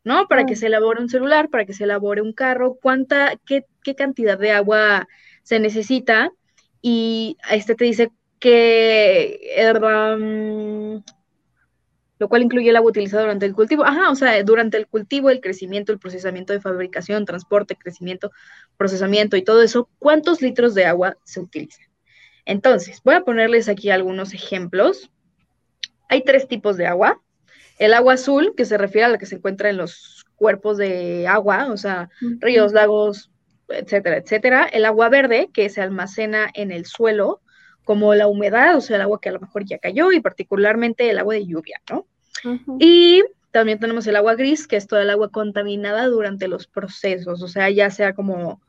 ¿no? 0.04 0.26
Para 0.28 0.46
que 0.46 0.56
se 0.56 0.66
elabore 0.66 1.00
un 1.00 1.08
celular, 1.08 1.48
para 1.48 1.64
que 1.64 1.72
se 1.72 1.84
elabore 1.84 2.22
un 2.22 2.32
carro, 2.32 2.78
cuánta, 2.80 3.36
qué, 3.46 3.64
qué 3.82 3.94
cantidad 3.94 4.38
de 4.38 4.52
agua 4.52 5.08
se 5.42 5.60
necesita. 5.60 6.32
Y 6.80 7.36
este 7.50 7.74
te 7.74 7.84
dice 7.84 8.10
que 8.38 9.38
um, 9.80 11.02
lo 12.22 12.28
cual 12.28 12.42
incluye 12.42 12.70
el 12.70 12.76
agua 12.76 12.90
utilizada 12.90 13.22
durante 13.22 13.46
el 13.46 13.52
cultivo. 13.52 13.84
Ajá, 13.84 14.08
o 14.08 14.14
sea, 14.14 14.40
durante 14.44 14.76
el 14.76 14.86
cultivo, 14.86 15.28
el 15.28 15.40
crecimiento, 15.40 15.90
el 15.90 15.98
procesamiento 15.98 16.52
de 16.52 16.60
fabricación, 16.60 17.24
transporte, 17.24 17.74
crecimiento, 17.74 18.30
procesamiento 18.76 19.36
y 19.36 19.42
todo 19.42 19.60
eso, 19.60 19.88
¿cuántos 19.98 20.40
litros 20.40 20.74
de 20.74 20.84
agua 20.84 21.16
se 21.24 21.40
utilizan? 21.40 21.86
Entonces, 22.44 23.00
voy 23.04 23.16
a 23.16 23.24
ponerles 23.24 23.68
aquí 23.68 23.90
algunos 23.90 24.34
ejemplos. 24.34 25.10
Hay 26.08 26.22
tres 26.22 26.46
tipos 26.46 26.76
de 26.76 26.86
agua. 26.86 27.20
El 27.82 27.94
agua 27.94 28.12
azul, 28.12 28.54
que 28.56 28.64
se 28.64 28.78
refiere 28.78 29.06
a 29.06 29.08
la 29.08 29.18
que 29.18 29.26
se 29.26 29.34
encuentra 29.34 29.68
en 29.68 29.76
los 29.76 30.24
cuerpos 30.36 30.78
de 30.78 31.26
agua, 31.26 31.66
o 31.72 31.76
sea, 31.76 32.10
ríos, 32.38 32.72
lagos, 32.72 33.32
etcétera, 33.68 34.18
etcétera. 34.18 34.66
El 34.66 34.84
agua 34.84 35.08
verde, 35.08 35.50
que 35.52 35.68
se 35.68 35.82
almacena 35.82 36.48
en 36.54 36.70
el 36.70 36.86
suelo 36.86 37.40
como 37.82 38.14
la 38.14 38.28
humedad, 38.28 38.76
o 38.76 38.80
sea, 38.80 38.94
el 38.94 39.02
agua 39.02 39.20
que 39.20 39.30
a 39.30 39.32
lo 39.32 39.40
mejor 39.40 39.64
ya 39.64 39.78
cayó 39.78 40.12
y 40.12 40.20
particularmente 40.20 41.10
el 41.10 41.18
agua 41.18 41.34
de 41.34 41.44
lluvia, 41.44 41.82
¿no? 41.90 42.06
Y 42.78 43.24
también 43.50 43.80
tenemos 43.80 44.06
el 44.06 44.14
agua 44.14 44.36
gris, 44.36 44.68
que 44.68 44.76
es 44.76 44.86
toda 44.86 45.02
el 45.02 45.10
agua 45.10 45.30
contaminada 45.30 46.06
durante 46.06 46.46
los 46.46 46.68
procesos, 46.68 47.42
o 47.42 47.48
sea, 47.48 47.68
ya 47.68 47.90
sea 47.90 48.14
como 48.14 48.62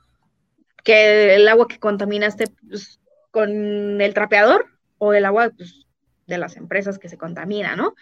que 0.83 1.35
el 1.35 1.47
agua 1.47 1.67
que 1.67 1.77
contaminaste 1.77 2.45
pues, 2.67 2.99
con 3.29 4.01
el 4.01 4.13
trapeador 4.15 4.65
o 4.97 5.13
el 5.13 5.25
agua 5.25 5.51
pues, 5.55 5.85
de 6.25 6.39
las 6.39 6.57
empresas 6.57 6.97
que 6.97 7.09
se 7.09 7.19
contamina, 7.19 7.75
¿no? 7.75 7.93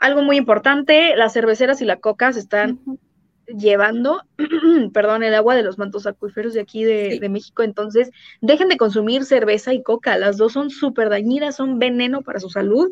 Algo 0.00 0.22
muy 0.22 0.38
importante, 0.38 1.14
las 1.14 1.34
cerveceras 1.34 1.82
y 1.82 1.84
la 1.84 2.00
coca 2.00 2.32
se 2.32 2.40
están 2.40 2.80
llevando, 3.46 4.22
perdón, 4.94 5.22
el 5.22 5.34
agua 5.34 5.54
de 5.54 5.62
los 5.62 5.76
mantos 5.76 6.06
acuíferos 6.06 6.54
de 6.54 6.60
aquí 6.60 6.84
de, 6.84 7.28
México. 7.28 7.62
Entonces, 7.62 8.10
dejen 8.40 8.68
de 8.68 8.78
consumir 8.78 9.26
cerveza 9.26 9.74
y 9.74 9.82
coca. 9.82 10.16
Las 10.16 10.38
dos 10.38 10.54
son 10.54 10.70
súper 10.70 11.10
dañinas, 11.10 11.56
son 11.56 11.78
veneno 11.78 12.22
para 12.22 12.40
su 12.40 12.48
salud. 12.48 12.90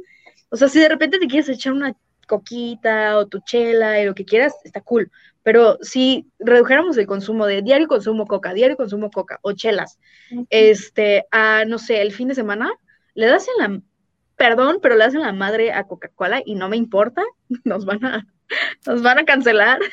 O 0.51 0.57
sea, 0.57 0.69
si 0.69 0.81
de 0.81 0.89
repente 0.91 1.19
te 1.19 1.27
quieres 1.27 1.49
echar 1.49 1.73
una 1.73 1.97
coquita 2.27 3.17
o 3.17 3.27
tu 3.27 3.41
chela 3.41 4.01
y 4.01 4.05
lo 4.05 4.15
que 4.15 4.27
quieras, 4.27 4.55
está 4.63 4.83
cool. 4.83 5.11
Pero 5.43 5.79
si 5.81 6.27
redujéramos 6.39 6.99
el 6.99 7.07
consumo 7.07 7.47
de 7.47 7.63
diario 7.63 7.89
consumo 7.89 8.27
coca, 8.27 8.53
diario 8.53 8.77
consumo 8.77 9.11
coca 9.11 9.39
o 9.41 9.53
chelas, 9.53 9.99
este, 10.51 11.25
a, 11.31 11.65
no 11.65 11.79
sé, 11.79 12.03
el 12.03 12.13
fin 12.13 12.29
de 12.29 12.35
semana, 12.35 12.71
le 13.15 13.27
das 13.27 13.47
en 13.49 13.63
la, 13.63 13.81
perdón, 14.39 14.79
pero 14.81 14.95
le 14.95 15.05
das 15.05 15.15
en 15.15 15.21
la 15.21 15.33
madre 15.33 15.73
a 15.73 15.85
Coca-Cola 15.85 16.43
y 16.47 16.55
no 16.55 16.69
me 16.71 16.77
importa, 16.77 17.23
nos 17.65 17.85
van 17.85 18.05
a, 18.07 18.27
nos 18.87 19.03
van 19.03 19.19
a 19.19 19.25
cancelar. 19.25 19.81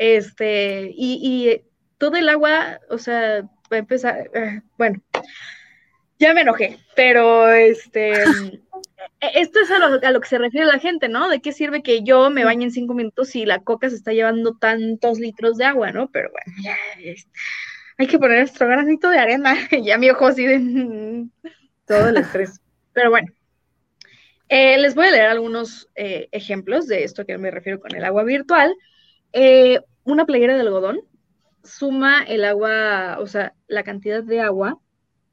Este, 0.00 0.92
y, 0.94 1.60
todo 1.98 2.14
el 2.14 2.28
agua, 2.28 2.78
o 2.88 2.98
sea, 2.98 3.42
va 3.42 3.76
a 3.76 3.78
empezar, 3.78 4.30
eh, 4.32 4.60
bueno, 4.76 5.02
ya 6.20 6.32
me 6.34 6.42
enojé, 6.42 6.78
pero 6.94 7.50
este, 7.50 8.12
e, 9.20 9.30
esto 9.34 9.58
es 9.58 9.70
a 9.72 10.10
lo, 10.12 10.20
que 10.20 10.28
se 10.28 10.38
refiere 10.38 10.66
la 10.66 10.78
gente, 10.78 11.08
¿no? 11.08 11.28
¿De 11.28 11.40
qué 11.40 11.50
sirve 11.50 11.82
que 11.82 12.04
yo 12.04 12.30
me 12.30 12.44
bañe 12.44 12.66
en 12.66 12.70
cinco 12.70 12.94
minutos 12.94 13.30
si 13.30 13.44
la 13.44 13.58
coca 13.58 13.90
se 13.90 13.96
está 13.96 14.12
llevando 14.12 14.56
tantos 14.56 15.18
litros 15.18 15.56
de 15.56 15.64
agua, 15.64 15.90
¿no? 15.90 16.08
Pero 16.12 16.30
bueno, 16.30 16.62
ya, 16.62 16.76
hay 17.98 18.06
que 18.06 18.20
poner 18.20 18.38
nuestro 18.38 18.68
granito 18.68 19.10
de 19.10 19.18
arena, 19.18 19.56
ya 19.82 19.98
mi 19.98 20.10
ojo 20.10 20.28
así 20.28 20.46
de 20.46 21.26
todo 21.88 22.10
el 22.10 22.18
estrés, 22.18 22.60
pero 22.92 23.10
bueno. 23.10 23.32
Eh, 24.48 24.78
les 24.78 24.94
voy 24.94 25.06
a 25.06 25.10
leer 25.10 25.26
algunos 25.26 25.88
eh, 25.94 26.28
ejemplos 26.32 26.86
de 26.86 27.04
esto 27.04 27.26
que 27.26 27.36
me 27.38 27.50
refiero 27.50 27.80
con 27.80 27.94
el 27.94 28.04
agua 28.04 28.24
virtual. 28.24 28.74
Eh, 29.32 29.80
una 30.04 30.24
playera 30.24 30.54
de 30.54 30.60
algodón 30.60 31.00
suma 31.62 32.22
el 32.22 32.44
agua, 32.44 33.18
o 33.20 33.26
sea, 33.26 33.54
la 33.66 33.82
cantidad 33.82 34.22
de 34.22 34.40
agua 34.40 34.78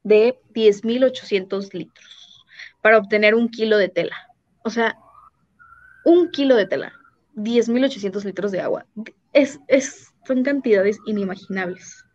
de 0.02 0.38
10.800 0.52 1.72
litros 1.72 2.44
para 2.82 2.98
obtener 2.98 3.34
un 3.34 3.48
kilo 3.48 3.78
de 3.78 3.88
tela. 3.88 4.16
O 4.62 4.70
sea, 4.70 4.98
un 6.04 6.30
kilo 6.30 6.54
de 6.54 6.66
tela, 6.66 6.92
10.800 7.34 8.24
litros 8.24 8.52
de 8.52 8.60
agua. 8.60 8.86
Es, 9.32 9.58
es, 9.66 10.12
son 10.26 10.44
cantidades 10.44 10.98
inimaginables. 11.06 12.05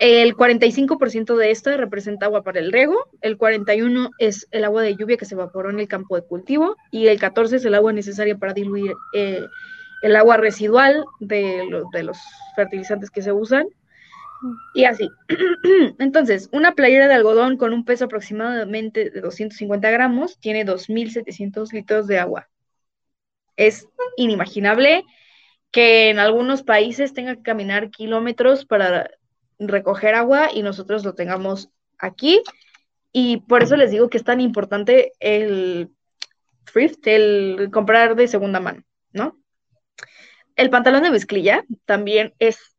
El 0.00 0.34
45% 0.36 1.36
de 1.36 1.50
esto 1.50 1.76
representa 1.76 2.26
agua 2.26 2.42
para 2.42 2.58
el 2.58 2.72
riego, 2.72 3.08
el 3.20 3.38
41% 3.38 4.10
es 4.18 4.48
el 4.50 4.64
agua 4.64 4.82
de 4.82 4.96
lluvia 4.96 5.16
que 5.16 5.24
se 5.24 5.34
evaporó 5.34 5.70
en 5.70 5.78
el 5.78 5.88
campo 5.88 6.16
de 6.16 6.26
cultivo 6.26 6.76
y 6.90 7.06
el 7.06 7.20
14% 7.20 7.54
es 7.54 7.64
el 7.64 7.74
agua 7.74 7.92
necesaria 7.92 8.36
para 8.36 8.54
diluir 8.54 8.92
eh, 9.14 9.44
el 10.02 10.16
agua 10.16 10.36
residual 10.36 11.04
de, 11.20 11.62
de 11.92 12.02
los 12.02 12.18
fertilizantes 12.56 13.10
que 13.10 13.22
se 13.22 13.32
usan 13.32 13.66
y 14.74 14.84
así. 14.84 15.08
Entonces, 15.98 16.48
una 16.52 16.74
playera 16.74 17.08
de 17.08 17.14
algodón 17.14 17.56
con 17.56 17.72
un 17.72 17.84
peso 17.84 18.06
aproximadamente 18.06 19.10
de 19.10 19.20
250 19.20 19.90
gramos 19.90 20.38
tiene 20.38 20.66
2.700 20.66 21.72
litros 21.72 22.06
de 22.06 22.18
agua. 22.18 22.48
Es 23.56 23.88
inimaginable 24.16 25.04
que 25.70 26.10
en 26.10 26.18
algunos 26.18 26.62
países 26.62 27.14
tenga 27.14 27.36
que 27.36 27.42
caminar 27.42 27.90
kilómetros 27.90 28.64
para 28.64 29.10
recoger 29.58 30.14
agua 30.14 30.48
y 30.52 30.62
nosotros 30.62 31.04
lo 31.04 31.14
tengamos 31.14 31.70
aquí. 31.98 32.42
Y 33.12 33.38
por 33.42 33.62
eso 33.62 33.76
les 33.76 33.90
digo 33.90 34.10
que 34.10 34.18
es 34.18 34.24
tan 34.24 34.40
importante 34.40 35.12
el 35.20 35.90
thrift, 36.64 37.06
el 37.06 37.70
comprar 37.72 38.16
de 38.16 38.26
segunda 38.28 38.60
mano, 38.60 38.82
¿no? 39.12 39.38
el 40.56 40.70
pantalón 40.70 41.02
de 41.02 41.10
mezclilla 41.10 41.64
también 41.84 42.34
es 42.38 42.76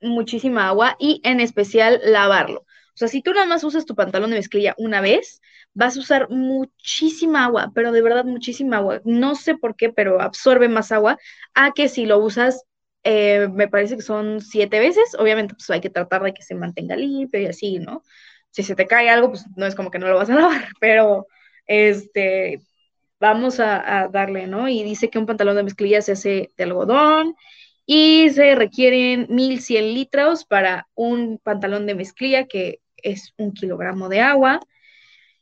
muchísima 0.00 0.68
agua 0.68 0.96
y 0.98 1.20
en 1.24 1.40
especial 1.40 2.00
lavarlo. 2.04 2.60
O 2.60 2.98
sea, 2.98 3.08
si 3.08 3.22
tú 3.22 3.32
nada 3.32 3.46
más 3.46 3.62
usas 3.64 3.84
tu 3.84 3.94
pantalón 3.94 4.30
de 4.30 4.36
mezclilla 4.36 4.74
una 4.76 5.00
vez, 5.00 5.40
vas 5.72 5.96
a 5.96 6.00
usar 6.00 6.30
muchísima 6.30 7.44
agua, 7.44 7.70
pero 7.74 7.92
de 7.92 8.02
verdad 8.02 8.24
muchísima 8.24 8.78
agua. 8.78 9.00
No 9.04 9.34
sé 9.34 9.56
por 9.56 9.76
qué, 9.76 9.90
pero 9.90 10.20
absorbe 10.20 10.68
más 10.68 10.90
agua 10.90 11.18
a 11.54 11.72
que 11.72 11.88
si 11.88 12.06
lo 12.06 12.18
usas, 12.18 12.64
eh, 13.10 13.48
me 13.48 13.68
parece 13.68 13.96
que 13.96 14.02
son 14.02 14.42
siete 14.42 14.78
veces. 14.80 15.16
Obviamente, 15.18 15.54
pues 15.54 15.70
hay 15.70 15.80
que 15.80 15.88
tratar 15.88 16.22
de 16.22 16.34
que 16.34 16.42
se 16.42 16.54
mantenga 16.54 16.94
limpio 16.94 17.40
y 17.40 17.46
así, 17.46 17.78
¿no? 17.78 18.02
Si 18.50 18.62
se 18.62 18.74
te 18.76 18.86
cae 18.86 19.08
algo, 19.08 19.30
pues 19.30 19.46
no 19.56 19.64
es 19.64 19.74
como 19.74 19.90
que 19.90 19.98
no 19.98 20.08
lo 20.08 20.16
vas 20.16 20.28
a 20.28 20.34
lavar, 20.36 20.68
pero 20.78 21.26
este, 21.66 22.60
vamos 23.18 23.60
a, 23.60 24.08
darle, 24.12 24.46
¿no? 24.46 24.68
Y 24.68 24.82
dice 24.82 25.08
que 25.08 25.18
un 25.18 25.24
pantalón 25.24 25.56
de 25.56 25.62
mezclilla 25.62 26.02
se 26.02 26.12
hace 26.12 26.52
de 26.56 26.64
algodón 26.64 27.34
y 27.86 28.28
se 28.30 28.54
requieren 28.54 29.26
1100 29.30 29.94
litros 29.94 30.44
para 30.44 30.86
un 30.94 31.38
pantalón 31.38 31.86
de 31.86 31.94
mezclilla 31.94 32.46
que 32.46 32.80
es 32.98 33.32
un 33.38 33.54
kilogramo 33.54 34.10
de 34.10 34.20
agua. 34.20 34.60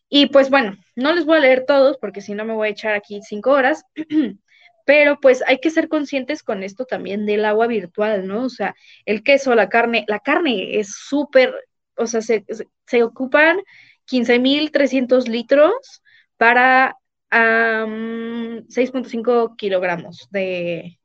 Y 0.08 0.26
pues 0.26 0.50
bueno, 0.50 0.76
no 0.94 1.12
les 1.14 1.26
voy 1.26 1.38
a 1.38 1.40
leer 1.40 1.64
todos 1.66 1.98
porque 1.98 2.20
si 2.20 2.34
no 2.34 2.44
me 2.44 2.54
voy 2.54 2.68
a 2.68 2.70
echar 2.72 2.94
aquí 2.94 3.20
cinco 3.22 3.50
horas, 3.50 3.84
pero 4.86 5.20
pues 5.20 5.42
hay 5.46 5.58
que 5.58 5.70
ser 5.70 5.88
conscientes 5.88 6.42
con 6.42 6.62
esto 6.62 6.86
también 6.86 7.26
del 7.26 7.44
agua 7.44 7.66
virtual, 7.66 8.26
¿no? 8.26 8.44
O 8.44 8.48
sea, 8.48 8.74
el 9.04 9.22
queso, 9.24 9.54
la 9.54 9.68
carne, 9.68 10.04
la 10.08 10.20
carne 10.20 10.78
es 10.78 10.94
súper, 10.94 11.54
o 11.96 12.06
sea, 12.06 12.22
se, 12.22 12.46
se 12.86 13.02
ocupan 13.02 13.58
15.300 14.06 15.26
litros 15.26 16.02
para 16.36 16.96
a 17.30 17.84
6.5 17.84 19.56
kilogramos 19.56 20.28
de, 20.30 21.00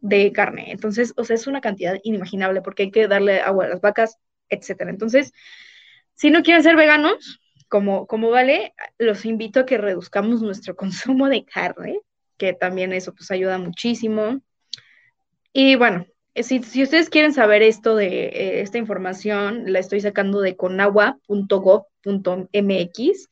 de 0.00 0.32
carne. 0.32 0.70
Entonces, 0.70 1.12
o 1.16 1.24
sea, 1.24 1.34
es 1.34 1.48
una 1.48 1.60
cantidad 1.60 1.98
inimaginable 2.04 2.62
porque 2.62 2.84
hay 2.84 2.90
que 2.92 3.08
darle 3.08 3.40
agua 3.40 3.64
a 3.64 3.68
las 3.68 3.80
vacas, 3.80 4.18
etcétera. 4.48 4.90
Entonces, 4.90 5.32
si 6.14 6.30
no 6.30 6.44
quieren 6.44 6.62
ser 6.62 6.76
veganos, 6.76 7.40
como, 7.68 8.06
como 8.06 8.30
vale, 8.30 8.74
los 8.98 9.24
invito 9.24 9.60
a 9.60 9.66
que 9.66 9.76
reduzcamos 9.76 10.40
nuestro 10.40 10.76
consumo 10.76 11.28
de 11.28 11.44
carne, 11.44 12.00
que 12.36 12.52
también 12.52 12.92
eso 12.92 13.14
pues 13.14 13.30
ayuda 13.30 13.58
muchísimo. 13.58 14.40
Y 15.52 15.76
bueno, 15.76 16.06
si, 16.34 16.62
si 16.62 16.82
ustedes 16.82 17.10
quieren 17.10 17.32
saber 17.32 17.62
esto 17.62 17.96
de 17.96 18.26
eh, 18.26 18.60
esta 18.60 18.78
información, 18.78 19.72
la 19.72 19.78
estoy 19.78 20.00
sacando 20.00 20.40
de 20.40 20.56
conagua.gov.mx 20.56 23.28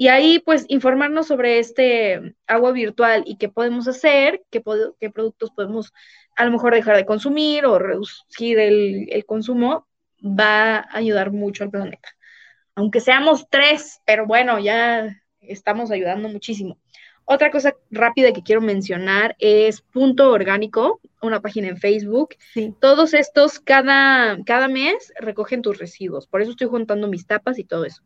y 0.00 0.08
ahí, 0.08 0.38
pues, 0.38 0.64
informarnos 0.68 1.26
sobre 1.26 1.58
este 1.58 2.34
agua 2.46 2.72
virtual 2.72 3.22
y 3.26 3.36
qué 3.36 3.50
podemos 3.50 3.86
hacer, 3.86 4.42
qué, 4.50 4.62
qué 4.98 5.10
productos 5.10 5.50
podemos 5.50 5.92
a 6.36 6.46
lo 6.46 6.52
mejor 6.52 6.72
dejar 6.72 6.96
de 6.96 7.04
consumir 7.04 7.66
o 7.66 7.78
reducir 7.78 8.58
el, 8.58 9.08
el 9.10 9.26
consumo, 9.26 9.86
va 10.24 10.78
a 10.78 10.96
ayudar 10.96 11.32
mucho 11.32 11.64
al 11.64 11.70
planeta. 11.70 12.08
Aunque 12.74 13.00
seamos 13.00 13.46
tres, 13.50 14.00
pero 14.06 14.24
bueno, 14.24 14.58
ya 14.58 15.22
estamos 15.42 15.90
ayudando 15.90 16.30
muchísimo. 16.30 16.78
Otra 17.32 17.52
cosa 17.52 17.76
rápida 17.92 18.32
que 18.32 18.42
quiero 18.42 18.60
mencionar 18.60 19.36
es 19.38 19.82
Punto 19.82 20.32
Orgánico, 20.32 21.00
una 21.22 21.40
página 21.40 21.68
en 21.68 21.76
Facebook. 21.76 22.30
Todos 22.80 23.14
estos 23.14 23.60
cada, 23.60 24.36
cada 24.44 24.66
mes 24.66 25.12
recogen 25.16 25.62
tus 25.62 25.78
residuos. 25.78 26.26
Por 26.26 26.42
eso 26.42 26.50
estoy 26.50 26.66
juntando 26.66 27.06
mis 27.06 27.28
tapas 27.28 27.60
y 27.60 27.62
todo 27.62 27.84
eso. 27.84 28.02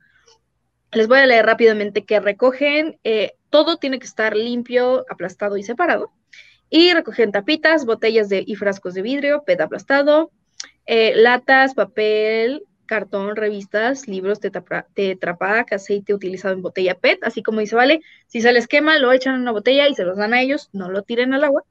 Les 0.93 1.09
voy 1.09 1.20
a 1.20 1.27
leer 1.27 1.47
rápidamente 1.47 2.05
que 2.05 2.20
recogen, 2.20 2.99
eh, 3.03 3.33
todo 3.49 3.79
tiene 3.79 3.99
que 3.99 4.05
estar 4.05 4.37
limpio, 4.37 5.07
aplastado 5.09 5.57
y 5.57 5.62
separado. 5.62 6.12
Y 6.68 6.93
recogen 6.93 7.33
tapitas, 7.33 7.87
botellas 7.87 8.29
de, 8.29 8.45
y 8.47 8.57
frascos 8.57 8.93
de 8.93 9.01
vidrio, 9.01 9.43
PET 9.47 9.62
aplastado, 9.62 10.33
eh, 10.85 11.14
latas, 11.16 11.72
papel, 11.72 12.66
cartón, 12.87 13.37
revistas, 13.37 14.09
libros, 14.09 14.41
tetrapack, 14.41 15.72
aceite 15.72 16.14
utilizado 16.14 16.55
en 16.55 16.62
botella 16.62 16.95
PET, 16.95 17.18
así 17.22 17.43
como 17.43 17.61
dice, 17.61 17.76
vale, 17.76 18.01
si 18.26 18.41
se 18.41 18.53
les 18.53 18.68
quema, 18.68 18.99
lo 18.99 19.12
echan 19.12 19.35
en 19.35 19.43
una 19.43 19.53
botella 19.53 19.89
y 19.89 19.95
se 19.95 20.05
los 20.05 20.16
dan 20.16 20.35
a 20.35 20.43
ellos, 20.43 20.70
no 20.72 20.91
lo 20.91 21.03
tiren 21.03 21.35
al 21.35 21.45
agua. 21.45 21.64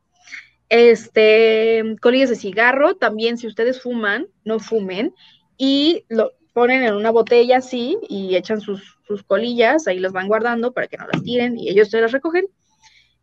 Este, 0.70 1.84
colillas 2.02 2.30
de 2.30 2.36
cigarro, 2.36 2.96
también 2.96 3.38
si 3.38 3.48
ustedes 3.48 3.82
fuman, 3.82 4.28
no 4.44 4.60
fumen 4.60 5.14
y 5.58 6.06
lo 6.10 6.32
ponen 6.54 6.84
en 6.84 6.96
una 6.96 7.12
botella 7.12 7.58
así 7.58 7.98
y 8.10 8.36
echan 8.36 8.62
sus, 8.62 8.98
colillas, 9.28 9.88
ahí 9.88 10.00
las 10.00 10.12
van 10.12 10.28
guardando 10.28 10.72
para 10.72 10.88
que 10.88 10.98
no 10.98 11.06
las 11.08 11.22
tiren 11.24 11.58
y 11.58 11.70
ellos 11.70 11.90
se 11.90 12.02
las 12.02 12.12
recogen. 12.12 12.46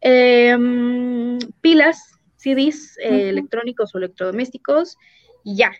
Em, 0.00 1.38
pilas, 1.60 2.20
CDs 2.36 2.96
eh, 2.98 3.28
electrónicos 3.28 3.94
o 3.94 3.98
electrodomésticos, 3.98 4.96
y 5.42 5.56
ya, 5.56 5.72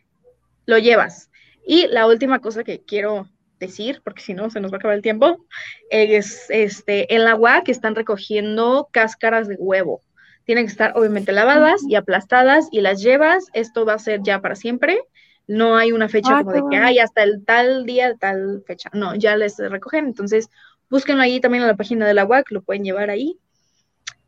lo 0.67 0.79
llevas 0.79 1.30
y 1.67 1.87
la 1.89 2.07
última 2.07 2.41
cosa 2.41 2.65
que 2.65 2.81
quiero 2.81 3.29
decir, 3.59 4.01
porque 4.03 4.23
si 4.23 4.35
no 4.35 4.51
se 4.51 4.61
nos 4.61 4.73
va 4.73 4.77
a 4.77 4.79
acabar 4.79 4.97
el 4.97 5.03
tiempo, 5.03 5.47
es 5.91 6.47
este, 6.49 7.15
en 7.15 7.25
la 7.25 7.33
agua 7.33 7.63
que 7.63 7.73
están 7.73 7.95
recogiendo 7.95 8.89
cáscaras 8.91 9.47
de 9.47 9.57
huevo. 9.57 10.03
Tienen 10.45 10.67
que 10.67 10.73
estar 10.73 10.97
obviamente 10.97 11.33
lavadas 11.33 11.83
y 11.87 11.95
aplastadas 11.95 12.69
y 12.73 12.81
las 12.81 13.01
llevas. 13.03 13.47
Esto 13.53 13.85
va 13.85 13.95
a 13.95 13.99
ser 13.99 14.21
ya 14.23 14.41
para 14.41 14.57
siempre. 14.57 15.01
No 15.47 15.77
hay 15.77 15.93
una 15.93 16.09
fecha 16.09 16.39
ah, 16.39 16.45
como 16.45 16.53
de 16.53 16.63
que 16.71 16.77
hay 16.77 16.99
hasta 16.99 17.23
el 17.23 17.45
tal 17.45 17.85
día, 17.85 18.17
tal 18.17 18.65
fecha. 18.67 18.91
No, 18.93 19.15
ya 19.15 19.37
les 19.37 19.59
recogen. 19.59 20.07
Entonces, 20.07 20.49
búsquenlo 20.89 21.23
ahí 21.23 21.41
también 21.41 21.63
en 21.63 21.69
la 21.69 21.77
página 21.77 22.07
de 22.07 22.15
la 22.15 22.25
UAC, 22.25 22.51
lo 22.51 22.63
pueden 22.63 22.85
llevar 22.85 23.11
ahí. 23.11 23.39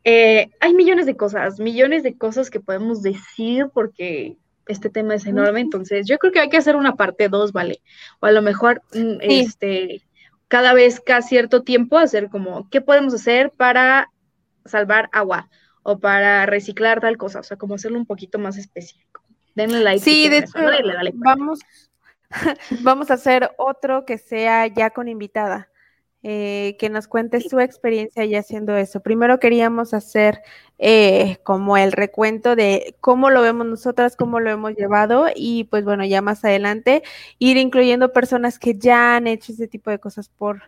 Eh, 0.05 0.49
hay 0.59 0.73
millones 0.73 1.05
de 1.05 1.15
cosas, 1.15 1.59
millones 1.59 2.03
de 2.03 2.17
cosas 2.17 2.49
que 2.49 2.59
podemos 2.59 3.01
decir 3.01 3.67
porque 3.73 4.37
este 4.67 4.89
tema 4.89 5.15
es 5.15 5.25
enorme, 5.25 5.59
entonces 5.59 6.07
yo 6.07 6.17
creo 6.17 6.31
que 6.31 6.39
hay 6.39 6.49
que 6.49 6.57
hacer 6.57 6.75
una 6.75 6.95
parte 6.95 7.29
dos, 7.29 7.51
¿vale? 7.51 7.81
O 8.19 8.25
a 8.25 8.31
lo 8.31 8.41
mejor, 8.41 8.81
mm, 8.93 9.17
este, 9.21 10.03
cada 10.47 10.73
vez, 10.73 10.99
cada 10.99 11.21
cierto 11.21 11.63
tiempo, 11.63 11.97
hacer 11.97 12.29
como, 12.29 12.69
¿qué 12.69 12.81
podemos 12.81 13.13
hacer 13.13 13.51
para 13.51 14.09
salvar 14.65 15.09
agua? 15.11 15.49
O 15.83 15.99
para 15.99 16.45
reciclar 16.45 17.01
tal 17.01 17.17
cosa, 17.17 17.39
o 17.39 17.43
sea, 17.43 17.57
como 17.57 17.75
hacerlo 17.75 17.97
un 17.97 18.05
poquito 18.05 18.39
más 18.39 18.57
específico. 18.57 19.21
Denle 19.55 19.81
like. 19.81 20.03
Sí, 20.03 20.29
de 20.29 20.37
hecho, 20.37 20.59
vamos, 21.15 21.59
vamos 22.81 23.11
a 23.11 23.15
hacer 23.15 23.51
otro 23.57 24.05
que 24.05 24.17
sea 24.17 24.67
ya 24.67 24.89
con 24.89 25.07
invitada. 25.07 25.69
Eh, 26.25 26.77
que 26.79 26.89
nos 26.89 27.09
cuente 27.09 27.41
su 27.41 27.59
experiencia 27.59 28.23
ya 28.23 28.39
haciendo 28.39 28.77
eso. 28.77 29.01
Primero 29.01 29.39
queríamos 29.39 29.93
hacer 29.93 30.41
eh, 30.85 31.37
como 31.43 31.77
el 31.77 31.93
recuento 31.93 32.57
de 32.57 32.97
cómo 32.99 33.29
lo 33.29 33.41
vemos 33.41 33.65
nosotras, 33.65 34.17
cómo 34.17 34.41
lo 34.41 34.49
hemos 34.49 34.75
llevado 34.75 35.27
y 35.33 35.63
pues 35.63 35.85
bueno, 35.85 36.03
ya 36.03 36.21
más 36.21 36.43
adelante 36.43 37.03
ir 37.39 37.55
incluyendo 37.55 38.11
personas 38.11 38.59
que 38.59 38.77
ya 38.77 39.15
han 39.15 39.27
hecho 39.27 39.53
ese 39.53 39.69
tipo 39.69 39.91
de 39.91 39.99
cosas 39.99 40.27
por, 40.27 40.63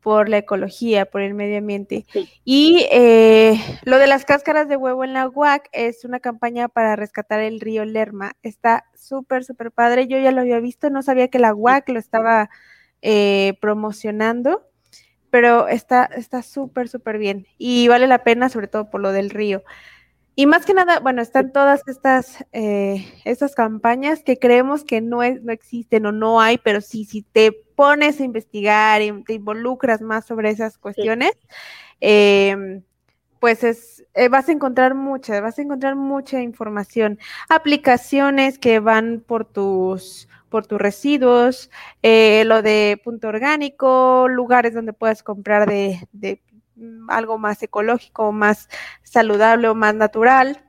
por 0.00 0.30
la 0.30 0.38
ecología, 0.38 1.04
por 1.04 1.20
el 1.20 1.34
medio 1.34 1.58
ambiente. 1.58 2.06
Y 2.46 2.86
eh, 2.90 3.60
lo 3.82 3.98
de 3.98 4.06
las 4.06 4.24
cáscaras 4.24 4.70
de 4.70 4.78
huevo 4.78 5.04
en 5.04 5.12
la 5.12 5.28
UAC 5.28 5.68
es 5.72 6.06
una 6.06 6.18
campaña 6.18 6.68
para 6.68 6.96
rescatar 6.96 7.40
el 7.40 7.60
río 7.60 7.84
Lerma. 7.84 8.32
Está 8.42 8.86
súper, 8.96 9.44
súper 9.44 9.70
padre. 9.70 10.06
Yo 10.06 10.18
ya 10.18 10.32
lo 10.32 10.40
había 10.40 10.60
visto, 10.60 10.88
no 10.88 11.02
sabía 11.02 11.28
que 11.28 11.38
la 11.38 11.54
UAC 11.54 11.90
lo 11.90 11.98
estaba 11.98 12.48
promocionando 13.60 14.67
pero 15.30 15.68
está 15.68 16.04
está 16.04 16.42
súper, 16.42 16.88
súper 16.88 17.18
bien. 17.18 17.46
Y 17.58 17.88
vale 17.88 18.06
la 18.06 18.24
pena, 18.24 18.48
sobre 18.48 18.68
todo 18.68 18.90
por 18.90 19.00
lo 19.00 19.12
del 19.12 19.30
río. 19.30 19.62
Y 20.40 20.46
más 20.46 20.64
que 20.64 20.72
nada, 20.72 21.00
bueno, 21.00 21.20
están 21.20 21.50
todas 21.50 21.82
estas, 21.88 22.44
eh, 22.52 23.12
estas 23.24 23.56
campañas 23.56 24.22
que 24.22 24.38
creemos 24.38 24.84
que 24.84 25.00
no, 25.00 25.24
es, 25.24 25.42
no 25.42 25.50
existen 25.52 26.06
o 26.06 26.12
no 26.12 26.40
hay, 26.40 26.58
pero 26.58 26.80
sí, 26.80 27.04
si 27.04 27.22
te 27.22 27.50
pones 27.74 28.20
a 28.20 28.24
investigar 28.24 29.02
y 29.02 29.24
te 29.24 29.32
involucras 29.32 30.00
más 30.00 30.26
sobre 30.26 30.50
esas 30.50 30.78
cuestiones, 30.78 31.32
em, 31.98 32.84
pues 33.40 33.64
es, 33.64 34.06
eh, 34.14 34.28
vas 34.28 34.48
a 34.48 34.52
encontrar 34.52 34.94
mucha, 34.94 35.40
vas 35.40 35.58
a 35.58 35.62
encontrar 35.62 35.96
mucha 35.96 36.40
información, 36.40 37.18
aplicaciones 37.48 38.60
que 38.60 38.78
van 38.78 39.24
por 39.26 39.44
tus 39.44 40.28
por 40.48 40.66
tus 40.66 40.78
residuos, 40.80 41.70
eh, 42.02 42.44
lo 42.46 42.62
de 42.62 43.00
punto 43.02 43.28
orgánico, 43.28 44.26
lugares 44.28 44.74
donde 44.74 44.92
puedes 44.92 45.22
comprar 45.22 45.68
de, 45.68 46.40
mm, 46.76 47.10
algo 47.10 47.38
más 47.38 47.62
ecológico, 47.62 48.32
más 48.32 48.68
saludable 49.02 49.68
o 49.68 49.74
más 49.74 49.94
natural. 49.94 50.64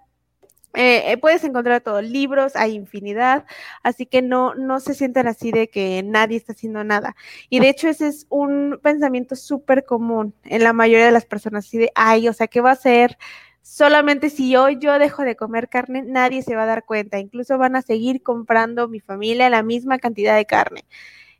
Eh, 0.75 1.11
eh, 1.11 1.17
puedes 1.17 1.43
encontrar 1.43 1.82
todos 1.82 2.03
libros, 2.03 2.55
hay 2.55 2.75
infinidad, 2.75 3.45
así 3.82 4.05
que 4.05 4.21
no, 4.21 4.53
no 4.53 4.80
se 4.80 4.93
sientan 4.93 5.27
así 5.27 5.51
de 5.51 5.67
que 5.67 6.03
nadie 6.03 6.38
está 6.38 6.53
haciendo 6.53 6.84
nada. 6.84 7.15
Y 7.49 7.59
de 7.59 7.69
hecho 7.69 7.89
ese 7.89 8.07
es 8.07 8.27
un 8.30 8.80
pensamiento 8.84 9.36
súper 9.36 9.84
común 9.86 10.36
en 10.43 10.63
la 10.63 10.73
mayoría 10.73 11.07
de 11.07 11.11
las 11.11 11.25
personas, 11.25 11.65
así 11.65 11.80
de, 11.80 11.91
ay, 11.95 12.27
o 12.27 12.34
sea, 12.34 12.47
¿qué 12.47 12.61
va 12.61 12.71
a 12.71 12.75
ser? 12.75 13.17
Solamente 13.62 14.30
si 14.30 14.55
hoy 14.55 14.78
yo 14.80 14.97
dejo 14.99 15.24
de 15.24 15.36
comer 15.36 15.70
carne, 15.70 16.03
nadie 16.03 16.41
se 16.41 16.55
va 16.55 16.64
a 16.64 16.68
dar 16.68 16.86
cuenta. 16.86 17.20
Incluso 17.20 17.57
van 17.57 17.76
a 17.76 17.82
seguir 17.82 18.24
comprando 18.24 18.88
mi 18.88 18.99
familia 18.99 19.49
la 19.49 19.64
misma 19.64 19.99
cantidad 19.99 20.36
de 20.36 20.45
carne. 20.45 20.86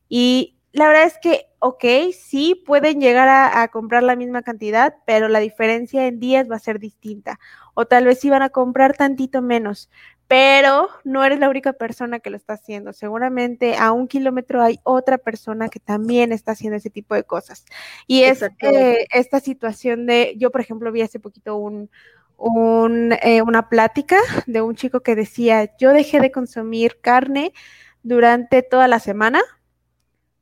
Y 0.07 0.55
la 0.72 0.88
verdad 0.88 1.05
es 1.05 1.17
que, 1.22 1.47
ok, 1.59 1.84
sí 2.13 2.61
pueden 2.65 3.01
llegar 3.01 3.28
a, 3.28 3.67
comprar 3.70 4.03
la 4.03 4.15
misma 4.15 4.43
cantidad, 4.43 4.95
pero 5.05 5.28
la 5.28 5.39
diferencia 5.39 6.07
en 6.07 6.20
días 6.20 6.49
va 6.49 6.57
a 6.57 6.59
ser 6.59 6.80
distinta. 6.80 7.39
O 7.74 7.86
tal 7.86 8.05
vez 8.05 8.20
sí 8.20 8.30
van 8.30 8.43
a 8.43 8.49
comprar 8.49 8.95
tantito 8.95 9.41
menos, 9.41 9.89
pero 10.30 10.89
no 11.03 11.25
eres 11.25 11.39
la 11.39 11.49
única 11.49 11.73
persona 11.73 12.19
que 12.19 12.30
lo 12.30 12.38
está 12.38 12.53
haciendo. 12.53 12.93
Seguramente 12.93 13.75
a 13.75 13.91
un 13.91 14.07
kilómetro 14.07 14.61
hay 14.61 14.80
otra 14.84 15.17
persona 15.17 15.69
que 15.69 15.80
también 15.80 16.32
está 16.32 16.51
haciendo 16.51 16.77
ese 16.77 16.91
tipo 16.91 17.15
de 17.15 17.23
cosas. 17.23 17.65
Y 18.05 18.21
es 18.21 18.43
eh, 18.59 19.07
esta 19.11 19.39
situación 19.39 20.05
de, 20.05 20.36
yo 20.38 20.51
por 20.51 20.61
ejemplo 20.61 20.91
vi 20.91 21.01
hace 21.01 21.19
poquito 21.19 21.55
un, 21.55 21.89
eh, 23.23 23.41
una 23.41 23.69
plática 23.69 24.17
de 24.45 24.61
un 24.61 24.75
chico 24.75 24.99
que 25.01 25.15
decía, 25.15 25.75
yo 25.80 25.93
dejé 25.93 26.19
de 26.19 26.32
consumir 26.32 27.01
carne 27.01 27.51
durante 28.03 28.61
toda 28.61 28.88
la 28.88 28.99
semana, 28.99 29.41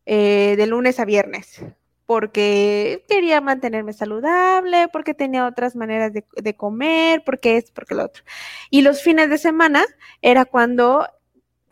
eh, 0.06 0.56
de 0.58 0.68
lunes 0.68 1.00
a 1.00 1.06
viernes, 1.06 1.62
porque 2.08 3.06
quería 3.10 3.42
mantenerme 3.42 3.92
saludable, 3.94 4.88
porque 4.88 5.14
tenía 5.14 5.46
otras 5.46 5.76
maneras 5.76 6.14
de, 6.14 6.26
de, 6.38 6.56
comer, 6.56 7.22
porque 7.26 7.58
es, 7.58 7.70
porque 7.70 7.96
lo 7.96 8.06
otro. 8.06 8.24
Y 8.70 8.82
los 8.82 9.04
fines 9.04 9.30
de 9.30 9.38
semana 9.38 9.84
era 10.22 10.46
cuando 10.46 11.06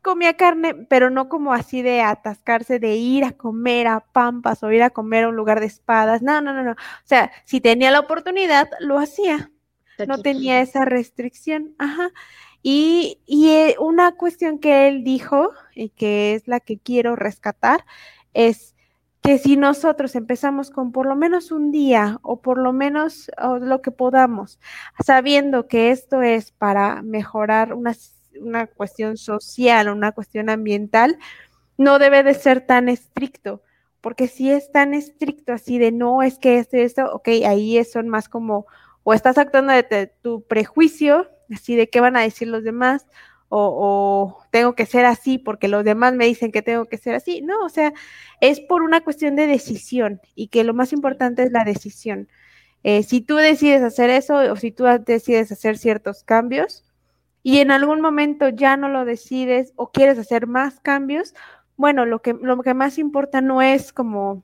comía 0.02 0.36
carne, 0.36 0.76
pero 0.76 1.10
no 1.10 1.30
como 1.30 1.54
así 1.54 1.82
de 1.82 2.02
atascarse, 2.02 2.80
de 2.80 2.96
ir 2.96 3.24
a 3.24 3.32
comer 3.32 3.88
a 3.88 4.02
Pampas 4.02 4.62
o 4.62 4.72
ir 4.72 4.84
a 4.84 4.92
comer 4.92 5.24
a 5.24 5.30
un 5.30 5.38
lugar 5.38 5.62
de 5.62 5.66
espadas. 5.68 6.22
No, 6.22 6.42
no, 6.42 6.54
no, 6.54 6.64
no. 6.64 6.74
O 6.74 7.06
sea, 7.06 7.32
si 7.46 7.62
tenía 7.62 7.90
la 7.90 8.02
oportunidad, 8.02 8.70
lo 8.80 9.00
hacía. 9.00 9.52
No 10.06 10.22
tenía 10.22 10.60
esa 10.60 10.84
restricción. 10.84 11.74
Ajá. 11.80 12.12
Y, 12.62 13.22
y 13.26 13.50
eh, 13.50 13.76
una 13.80 14.12
cuestión 14.12 14.60
que 14.60 14.90
él 14.90 15.04
dijo, 15.06 15.52
y 15.74 15.90
que 15.90 16.36
es 16.36 16.48
la 16.48 16.60
que 16.60 16.78
quiero 16.78 17.16
rescatar, 17.16 17.86
es 18.34 18.75
que 19.26 19.40
si 19.40 19.58
nosotros 19.58 20.16
empezamos 20.16 20.70
con 20.70 20.92
por 20.92 21.08
lo 21.08 21.16
menos 21.16 21.52
un 21.52 21.72
día 21.72 22.20
o 22.22 22.42
por 22.42 22.60
lo 22.60 22.74
menos 22.74 23.32
lo 23.60 23.82
que 23.82 23.90
podamos, 23.90 24.60
sabiendo 25.04 25.68
que 25.68 25.90
esto 25.90 26.22
es 26.22 26.52
para 26.52 27.02
mejorar 27.02 27.74
una, 27.74 27.96
una 28.40 28.68
cuestión 28.68 29.18
social, 29.18 29.90
una 29.90 30.12
cuestión 30.12 30.50
ambiental, 30.50 31.18
no 31.78 31.98
debe 31.98 32.22
de 32.22 32.36
ser 32.36 32.62
tan 32.62 32.88
estricto, 32.88 33.64
porque 34.00 34.28
si 34.28 34.52
es 34.52 34.72
tan 34.72 34.94
estricto 34.94 35.54
así 35.54 35.80
de 35.80 35.92
no, 35.92 36.22
es 36.22 36.38
que 36.38 36.60
esto 36.60 36.78
y 36.78 36.82
esto, 36.82 37.12
ok, 37.12 37.28
ahí 37.48 37.84
son 37.84 38.08
más 38.08 38.30
como, 38.30 38.68
o 39.04 39.14
estás 39.16 39.40
actuando 39.40 39.74
de 39.74 40.14
tu 40.22 40.44
prejuicio, 40.44 41.32
así 41.52 41.76
de 41.76 41.90
qué 41.90 42.00
van 42.00 42.16
a 42.16 42.22
decir 42.22 42.48
los 42.48 42.64
demás, 42.64 43.08
o, 43.50 44.40
tengo 44.52 44.76
que 44.76 44.86
ser 44.86 45.06
así 45.06 45.38
porque 45.38 45.68
los 45.68 45.84
demás 45.84 46.14
me 46.14 46.26
dicen 46.26 46.52
que 46.52 46.62
tengo 46.62 46.86
que 46.86 46.98
ser 46.98 47.16
así. 47.16 47.42
No, 47.42 47.64
o 47.64 47.70
sea, 47.70 47.94
es 48.42 48.60
por 48.60 48.82
una 48.82 49.02
cuestión 49.02 49.36
de 49.36 49.48
decisión 49.48 50.22
y 50.36 50.48
que 50.48 50.64
lo 50.64 50.74
más 50.74 50.94
importante 50.94 51.44
es 51.44 51.52
la 51.52 51.64
decisión. 51.64 52.28
Eh, 52.84 53.04
si 53.04 53.22
tú 53.22 53.36
decides 53.36 53.82
hacer 53.82 54.10
eso 54.10 54.36
o 54.52 54.56
si 54.56 54.72
tú 54.72 54.86
decides 55.06 55.52
hacer 55.52 55.78
ciertos 55.78 56.24
cambios, 56.24 56.86
y 57.48 57.60
en 57.60 57.70
algún 57.70 58.02
momento 58.02 58.50
ya 58.50 58.76
no 58.76 58.90
lo 58.90 59.06
decides 59.06 59.72
o 59.76 59.92
quieres 59.92 60.18
hacer 60.18 60.48
más 60.48 60.80
cambios, 60.80 61.36
bueno, 61.78 62.08
lo 62.08 62.20
que, 62.20 62.34
lo 62.34 62.60
que 62.64 62.74
más 62.74 62.98
importa 62.98 63.40
no 63.40 63.62
es 63.62 63.94
como, 63.94 64.44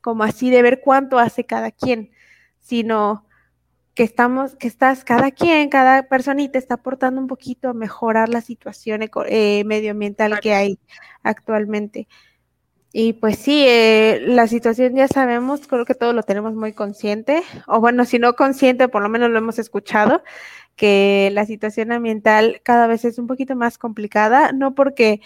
como 0.00 0.22
así 0.22 0.48
de 0.48 0.62
ver 0.62 0.80
cuánto 0.82 1.18
hace 1.18 1.44
cada 1.44 1.72
quien, 1.72 2.12
sino 2.60 3.26
que 3.94 4.02
estamos, 4.04 4.56
que 4.56 4.68
estás, 4.68 5.04
cada 5.04 5.30
quien, 5.30 5.68
cada 5.68 6.04
personita 6.04 6.58
está 6.58 6.74
aportando 6.74 7.20
un 7.20 7.26
poquito 7.26 7.68
a 7.68 7.74
mejorar 7.74 8.28
la 8.28 8.40
situación 8.40 9.02
eh, 9.26 9.64
medioambiental 9.64 10.40
que 10.40 10.54
hay 10.54 10.78
actualmente. 11.22 12.08
Y 12.94 13.14
pues 13.14 13.38
sí, 13.38 13.64
eh, 13.66 14.22
la 14.26 14.46
situación 14.46 14.94
ya 14.94 15.08
sabemos, 15.08 15.66
creo 15.66 15.86
que 15.86 15.94
todos 15.94 16.14
lo 16.14 16.22
tenemos 16.22 16.54
muy 16.54 16.74
consciente, 16.74 17.42
o 17.66 17.80
bueno, 17.80 18.04
si 18.04 18.18
no 18.18 18.34
consciente, 18.34 18.88
por 18.88 19.02
lo 19.02 19.08
menos 19.08 19.30
lo 19.30 19.38
hemos 19.38 19.58
escuchado, 19.58 20.22
que 20.76 21.30
la 21.32 21.46
situación 21.46 21.92
ambiental 21.92 22.60
cada 22.64 22.86
vez 22.86 23.04
es 23.06 23.18
un 23.18 23.26
poquito 23.26 23.56
más 23.56 23.78
complicada, 23.78 24.52
no 24.52 24.74
porque 24.74 25.20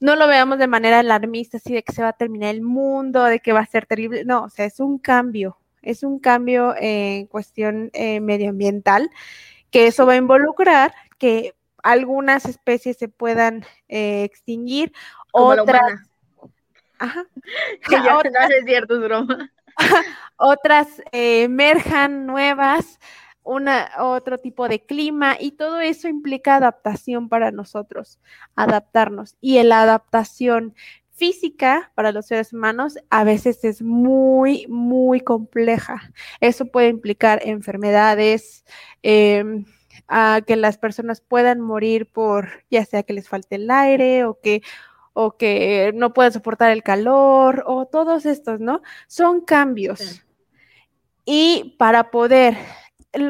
no 0.00 0.16
lo 0.16 0.28
veamos 0.28 0.58
de 0.58 0.66
manera 0.68 1.00
alarmista, 1.00 1.56
así 1.58 1.72
de 1.74 1.82
que 1.82 1.92
se 1.92 2.02
va 2.02 2.08
a 2.10 2.12
terminar 2.14 2.54
el 2.54 2.62
mundo, 2.62 3.24
de 3.24 3.40
que 3.40 3.52
va 3.52 3.60
a 3.60 3.66
ser 3.66 3.86
terrible, 3.86 4.24
no, 4.24 4.44
o 4.44 4.50
sea, 4.50 4.66
es 4.66 4.80
un 4.80 4.98
cambio, 4.98 5.58
es 5.86 6.02
un 6.02 6.18
cambio 6.18 6.74
en 6.76 7.26
cuestión 7.26 7.90
eh, 7.92 8.20
medioambiental, 8.20 9.08
que 9.70 9.86
eso 9.86 10.04
va 10.04 10.14
a 10.14 10.16
involucrar 10.16 10.92
que 11.16 11.54
algunas 11.82 12.44
especies 12.44 12.96
se 12.96 13.08
puedan 13.08 13.64
eh, 13.88 14.24
extinguir, 14.24 14.92
otras... 15.32 16.10
Ajá. 16.98 17.24
ya, 17.90 18.18
otras, 18.18 18.48
no 18.48 18.56
es 18.56 18.64
cierto, 18.64 18.96
es 18.96 19.00
broma. 19.02 19.52
otras 20.36 20.88
eh, 21.12 21.44
emerjan 21.44 22.26
nuevas, 22.26 22.98
una, 23.44 23.88
otro 24.00 24.38
tipo 24.38 24.68
de 24.68 24.84
clima 24.84 25.36
y 25.38 25.52
todo 25.52 25.78
eso 25.78 26.08
implica 26.08 26.56
adaptación 26.56 27.28
para 27.28 27.52
nosotros, 27.52 28.18
adaptarnos. 28.56 29.36
Y 29.40 29.62
la 29.62 29.82
adaptación 29.82 30.74
física 31.16 31.90
para 31.94 32.12
los 32.12 32.26
seres 32.26 32.52
humanos 32.52 32.98
a 33.10 33.24
veces 33.24 33.64
es 33.64 33.82
muy, 33.82 34.66
muy 34.68 35.20
compleja. 35.20 36.12
Eso 36.40 36.66
puede 36.66 36.88
implicar 36.88 37.40
enfermedades, 37.44 38.64
em, 39.02 39.64
a 40.08 40.40
que 40.46 40.56
las 40.56 40.78
personas 40.78 41.20
puedan 41.20 41.60
morir 41.60 42.06
por 42.06 42.64
ya 42.70 42.84
sea 42.84 43.02
que 43.02 43.12
les 43.14 43.28
falte 43.28 43.56
el 43.56 43.70
aire 43.70 44.24
o 44.24 44.38
que 44.40 44.62
o 45.14 45.36
que 45.38 45.92
no 45.94 46.12
puedan 46.12 46.32
soportar 46.32 46.70
el 46.70 46.82
calor 46.82 47.64
o 47.66 47.86
todos 47.86 48.26
estos, 48.26 48.60
¿no? 48.60 48.82
Son 49.06 49.40
cambios. 49.40 50.22
Y 51.24 51.74
para 51.78 52.10
poder 52.10 52.56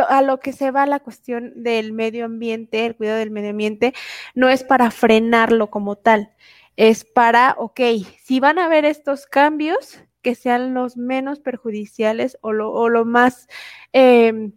a 0.08 0.22
lo 0.22 0.40
que 0.40 0.52
se 0.52 0.70
va 0.70 0.86
la 0.86 1.00
cuestión 1.00 1.52
del 1.62 1.92
medio 1.92 2.24
ambiente, 2.24 2.86
el 2.86 2.96
cuidado 2.96 3.18
del 3.18 3.30
medio 3.30 3.50
ambiente, 3.50 3.94
no 4.34 4.48
es 4.48 4.64
para 4.64 4.90
frenarlo 4.90 5.70
como 5.70 5.96
tal, 5.96 6.32
es 6.76 7.04
para, 7.04 7.54
ok, 7.58 7.80
si 8.22 8.40
van 8.40 8.58
a 8.58 8.66
haber 8.66 8.84
estos 8.84 9.26
cambios, 9.26 10.00
que 10.22 10.34
sean 10.34 10.74
los 10.74 10.96
menos 10.96 11.38
perjudiciales 11.38 12.36
o 12.40 12.52
lo, 12.52 13.04
más 13.04 13.48
em, 13.92 14.52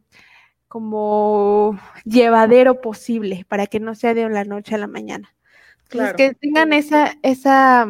como 0.67 1.79
llevadero 2.05 2.81
posible, 2.81 3.45
para 3.47 3.67
que 3.67 3.79
no 3.79 3.93
sea 3.95 4.13
de 4.13 4.27
la 4.29 4.45
noche 4.45 4.75
a 4.75 4.79
la 4.79 4.87
mañana. 4.87 5.33
Claro. 5.87 6.15
que 6.15 6.35
tengan 6.35 6.71
esa, 6.73 7.17
esa, 7.23 7.87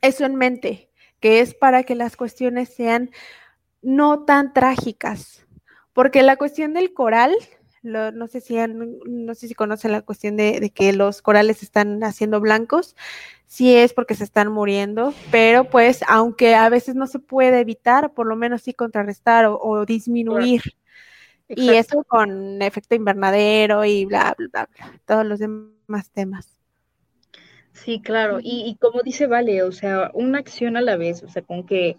eso 0.00 0.24
en 0.24 0.34
mente, 0.34 0.90
que 1.20 1.40
es 1.40 1.54
para 1.54 1.82
que 1.82 1.94
las 1.94 2.16
cuestiones 2.16 2.74
sean 2.74 3.10
no 3.82 4.24
tan 4.24 4.52
trágicas, 4.52 5.46
porque 5.92 6.22
la 6.22 6.36
cuestión 6.36 6.72
del 6.72 6.94
coral, 6.94 7.34
no, 7.82 8.26
sé 8.28 8.40
si 8.40 8.56
no 8.56 9.34
sé 9.34 9.48
si 9.48 9.54
conocen 9.54 9.92
la 9.92 10.02
cuestión 10.02 10.36
de, 10.36 10.70
que 10.74 10.92
los 10.92 11.22
corales 11.22 11.62
están 11.62 12.02
haciendo 12.04 12.40
blancos, 12.40 12.96
sí 13.46 13.74
es 13.74 13.92
porque 13.92 14.14
se 14.14 14.24
están 14.24 14.52
muriendo, 14.52 15.12
pero 15.30 15.68
pues 15.68 16.02
aunque 16.08 16.54
a 16.54 16.68
veces 16.68 16.94
no 16.94 17.06
se 17.06 17.18
puede 17.18 17.60
evitar, 17.60 18.12
por 18.12 18.26
lo 18.26 18.36
menos 18.36 18.62
sí 18.62 18.72
contrarrestar 18.72 19.46
o, 19.48 19.84
disminuir. 19.84 20.62
Y 21.48 21.70
eso 21.70 22.02
con 22.04 22.62
efecto 22.62 22.94
invernadero 22.94 23.84
y 23.84 24.06
bla, 24.06 24.34
bla, 24.38 24.48
bla, 24.50 24.68
bla, 24.74 25.00
todos 25.04 25.26
los 25.26 25.38
demás 25.38 26.10
temas. 26.10 26.58
Sí, 27.74 28.00
claro. 28.00 28.38
Y, 28.40 28.64
y, 28.66 28.76
como 28.76 29.02
dice 29.02 29.26
Vale, 29.26 29.62
o 29.62 29.72
sea, 29.72 30.10
una 30.14 30.38
acción 30.38 30.76
a 30.76 30.80
la 30.80 30.96
vez, 30.96 31.22
o 31.22 31.28
sea, 31.28 31.42
con 31.42 31.66
que 31.66 31.98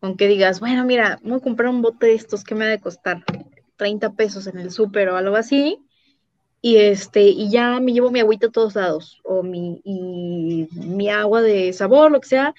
aunque 0.00 0.28
digas, 0.28 0.60
bueno, 0.60 0.84
mira, 0.84 1.18
voy 1.22 1.38
a 1.38 1.40
comprar 1.40 1.70
un 1.70 1.80
bote 1.80 2.06
de 2.06 2.14
estos 2.14 2.44
que 2.44 2.54
me 2.54 2.66
ha 2.66 2.68
de 2.68 2.80
costar 2.80 3.24
30 3.76 4.14
pesos 4.14 4.46
en 4.46 4.58
el 4.58 4.70
súper 4.70 5.08
o 5.08 5.16
algo 5.16 5.36
así, 5.36 5.78
y 6.60 6.78
este, 6.78 7.22
y 7.22 7.50
ya 7.50 7.78
me 7.80 7.92
llevo 7.92 8.10
mi 8.10 8.20
agüita 8.20 8.46
a 8.46 8.50
todos 8.50 8.74
lados, 8.74 9.20
o 9.22 9.42
mi, 9.42 9.80
y 9.84 10.68
mi 10.72 11.10
agua 11.10 11.42
de 11.42 11.72
sabor, 11.72 12.10
lo 12.10 12.20
que 12.20 12.28
sea, 12.28 12.54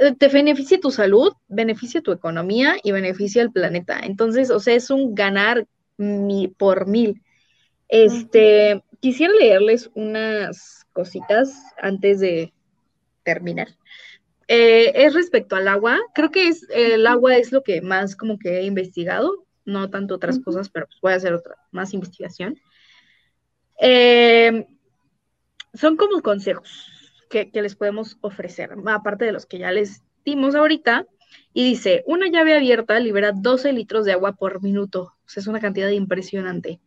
eh, 0.00 0.14
te 0.16 0.28
beneficia 0.28 0.80
tu 0.80 0.90
salud, 0.90 1.32
beneficia 1.48 2.00
tu 2.00 2.12
economía 2.12 2.76
y 2.82 2.92
beneficia 2.92 3.42
al 3.42 3.52
planeta. 3.52 4.00
Entonces, 4.02 4.50
o 4.50 4.60
sea, 4.60 4.74
es 4.74 4.90
un 4.90 5.14
ganar 5.14 5.66
mi, 5.96 6.48
por 6.48 6.86
mil. 6.86 7.22
Este, 7.88 8.82
quisiera 9.00 9.32
leerles 9.34 9.90
unas 9.94 10.86
cositas 10.92 11.60
antes 11.80 12.20
de 12.20 12.52
terminar. 13.22 13.68
Eh, 14.48 14.92
es 14.94 15.14
respecto 15.14 15.56
al 15.56 15.68
agua, 15.68 15.98
creo 16.14 16.30
que 16.30 16.48
es 16.48 16.66
el 16.70 17.06
agua 17.06 17.36
es 17.36 17.52
lo 17.52 17.62
que 17.62 17.80
más 17.80 18.16
como 18.16 18.38
que 18.38 18.58
he 18.58 18.64
investigado, 18.64 19.44
no 19.64 19.90
tanto 19.90 20.14
otras 20.14 20.38
cosas, 20.40 20.68
pero 20.68 20.86
pues 20.86 21.00
voy 21.00 21.12
a 21.12 21.16
hacer 21.16 21.34
otra 21.34 21.56
más 21.70 21.94
investigación. 21.94 22.60
Eh, 23.80 24.66
son 25.74 25.96
como 25.96 26.20
consejos 26.22 26.86
que, 27.28 27.50
les 27.54 27.76
podemos 27.76 28.18
ofrecer, 28.20 28.70
aparte 28.86 29.24
de 29.24 29.32
los 29.32 29.46
que 29.46 29.58
ya 29.58 29.70
les 29.70 30.02
dimos 30.24 30.54
ahorita. 30.54 31.06
Y 31.54 31.64
dice, 31.64 32.04
una 32.06 32.28
llave 32.28 32.54
abierta 32.54 32.98
libera 33.00 33.32
12 33.32 33.72
litros 33.72 34.04
de 34.04 34.12
agua 34.12 34.32
por 34.32 34.62
minuto. 34.62 35.14
O 35.24 35.28
sea, 35.28 35.40
es 35.40 35.46
una 35.46 35.60
cantidad 35.60 35.88
impresionante. 35.88 36.80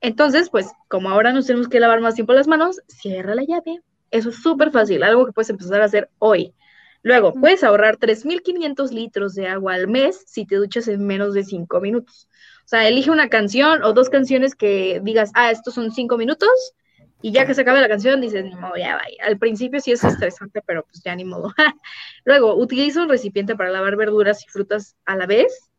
Entonces, 0.00 0.50
pues, 0.50 0.70
como 0.88 1.10
ahora 1.10 1.32
nos 1.32 1.46
tenemos 1.46 1.68
que 1.68 1.80
lavar 1.80 2.00
más 2.00 2.14
tiempo 2.14 2.32
las 2.32 2.46
manos, 2.46 2.80
cierra 2.86 3.34
la 3.34 3.44
llave. 3.44 3.80
Eso 4.10 4.30
es 4.30 4.42
súper 4.42 4.70
fácil, 4.70 5.02
algo 5.02 5.26
que 5.26 5.32
puedes 5.32 5.50
empezar 5.50 5.80
a 5.80 5.86
hacer 5.86 6.10
hoy. 6.18 6.54
Luego, 7.02 7.32
puedes 7.32 7.64
ahorrar 7.64 7.98
3.500 7.98 8.90
litros 8.92 9.34
de 9.34 9.48
agua 9.48 9.74
al 9.74 9.88
mes 9.88 10.22
si 10.26 10.46
te 10.46 10.56
duchas 10.56 10.86
en 10.88 11.04
menos 11.06 11.34
de 11.34 11.44
5 11.44 11.80
minutos. 11.80 12.28
O 12.64 12.68
sea, 12.68 12.86
elige 12.86 13.10
una 13.10 13.28
canción 13.28 13.82
o 13.82 13.92
dos 13.92 14.08
canciones 14.08 14.54
que 14.54 15.00
digas, 15.02 15.32
ah, 15.34 15.50
estos 15.50 15.74
son 15.74 15.90
5 15.90 16.16
minutos, 16.16 16.74
y 17.22 17.30
ya 17.30 17.46
que 17.46 17.54
se 17.54 17.62
acabe 17.62 17.80
la 17.80 17.88
canción, 17.88 18.20
dices, 18.20 18.44
ni 18.44 18.54
modo, 18.54 18.76
ya 18.76 18.96
vaya. 18.96 19.24
Al 19.24 19.38
principio 19.38 19.80
sí 19.80 19.92
es 19.92 20.02
estresante, 20.02 20.60
pero 20.66 20.84
pues 20.84 21.02
ya 21.04 21.14
ni 21.14 21.24
modo. 21.24 21.54
Luego, 22.24 22.56
utiliza 22.56 23.00
un 23.00 23.08
recipiente 23.08 23.54
para 23.54 23.70
lavar 23.70 23.96
verduras 23.96 24.44
y 24.44 24.48
frutas 24.48 24.96
a 25.06 25.16
la 25.16 25.26
vez 25.26 25.70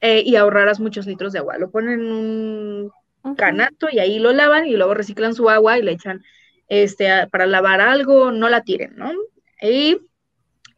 eh, 0.00 0.22
y 0.24 0.36
ahorrarás 0.36 0.80
muchos 0.80 1.06
litros 1.06 1.34
de 1.34 1.40
agua. 1.40 1.58
Lo 1.58 1.70
ponen 1.70 2.00
en 2.00 2.90
un 3.22 3.34
canasto 3.36 3.88
y 3.92 3.98
ahí 3.98 4.18
lo 4.18 4.32
lavan 4.32 4.66
y 4.66 4.76
luego 4.76 4.94
reciclan 4.94 5.34
su 5.34 5.50
agua 5.50 5.78
y 5.78 5.82
le 5.82 5.92
echan 5.92 6.24
este, 6.68 7.26
para 7.30 7.46
lavar 7.46 7.82
algo, 7.82 8.32
no 8.32 8.48
la 8.48 8.62
tiren, 8.62 8.96
¿no? 8.96 9.12
Y 9.60 9.98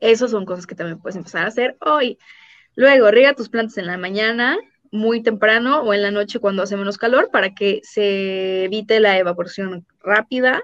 esas 0.00 0.30
son 0.30 0.46
cosas 0.46 0.66
que 0.66 0.74
también 0.74 0.98
puedes 0.98 1.16
empezar 1.16 1.44
a 1.44 1.48
hacer 1.48 1.76
hoy. 1.80 2.18
Luego, 2.74 3.10
riega 3.10 3.34
tus 3.34 3.48
plantas 3.48 3.78
en 3.78 3.86
la 3.86 3.98
mañana, 3.98 4.58
muy 4.90 5.22
temprano 5.22 5.82
o 5.82 5.94
en 5.94 6.02
la 6.02 6.10
noche 6.10 6.40
cuando 6.40 6.62
hace 6.62 6.76
menos 6.76 6.98
calor 6.98 7.30
para 7.30 7.54
que 7.54 7.80
se 7.84 8.64
evite 8.64 9.00
la 9.00 9.18
evaporación 9.18 9.86
rápida. 10.02 10.62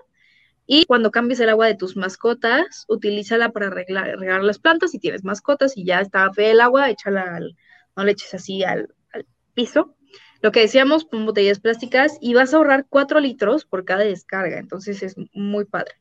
Y 0.67 0.85
cuando 0.87 1.13
cambies 1.13 1.39
el 1.41 1.49
agua 1.49 1.67
de 1.67 1.77
tus 1.77 1.97
mascotas, 1.97 2.87
utilízala 2.89 3.51
para 3.51 3.71
regar, 3.71 4.43
las 4.43 4.59
plantas. 4.59 4.91
Si 4.91 4.99
tienes 4.99 5.23
mascotas 5.23 5.77
y 5.77 5.85
ya 5.85 6.01
está 6.01 6.33
fea 6.33 6.51
el 6.51 6.61
agua, 6.61 6.91
échala 6.91 7.37
al, 7.37 7.57
no 7.97 8.05
le 8.05 8.13
eches 8.13 8.35
así 8.35 8.65
al, 8.65 8.95
al 9.13 9.27
piso. 9.55 9.95
Lo 10.43 10.51
que 10.53 10.61
decíamos, 10.61 11.05
con 11.05 11.25
botellas 11.25 11.61
plásticas 11.61 12.19
y 12.21 12.35
vas 12.35 12.53
a 12.53 12.57
ahorrar 12.57 12.87
4 12.89 13.21
litros 13.21 13.65
por 13.65 13.85
cada 13.85 14.05
descarga. 14.05 14.59
Entonces 14.59 15.03
es 15.03 15.15
muy 15.33 15.67
padre. 15.67 15.95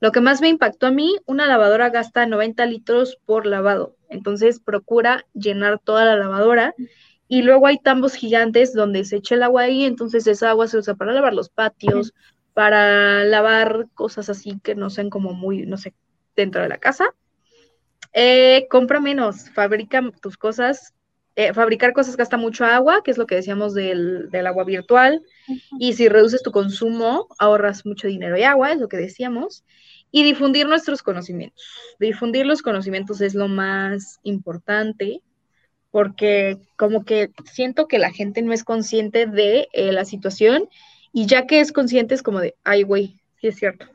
Lo 0.00 0.12
que 0.12 0.20
más 0.20 0.40
me 0.40 0.48
impactó 0.48 0.86
a 0.86 0.90
mí, 0.90 1.16
una 1.26 1.46
lavadora 1.46 1.90
gasta 1.90 2.26
90 2.26 2.66
litros 2.66 3.18
por 3.24 3.46
lavado. 3.46 3.96
Entonces 4.08 4.60
procura 4.60 5.26
llenar 5.34 5.78
toda 5.78 6.04
la 6.04 6.16
lavadora. 6.16 6.74
Y 7.26 7.42
luego 7.42 7.66
hay 7.66 7.78
tambos 7.78 8.14
gigantes 8.14 8.74
donde 8.74 9.04
se 9.04 9.16
echa 9.16 9.34
el 9.34 9.42
agua 9.42 9.62
ahí, 9.62 9.84
entonces 9.84 10.26
esa 10.26 10.50
agua 10.50 10.68
se 10.68 10.76
usa 10.76 10.94
para 10.94 11.12
lavar 11.12 11.32
los 11.32 11.48
patios, 11.48 12.12
para 12.52 13.24
lavar 13.24 13.86
cosas 13.94 14.28
así 14.28 14.60
que 14.62 14.74
no 14.74 14.90
sean 14.90 15.08
como 15.08 15.32
muy, 15.32 15.64
no 15.64 15.78
sé, 15.78 15.94
dentro 16.36 16.60
de 16.60 16.68
la 16.68 16.78
casa. 16.78 17.14
Eh, 18.12 18.66
compra 18.68 19.00
menos, 19.00 19.50
fabrica 19.50 20.02
tus 20.20 20.36
cosas. 20.36 20.92
Eh, 21.36 21.52
fabricar 21.52 21.92
cosas 21.94 22.16
gasta 22.16 22.36
mucho 22.36 22.64
agua, 22.64 23.02
que 23.02 23.10
es 23.10 23.18
lo 23.18 23.26
que 23.26 23.34
decíamos 23.34 23.74
del, 23.74 24.30
del 24.30 24.46
agua 24.46 24.64
virtual. 24.64 25.22
Y 25.80 25.94
si 25.94 26.08
reduces 26.08 26.42
tu 26.42 26.52
consumo, 26.52 27.26
ahorras 27.38 27.86
mucho 27.86 28.06
dinero 28.06 28.36
y 28.36 28.42
agua, 28.42 28.72
es 28.72 28.78
lo 28.78 28.88
que 28.88 28.98
decíamos 28.98 29.64
y 30.16 30.22
difundir 30.22 30.68
nuestros 30.68 31.02
conocimientos. 31.02 31.66
Difundir 31.98 32.46
los 32.46 32.62
conocimientos 32.62 33.20
es 33.20 33.34
lo 33.34 33.48
más 33.48 34.20
importante 34.22 35.22
porque 35.90 36.56
como 36.76 37.04
que 37.04 37.32
siento 37.52 37.88
que 37.88 37.98
la 37.98 38.12
gente 38.12 38.40
no 38.40 38.52
es 38.52 38.62
consciente 38.62 39.26
de 39.26 39.66
eh, 39.72 39.90
la 39.90 40.04
situación 40.04 40.68
Y 41.12 41.26
ya 41.26 41.48
que 41.48 41.58
es 41.58 41.72
consciente, 41.72 42.14
es 42.14 42.22
como 42.22 42.38
de, 42.38 42.54
ay, 42.62 42.84
güey, 42.84 43.20
sí 43.40 43.48
es 43.48 43.56
cierto, 43.56 43.86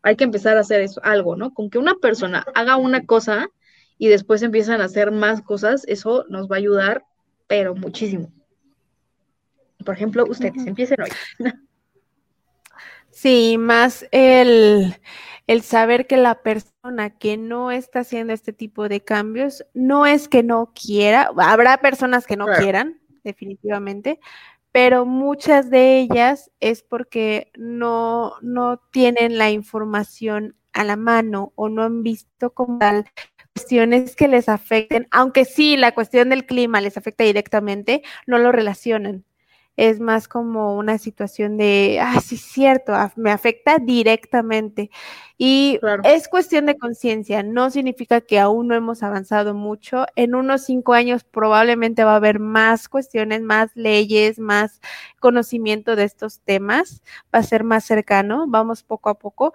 hay 0.00 0.16
que 0.16 0.24
empezar 0.24 0.56
a 0.56 0.60
hacer 0.60 0.80
eso, 0.80 1.02
algo, 1.04 1.36
¿no? 1.36 1.52
Con 1.52 1.68
que 1.68 1.76
una 1.76 1.96
persona 1.96 2.46
haga 2.54 2.78
una 2.78 3.04
cosa 3.04 3.50
y 3.98 4.08
después 4.08 4.40
empiezan 4.42 4.80
a 4.80 4.86
hacer 4.86 5.10
más 5.10 5.42
cosas, 5.42 5.84
eso 5.88 6.24
nos 6.30 6.50
va 6.50 6.56
a 6.56 6.58
ayudar, 6.58 7.04
pero 7.46 7.74
muchísimo. 7.74 8.32
Por 9.84 9.94
ejemplo, 9.94 10.24
ustedes 10.26 10.66
empiecen 10.66 11.02
hoy. 11.02 11.10
Sí, 13.16 13.56
más 13.58 14.06
el, 14.10 14.94
el 15.46 15.62
saber 15.62 16.06
que 16.06 16.16
la 16.16 16.42
persona 16.42 17.10
que 17.10 17.36
no 17.36 17.70
está 17.70 18.00
haciendo 18.00 18.32
este 18.32 18.52
tipo 18.52 18.88
de 18.88 19.02
cambios 19.02 19.64
no 19.74 20.06
es 20.06 20.28
que 20.28 20.42
no 20.42 20.72
quiera, 20.74 21.30
habrá 21.36 21.78
personas 21.78 22.26
que 22.26 22.36
no 22.36 22.46
quieran, 22.46 23.00
definitivamente, 23.22 24.18
pero 24.72 25.06
muchas 25.06 25.70
de 25.70 25.98
ellas 25.98 26.50
es 26.60 26.82
porque 26.82 27.50
no, 27.56 28.34
no 28.42 28.78
tienen 28.90 29.38
la 29.38 29.50
información 29.50 30.56
a 30.72 30.84
la 30.84 30.96
mano 30.96 31.52
o 31.54 31.68
no 31.68 31.82
han 31.82 32.02
visto 32.02 32.52
como 32.52 32.78
tal 32.78 33.06
cuestiones 33.54 34.16
que 34.16 34.28
les 34.28 34.48
afecten, 34.48 35.08
aunque 35.10 35.44
sí 35.46 35.76
la 35.76 35.92
cuestión 35.92 36.28
del 36.28 36.44
clima 36.44 36.80
les 36.80 36.98
afecta 36.98 37.24
directamente, 37.24 38.02
no 38.26 38.38
lo 38.38 38.52
relacionan 38.52 39.24
es 39.76 40.00
más 40.00 40.28
como 40.28 40.76
una 40.76 40.98
situación 40.98 41.56
de, 41.56 41.98
ah, 42.00 42.20
sí, 42.20 42.36
cierto, 42.36 42.92
me 43.16 43.30
afecta 43.30 43.78
directamente. 43.78 44.90
Y 45.38 45.78
es 46.04 46.28
cuestión 46.28 46.66
de 46.66 46.78
conciencia, 46.78 47.42
no 47.42 47.70
significa 47.70 48.20
que 48.22 48.38
aún 48.38 48.68
no 48.68 48.74
hemos 48.74 49.02
avanzado 49.02 49.54
mucho. 49.54 50.06
En 50.16 50.34
unos 50.34 50.64
cinco 50.64 50.94
años 50.94 51.24
probablemente 51.24 52.04
va 52.04 52.12
a 52.12 52.16
haber 52.16 52.40
más 52.40 52.88
cuestiones, 52.88 53.42
más 53.42 53.70
leyes, 53.74 54.38
más 54.38 54.80
conocimiento 55.20 55.94
de 55.96 56.04
estos 56.04 56.40
temas, 56.40 57.02
va 57.34 57.40
a 57.40 57.42
ser 57.42 57.64
más 57.64 57.84
cercano, 57.84 58.46
vamos 58.48 58.82
poco 58.82 59.10
a 59.10 59.18
poco, 59.18 59.52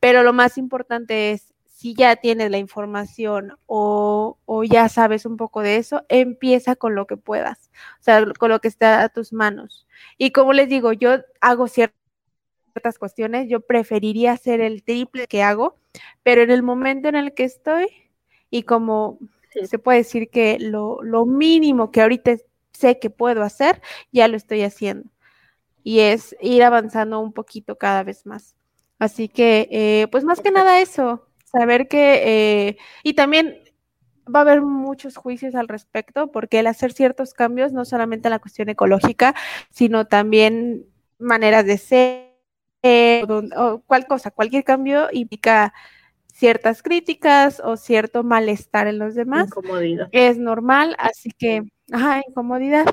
pero 0.00 0.22
lo 0.22 0.32
más 0.32 0.58
importante 0.58 1.32
es 1.32 1.52
si 1.82 1.94
ya 1.94 2.14
tienes 2.14 2.48
la 2.52 2.58
información 2.58 3.58
o, 3.66 4.38
ya 4.70 4.88
sabes 4.88 5.26
un 5.26 5.36
poco 5.36 5.62
de 5.62 5.78
eso, 5.78 6.04
empieza 6.08 6.76
con 6.76 6.94
lo 6.94 7.08
que 7.08 7.16
puedas, 7.16 7.72
o 7.98 8.02
sea, 8.04 8.24
con 8.38 8.50
lo 8.50 8.60
que 8.60 8.68
está 8.68 9.02
a 9.02 9.08
tus 9.08 9.32
manos. 9.32 9.88
Y 10.16 10.30
como 10.30 10.52
les 10.52 10.68
digo, 10.68 10.92
yo 10.92 11.16
hago 11.40 11.66
ciertas 11.66 12.98
cuestiones, 13.00 13.48
yo 13.48 13.62
preferiría 13.62 14.30
hacer 14.30 14.60
el 14.60 14.84
triple 14.84 15.26
que 15.26 15.42
hago, 15.42 15.76
pero 16.22 16.42
en 16.42 16.52
el 16.52 16.62
momento 16.62 17.08
en 17.08 17.16
el 17.16 17.34
que 17.34 17.42
estoy 17.42 17.88
y 18.48 18.62
como 18.62 19.18
se 19.50 19.80
puede 19.80 19.98
decir 19.98 20.30
que 20.30 20.58
lo, 20.60 21.00
mínimo 21.26 21.90
que 21.90 22.02
ahorita 22.02 22.36
sé 22.72 23.00
que 23.00 23.10
puedo 23.10 23.42
hacer, 23.42 23.82
ya 24.12 24.28
lo 24.28 24.36
estoy 24.36 24.62
haciendo. 24.62 25.10
Y 25.82 25.98
es 25.98 26.36
ir 26.40 26.62
avanzando 26.62 27.18
un 27.18 27.32
poquito 27.32 27.76
cada 27.76 28.04
vez 28.04 28.24
más. 28.24 28.54
Así 29.00 29.28
que, 29.28 29.68
eh, 29.72 30.06
pues 30.12 30.22
más 30.22 30.40
que 30.40 30.52
nada 30.52 30.80
eso, 30.80 31.26
saber 31.52 31.88
que, 31.88 32.68
eh, 32.68 32.78
y 33.02 33.14
también 33.14 33.58
va 34.32 34.40
a 34.40 34.42
haber 34.42 34.62
muchos 34.62 35.16
juicios 35.16 35.54
al 35.54 35.68
respecto, 35.68 36.30
porque 36.30 36.60
el 36.60 36.66
hacer 36.66 36.92
ciertos 36.92 37.34
cambios, 37.34 37.72
no 37.72 37.84
solamente 37.84 38.28
en 38.28 38.32
la 38.32 38.38
cuestión 38.38 38.68
ecológica, 38.68 39.34
sino 39.70 40.06
también 40.06 40.86
maneras 41.18 41.66
de 41.66 41.78
ser, 41.78 42.32
o, 43.56 43.82
cual 43.86 44.06
cosa, 44.06 44.30
cualquier 44.30 44.64
cambio 44.64 45.08
implica 45.12 45.72
ciertas 46.32 46.82
críticas 46.82 47.60
o 47.62 47.76
cierto 47.76 48.22
malestar 48.22 48.86
en 48.86 48.98
los 48.98 49.14
demás. 49.14 49.48
Incomodidad. 49.48 50.08
Es 50.12 50.38
normal, 50.38 50.96
así 50.98 51.30
que, 51.30 51.62
ajá, 51.92 52.22
incomodidad, 52.26 52.86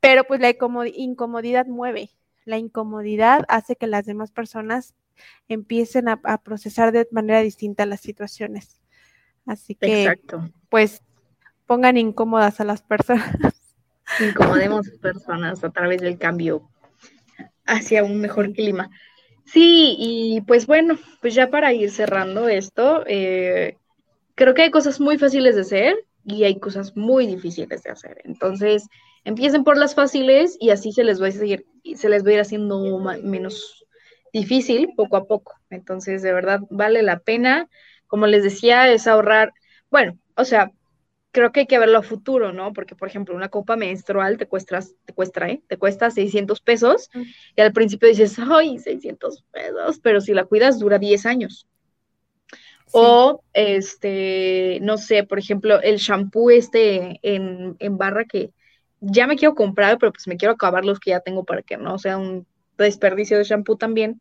pero 0.00 0.24
pues 0.24 0.40
la 0.40 0.50
incomodidad 0.94 1.66
mueve, 1.66 2.10
la 2.44 2.58
incomodidad 2.58 3.44
hace 3.48 3.76
que 3.76 3.86
las 3.86 4.06
demás 4.06 4.30
personas 4.30 4.94
empiecen 5.48 6.08
a, 6.08 6.38
procesar 6.42 6.92
de 6.92 7.08
manera 7.10 7.40
distinta 7.40 7.86
las 7.86 8.00
situaciones. 8.00 8.80
Así 9.46 9.74
que, 9.74 10.20
pues, 10.68 11.02
pongan 11.66 11.96
incómodas 11.96 12.60
a 12.60 12.64
las 12.64 12.82
personas. 12.82 13.34
Incomodemos 14.20 14.88
personas 15.00 15.62
a 15.64 15.70
través 15.70 16.00
del 16.00 16.18
cambio 16.18 16.68
hacia 17.66 18.04
un 18.04 18.20
mejor 18.20 18.52
clima. 18.52 18.90
Sí, 19.44 19.96
y 19.98 20.40
pues 20.42 20.66
bueno, 20.66 20.98
pues 21.20 21.34
ya 21.34 21.50
para 21.50 21.72
ir 21.72 21.90
cerrando 21.90 22.48
esto, 22.48 23.04
eh, 23.06 23.76
creo 24.34 24.54
que 24.54 24.62
hay 24.62 24.70
cosas 24.70 25.00
muy 25.00 25.18
fáciles 25.18 25.54
de 25.54 25.60
hacer 25.60 25.96
y 26.24 26.44
hay 26.44 26.58
cosas 26.58 26.96
muy 26.96 27.26
difíciles 27.26 27.82
de 27.82 27.90
hacer. 27.90 28.20
Entonces, 28.24 28.88
empiecen 29.24 29.62
por 29.62 29.78
las 29.78 29.94
fáciles 29.94 30.56
y 30.60 30.70
así 30.70 30.92
se 30.92 31.04
les 31.04 31.22
va 31.22 31.28
a 31.28 31.32
seguir, 31.32 31.64
se 31.94 32.08
les 32.08 32.24
va 32.24 32.30
a 32.30 32.32
ir 32.34 32.40
haciendo 32.40 32.98
menos 33.22 33.85
difícil 34.32 34.90
poco 34.96 35.16
a 35.16 35.24
poco. 35.24 35.54
Entonces, 35.70 36.22
de 36.22 36.32
verdad, 36.32 36.60
vale 36.70 37.02
la 37.02 37.18
pena. 37.18 37.68
Como 38.06 38.26
les 38.26 38.42
decía, 38.42 38.90
es 38.90 39.06
ahorrar, 39.06 39.52
bueno, 39.90 40.18
o 40.36 40.44
sea, 40.44 40.70
creo 41.36 41.52
que 41.52 41.60
hay 41.60 41.66
que 41.66 41.78
verlo 41.78 41.98
a 41.98 42.02
futuro, 42.02 42.52
¿no? 42.52 42.72
Porque, 42.72 42.94
por 42.94 43.08
ejemplo, 43.08 43.34
una 43.34 43.50
copa 43.50 43.76
menstrual 43.76 44.38
te 44.38 44.46
cuesta, 44.46 44.80
te 45.04 45.12
cuesta, 45.12 45.48
¿eh? 45.48 45.62
Te 45.68 45.76
cuesta 45.76 46.10
600 46.10 46.60
pesos 46.60 47.10
y 47.54 47.60
al 47.60 47.72
principio 47.72 48.08
dices, 48.08 48.36
ay, 48.38 48.78
600 48.78 49.44
pesos, 49.52 50.00
pero 50.02 50.20
si 50.20 50.32
la 50.32 50.44
cuidas 50.44 50.78
dura 50.78 50.98
10 50.98 51.26
años. 51.26 51.66
O, 52.92 53.42
este, 53.52 54.78
no 54.80 54.96
sé, 54.96 55.24
por 55.24 55.38
ejemplo, 55.38 55.80
el 55.82 55.96
shampoo 55.96 56.50
este 56.50 57.18
en, 57.22 57.76
en 57.80 57.98
barra 57.98 58.24
que 58.24 58.52
ya 59.00 59.26
me 59.26 59.36
quiero 59.36 59.54
comprar, 59.54 59.98
pero 59.98 60.12
pues 60.12 60.26
me 60.28 60.36
quiero 60.36 60.54
acabar 60.54 60.84
los 60.84 61.00
que 61.00 61.10
ya 61.10 61.20
tengo 61.20 61.44
para 61.44 61.62
que 61.62 61.76
no 61.76 61.98
sea 61.98 62.16
un 62.16 62.46
desperdicio 62.84 63.38
de 63.38 63.44
shampoo 63.44 63.76
también. 63.76 64.20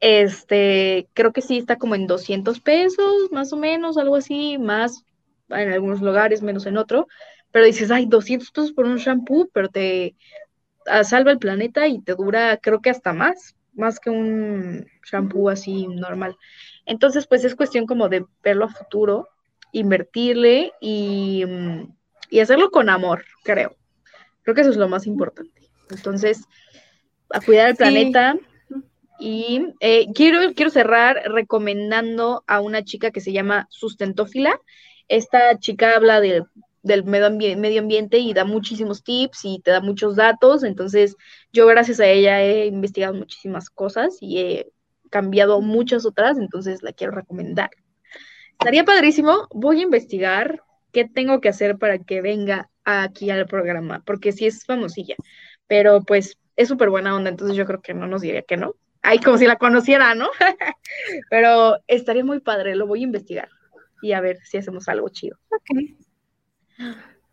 Este, 0.00 1.08
creo 1.12 1.32
que 1.32 1.42
sí 1.42 1.58
está 1.58 1.76
como 1.76 1.94
en 1.94 2.06
200 2.06 2.60
pesos, 2.60 3.30
más 3.30 3.52
o 3.52 3.56
menos, 3.56 3.98
algo 3.98 4.16
así, 4.16 4.58
más 4.58 5.04
en 5.50 5.72
algunos 5.72 6.00
lugares, 6.00 6.42
menos 6.42 6.66
en 6.66 6.78
otro. 6.78 7.06
Pero 7.52 7.66
dices, 7.66 7.90
ay, 7.90 8.06
200 8.06 8.50
pesos 8.50 8.72
por 8.72 8.86
un 8.86 8.96
shampoo, 8.96 9.50
pero 9.52 9.68
te 9.68 10.14
ah, 10.86 11.04
salva 11.04 11.32
el 11.32 11.38
planeta 11.38 11.86
y 11.86 12.00
te 12.00 12.14
dura, 12.14 12.56
creo 12.58 12.80
que 12.80 12.90
hasta 12.90 13.12
más, 13.12 13.56
más 13.74 14.00
que 14.00 14.10
un 14.10 14.86
shampoo 15.10 15.50
así 15.50 15.86
normal. 15.88 16.36
Entonces, 16.86 17.26
pues 17.26 17.44
es 17.44 17.54
cuestión 17.54 17.86
como 17.86 18.08
de 18.08 18.24
verlo 18.42 18.66
a 18.66 18.68
futuro, 18.68 19.28
invertirle 19.72 20.72
y, 20.80 21.44
y 22.30 22.40
hacerlo 22.40 22.70
con 22.70 22.88
amor, 22.88 23.24
creo. 23.44 23.76
Creo 24.42 24.54
que 24.54 24.62
eso 24.62 24.70
es 24.70 24.76
lo 24.76 24.88
más 24.88 25.06
importante. 25.06 25.68
Entonces, 25.90 26.44
a 27.30 27.40
cuidar 27.40 27.70
el 27.70 27.76
planeta. 27.76 28.36
Y 29.18 29.74
eh, 29.80 30.06
quiero, 30.14 30.54
quiero 30.54 30.70
cerrar 30.70 31.22
recomendando 31.26 32.42
a 32.46 32.60
una 32.60 32.82
chica 32.84 33.10
que 33.10 33.20
se 33.20 33.32
llama 33.32 33.66
Sustentófila. 33.70 34.58
Esta 35.08 35.58
chica 35.58 35.96
habla 35.96 36.20
del 36.20 36.46
medio, 37.04 37.30
medio 37.30 37.80
ambiente 37.80 38.18
y 38.18 38.32
da 38.32 38.44
muchísimos 38.44 39.04
tips 39.04 39.44
y 39.44 39.60
te 39.60 39.72
da 39.72 39.80
muchos 39.80 40.16
datos. 40.16 40.64
Entonces, 40.64 41.16
yo 41.52 41.66
gracias 41.66 42.00
a 42.00 42.06
ella 42.06 42.42
he 42.42 42.66
investigado 42.66 43.12
muchísimas 43.12 43.68
cosas 43.68 44.16
y 44.20 44.38
he 44.38 44.72
cambiado 45.10 45.60
muchas 45.60 46.06
otras, 46.06 46.38
entonces 46.38 46.82
la 46.82 46.92
quiero 46.92 47.12
recomendar. 47.12 47.70
Estaría 48.52 48.84
padrísimo. 48.84 49.48
Voy 49.52 49.80
a 49.80 49.84
investigar 49.84 50.62
qué 50.92 51.04
tengo 51.04 51.40
que 51.40 51.48
hacer 51.48 51.76
para 51.78 51.98
que 51.98 52.22
venga 52.22 52.70
aquí 52.84 53.30
al 53.30 53.46
programa, 53.46 54.02
porque 54.06 54.32
sí 54.32 54.46
es 54.46 54.64
famosilla. 54.64 55.16
Pero 55.66 56.02
pues 56.02 56.38
es 56.60 56.68
súper 56.68 56.90
buena 56.90 57.16
onda, 57.16 57.30
entonces 57.30 57.56
yo 57.56 57.64
creo 57.64 57.80
que 57.80 57.94
no 57.94 58.06
nos 58.06 58.20
diría 58.20 58.42
que 58.42 58.58
no. 58.58 58.74
Ay, 59.00 59.18
como 59.18 59.38
si 59.38 59.46
la 59.46 59.56
conociera, 59.56 60.14
¿no? 60.14 60.28
Pero 61.30 61.78
estaría 61.86 62.22
muy 62.22 62.40
padre, 62.40 62.76
lo 62.76 62.86
voy 62.86 63.00
a 63.00 63.04
investigar 63.04 63.48
y 64.02 64.12
a 64.12 64.20
ver 64.20 64.38
si 64.44 64.58
hacemos 64.58 64.86
algo 64.88 65.08
chido. 65.08 65.38
Ok. 65.50 65.80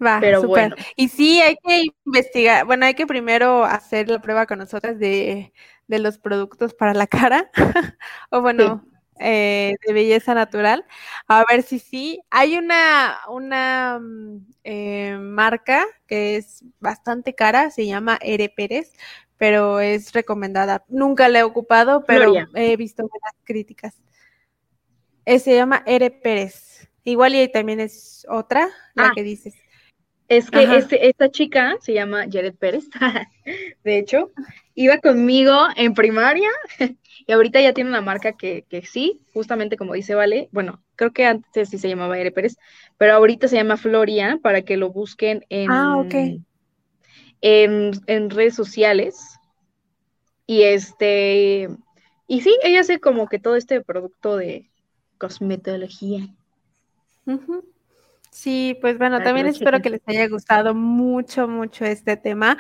Va, 0.01 0.19
Pero 0.21 0.43
bueno. 0.43 0.75
Y 0.95 1.09
sí, 1.09 1.41
hay 1.41 1.57
que 1.61 1.87
investigar, 2.05 2.65
bueno, 2.65 2.85
hay 2.85 2.93
que 2.93 3.05
primero 3.05 3.65
hacer 3.65 4.09
la 4.09 4.21
prueba 4.21 4.45
con 4.45 4.59
nosotras 4.59 4.97
de, 4.97 5.51
de 5.87 5.99
los 5.99 6.19
productos 6.19 6.73
para 6.73 6.93
la 6.93 7.07
cara, 7.07 7.51
o 8.29 8.41
bueno, 8.41 8.85
eh, 9.19 9.75
de 9.85 9.93
belleza 9.93 10.33
natural, 10.33 10.85
a 11.27 11.43
ver 11.49 11.63
si 11.63 11.79
sí. 11.79 12.21
Hay 12.29 12.57
una, 12.57 13.17
una 13.29 13.99
mm, 13.99 14.45
eh, 14.63 15.17
marca 15.19 15.85
que 16.07 16.37
es 16.37 16.63
bastante 16.79 17.33
cara, 17.35 17.71
se 17.71 17.85
llama 17.85 18.17
Ere 18.21 18.49
Pérez, 18.49 18.93
pero 19.37 19.79
es 19.79 20.13
recomendada. 20.13 20.83
Nunca 20.87 21.29
la 21.29 21.39
he 21.39 21.43
ocupado, 21.43 22.03
pero 22.05 22.33
he 22.55 22.75
visto 22.77 23.03
buenas 23.03 23.33
críticas. 23.43 24.01
Eh, 25.25 25.39
se 25.39 25.55
llama 25.55 25.83
Ere 25.85 26.11
Pérez. 26.11 26.89
Igual 27.03 27.35
y 27.35 27.51
también 27.51 27.79
es 27.79 28.25
otra, 28.29 28.67
la 28.93 29.07
ah. 29.07 29.11
que 29.15 29.23
dices. 29.23 29.53
Es 30.27 30.51
que 30.51 30.63
este, 30.75 31.07
esta 31.07 31.31
chica 31.31 31.77
se 31.79 31.93
llama 31.93 32.25
Jared 32.29 32.55
Pérez, 32.55 32.89
de 33.83 33.97
hecho, 33.97 34.31
iba 34.77 34.99
conmigo 34.99 35.57
en 35.75 35.95
primaria 35.95 36.49
y 37.27 37.31
ahorita 37.31 37.59
ya 37.59 37.73
tiene 37.73 37.89
una 37.89 38.01
marca 38.01 38.33
que, 38.33 38.63
sí, 38.85 39.19
justamente 39.33 39.75
como 39.75 39.93
dice 39.93 40.13
Vale, 40.13 40.49
bueno, 40.51 40.83
creo 40.95 41.11
que 41.11 41.25
antes 41.25 41.69
sí 41.69 41.79
se 41.79 41.89
llamaba 41.89 42.15
Jared 42.15 42.31
Pérez, 42.31 42.57
pero 42.97 43.13
ahorita 43.15 43.47
se 43.47 43.55
llama 43.55 43.77
Floria 43.77 44.39
para 44.41 44.61
que 44.61 44.77
lo 44.77 44.91
busquen 44.91 45.43
en, 45.49 45.71
ah, 45.71 46.05
en, 47.41 48.29
redes 48.29 48.55
sociales. 48.55 49.39
Y 50.45 50.61
este, 50.61 51.69
y 52.27 52.41
sí, 52.41 52.55
ella 52.61 52.81
hace 52.81 52.99
como 52.99 53.27
que 53.27 53.39
todo 53.39 53.55
este 53.55 53.81
producto 53.81 54.37
de 54.37 54.69
cosmetología. 55.17 56.27
Sí, 58.29 58.77
pues 58.79 58.99
bueno, 58.99 59.23
también 59.23 59.47
espero 59.47 59.81
que 59.81 59.89
les 59.89 60.01
haya 60.05 60.27
gustado 60.27 60.75
mucho, 60.75 61.47
mucho 61.47 61.83
este 61.83 62.15
tema. 62.15 62.57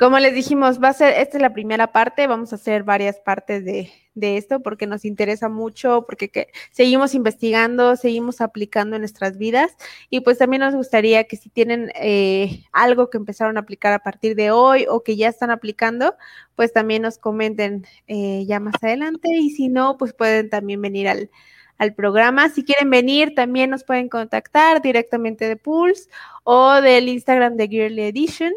Como 0.00 0.18
les 0.18 0.34
dijimos, 0.34 0.82
va 0.82 0.88
a 0.88 0.92
ser, 0.94 1.12
esta 1.18 1.36
es 1.36 1.42
la 1.42 1.52
primera 1.52 1.92
parte, 1.92 2.26
vamos 2.26 2.54
a 2.54 2.56
hacer 2.56 2.84
varias 2.84 3.20
partes 3.20 3.66
de, 3.66 3.92
esto 4.14 4.60
porque 4.62 4.86
nos 4.86 5.04
interesa 5.04 5.50
mucho, 5.50 6.06
porque 6.06 6.48
seguimos 6.70 7.14
investigando, 7.14 7.96
seguimos 7.96 8.40
aplicando 8.40 8.96
en 8.96 9.02
nuestras 9.02 9.36
vidas 9.36 9.76
y 10.08 10.20
pues 10.20 10.38
también 10.38 10.62
nos 10.62 10.74
gustaría 10.74 11.24
que 11.24 11.36
si 11.36 11.50
tienen 11.50 11.92
eh, 11.96 12.64
algo 12.72 13.10
que 13.10 13.18
empezaron 13.18 13.58
a 13.58 13.60
aplicar 13.60 13.92
a 13.92 13.98
partir 13.98 14.36
de 14.36 14.50
hoy 14.50 14.86
o 14.88 15.02
que 15.02 15.16
ya 15.16 15.28
están 15.28 15.50
aplicando, 15.50 16.14
pues 16.56 16.72
también 16.72 17.02
nos 17.02 17.18
comenten 17.18 17.84
eh, 18.06 18.46
ya 18.46 18.58
más 18.58 18.76
adelante 18.80 19.28
y 19.34 19.50
si 19.50 19.68
no, 19.68 19.98
pues 19.98 20.14
pueden 20.14 20.48
también 20.48 20.80
venir 20.80 21.08
al, 21.08 21.30
al 21.76 21.94
programa. 21.94 22.48
Si 22.48 22.64
quieren 22.64 22.88
venir, 22.88 23.34
también 23.34 23.68
nos 23.68 23.84
pueden 23.84 24.08
contactar 24.08 24.80
directamente 24.80 25.46
de 25.46 25.56
Pulse 25.56 26.08
o 26.44 26.80
del 26.80 27.06
Instagram 27.10 27.56
de 27.56 27.68
Girly 27.68 28.02
Edition. 28.04 28.54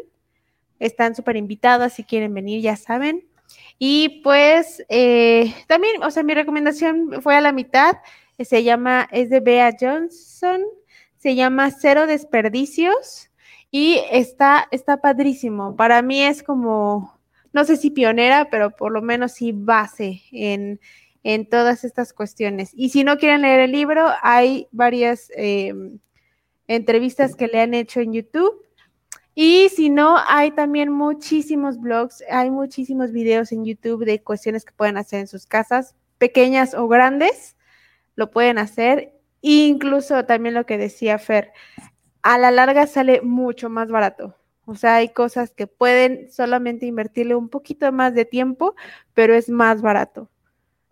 Están 0.78 1.14
súper 1.14 1.36
invitadas 1.36 1.94
si 1.94 2.04
quieren 2.04 2.34
venir, 2.34 2.60
ya 2.60 2.76
saben. 2.76 3.26
Y 3.78 4.20
pues 4.22 4.84
eh, 4.88 5.54
también, 5.66 6.02
o 6.02 6.10
sea, 6.10 6.22
mi 6.22 6.34
recomendación 6.34 7.22
fue 7.22 7.36
a 7.36 7.40
la 7.40 7.52
mitad. 7.52 7.96
Se 8.38 8.64
llama, 8.64 9.08
es 9.12 9.30
de 9.30 9.40
Bea 9.40 9.72
Johnson. 9.78 10.62
Se 11.16 11.34
llama 11.34 11.70
Cero 11.70 12.06
Desperdicios. 12.06 13.30
Y 13.70 14.00
está, 14.10 14.68
está 14.70 14.98
padrísimo. 14.98 15.74
Para 15.74 16.00
mí 16.02 16.22
es 16.22 16.42
como, 16.42 17.18
no 17.52 17.64
sé 17.64 17.76
si 17.76 17.90
pionera, 17.90 18.48
pero 18.50 18.70
por 18.70 18.92
lo 18.92 19.02
menos 19.02 19.32
sí 19.32 19.52
base 19.52 20.22
en, 20.30 20.80
en 21.24 21.48
todas 21.48 21.84
estas 21.84 22.12
cuestiones. 22.12 22.70
Y 22.74 22.90
si 22.90 23.02
no 23.02 23.18
quieren 23.18 23.42
leer 23.42 23.60
el 23.60 23.72
libro, 23.72 24.06
hay 24.22 24.68
varias 24.70 25.28
em, 25.34 25.98
entrevistas 26.68 27.34
que 27.34 27.48
le 27.48 27.60
han 27.60 27.74
hecho 27.74 28.00
en 28.00 28.12
YouTube 28.12 28.63
y 29.34 29.68
si 29.70 29.90
no, 29.90 30.16
hay 30.28 30.52
también 30.52 30.90
muchísimos 30.90 31.80
blogs, 31.80 32.22
hay 32.30 32.50
muchísimos 32.50 33.10
videos 33.10 33.50
en 33.52 33.64
YouTube 33.64 34.04
de 34.04 34.22
cuestiones 34.22 34.64
que 34.64 34.72
pueden 34.72 34.96
hacer 34.96 35.20
en 35.20 35.26
sus 35.26 35.46
casas, 35.46 35.96
pequeñas 36.18 36.74
o 36.74 36.86
grandes, 36.86 37.56
lo 38.14 38.30
pueden 38.30 38.58
hacer. 38.58 39.12
incluso 39.40 40.24
también 40.24 40.54
lo 40.54 40.64
que 40.64 40.78
decía 40.78 41.18
Fer, 41.18 41.52
a 42.22 42.38
la 42.38 42.50
larga 42.50 42.86
sale 42.86 43.20
mucho 43.22 43.68
más 43.68 43.90
barato. 43.90 44.36
O 44.66 44.74
sea, 44.74 44.96
hay 44.96 45.10
cosas 45.10 45.52
que 45.52 45.66
pueden 45.66 46.30
solamente 46.32 46.86
invertirle 46.86 47.34
un 47.34 47.50
poquito 47.50 47.90
más 47.92 48.14
de 48.14 48.24
tiempo, 48.24 48.74
pero 49.12 49.34
es 49.34 49.50
más 49.50 49.82
barato. 49.82 50.30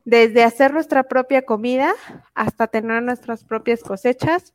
Desde 0.04 0.44
hacer 0.44 0.74
nuestra 0.74 1.04
propia 1.04 1.42
comida 1.42 1.94
hasta 2.34 2.66
tener 2.66 3.02
nuestras 3.02 3.44
propias 3.44 3.82
cosechas, 3.82 4.52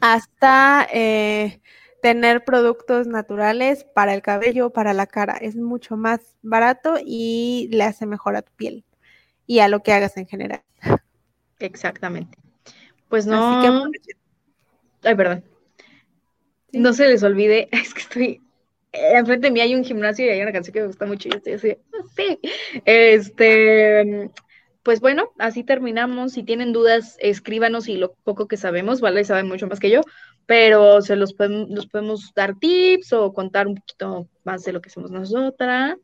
hasta 0.00 0.88
eh, 0.92 1.60
tener 2.00 2.44
productos 2.44 3.06
naturales 3.06 3.84
para 3.84 4.14
el 4.14 4.22
cabello, 4.22 4.70
para 4.70 4.92
la 4.92 5.06
cara. 5.06 5.36
Es 5.36 5.56
mucho 5.56 5.96
más 5.96 6.20
barato 6.42 6.96
y 7.04 7.68
le 7.72 7.84
hace 7.84 8.06
mejor 8.06 8.36
a 8.36 8.42
tu 8.42 8.52
piel 8.52 8.84
y 9.46 9.60
a 9.60 9.68
lo 9.68 9.82
que 9.82 9.92
hagas 9.92 10.16
en 10.16 10.26
general. 10.26 10.62
Exactamente. 11.58 12.38
Pues 13.08 13.26
no. 13.26 13.62
Ay, 15.02 15.14
perdón. 15.14 15.44
No 16.72 16.92
se 16.92 17.08
les 17.08 17.22
olvide, 17.22 17.68
es 17.72 17.94
que 17.94 18.00
estoy. 18.00 18.42
Enfrente 18.92 19.48
de 19.48 19.50
mí 19.50 19.60
hay 19.60 19.74
un 19.74 19.84
gimnasio 19.84 20.24
y 20.24 20.30
hay 20.30 20.40
una 20.40 20.52
canción 20.52 20.72
que 20.72 20.80
me 20.80 20.86
gusta 20.86 21.06
mucho 21.06 21.28
y 21.28 21.36
estoy 21.36 21.52
así. 21.54 21.76
Sí. 22.16 22.38
Este 22.84 24.30
pues 24.88 25.00
bueno, 25.00 25.32
así 25.38 25.64
terminamos. 25.64 26.32
Si 26.32 26.42
tienen 26.42 26.72
dudas, 26.72 27.18
escríbanos 27.20 27.88
y 27.88 27.98
lo 27.98 28.14
poco 28.24 28.48
que 28.48 28.56
sabemos, 28.56 29.02
¿vale? 29.02 29.22
Saben 29.22 29.46
mucho 29.46 29.66
más 29.66 29.80
que 29.80 29.90
yo, 29.90 30.00
pero 30.48 31.02
se 31.02 31.14
los 31.14 31.34
podemos, 31.34 31.86
podemos 31.88 32.32
dar 32.34 32.58
tips 32.58 33.12
o 33.12 33.34
contar 33.34 33.66
un 33.66 33.74
poquito 33.74 34.28
más 34.44 34.64
de 34.64 34.72
lo 34.72 34.80
que 34.80 34.88
hacemos 34.88 35.10
nosotras. 35.10 35.98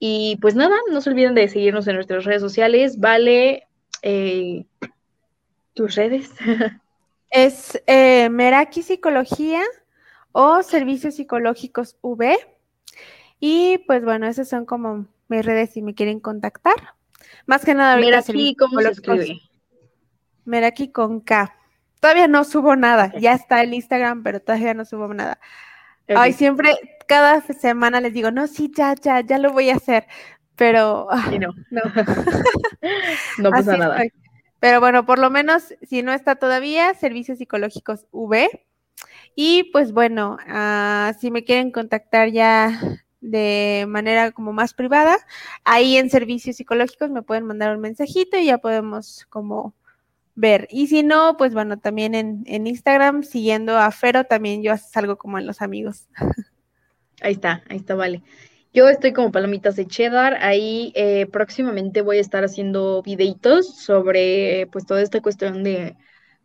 Y 0.00 0.36
pues 0.40 0.56
nada, 0.56 0.74
no 0.90 1.00
se 1.00 1.10
olviden 1.10 1.36
de 1.36 1.46
seguirnos 1.46 1.86
en 1.86 1.94
nuestras 1.94 2.24
redes 2.24 2.42
sociales, 2.42 2.98
¿vale? 2.98 3.68
Eh, 4.02 4.64
¿Tus 5.74 5.94
redes? 5.94 6.28
es 7.30 7.80
eh, 7.86 8.28
Meraki 8.30 8.82
Psicología 8.82 9.62
o 10.32 10.64
Servicios 10.64 11.14
Psicológicos 11.14 11.94
V. 12.02 12.36
Y 13.38 13.78
pues 13.86 14.02
bueno, 14.02 14.26
esas 14.26 14.48
son 14.48 14.66
como 14.66 15.06
mis 15.28 15.46
redes 15.46 15.70
si 15.70 15.82
me 15.82 15.94
quieren 15.94 16.18
contactar. 16.18 16.96
Más 17.46 17.64
que 17.64 17.74
nada, 17.74 17.96
Meraki, 17.96 18.56
¿cómo 18.56 18.80
se 18.80 18.90
escribe? 18.90 19.40
Meraki 20.44 20.90
con 20.90 21.20
K. 21.20 21.57
Todavía 22.00 22.28
no 22.28 22.44
subo 22.44 22.76
nada. 22.76 23.12
Ya 23.18 23.32
está 23.34 23.62
el 23.62 23.74
Instagram, 23.74 24.22
pero 24.22 24.40
todavía 24.40 24.74
no 24.74 24.84
subo 24.84 25.12
nada. 25.14 25.38
Ay, 26.08 26.32
siempre, 26.32 26.74
cada 27.06 27.42
semana 27.42 28.00
les 28.00 28.14
digo, 28.14 28.30
no, 28.30 28.46
sí, 28.46 28.72
ya, 28.74 28.94
ya, 28.94 29.20
ya 29.20 29.38
lo 29.38 29.52
voy 29.52 29.70
a 29.70 29.76
hacer. 29.76 30.06
Pero. 30.56 31.08
no. 31.38 31.54
No, 33.38 33.50
pasa 33.50 33.76
nada. 33.76 34.02
Pero 34.60 34.80
bueno, 34.80 35.06
por 35.06 35.18
lo 35.18 35.30
menos, 35.30 35.74
si 35.82 36.02
no 36.02 36.12
está 36.12 36.36
todavía, 36.36 36.94
Servicios 36.94 37.38
Psicológicos 37.38 38.06
V. 38.10 38.48
Y 39.36 39.70
pues 39.72 39.92
bueno, 39.92 40.36
ah, 40.48 41.12
si 41.20 41.30
me 41.30 41.44
quieren 41.44 41.70
contactar 41.70 42.30
ya 42.30 42.80
de 43.20 43.84
manera 43.88 44.32
como 44.32 44.52
más 44.52 44.74
privada, 44.74 45.16
ahí 45.64 45.96
en 45.96 46.10
servicios 46.10 46.56
psicológicos 46.56 47.10
me 47.10 47.22
pueden 47.22 47.44
mandar 47.44 47.74
un 47.74 47.80
mensajito 47.80 48.36
y 48.36 48.46
ya 48.46 48.58
podemos 48.58 49.26
como 49.28 49.74
ver. 50.38 50.68
Y 50.70 50.86
si 50.86 51.02
no, 51.02 51.36
pues 51.36 51.54
bueno, 51.54 51.78
también 51.78 52.14
en, 52.14 52.66
Instagram, 52.66 53.22
siguiendo 53.22 53.76
a 53.76 53.90
Fero, 53.90 54.24
también 54.24 54.62
yo 54.62 54.76
salgo 54.76 55.16
como 55.16 55.38
en 55.38 55.46
los 55.46 55.62
amigos. 55.62 56.08
Ahí 57.20 57.32
está, 57.32 57.64
ahí 57.68 57.78
está, 57.78 57.96
vale. 57.96 58.22
Yo 58.72 58.88
estoy 58.88 59.12
como 59.12 59.32
palomitas 59.32 59.74
de 59.74 59.88
cheddar, 59.88 60.34
ahí 60.40 60.92
eh, 60.94 61.26
próximamente 61.26 62.00
voy 62.00 62.18
a 62.18 62.20
estar 62.20 62.44
haciendo 62.44 63.02
videitos 63.02 63.76
sobre 63.76 64.68
pues 64.70 64.86
toda 64.86 65.02
esta 65.02 65.20
cuestión 65.20 65.64
de 65.64 65.96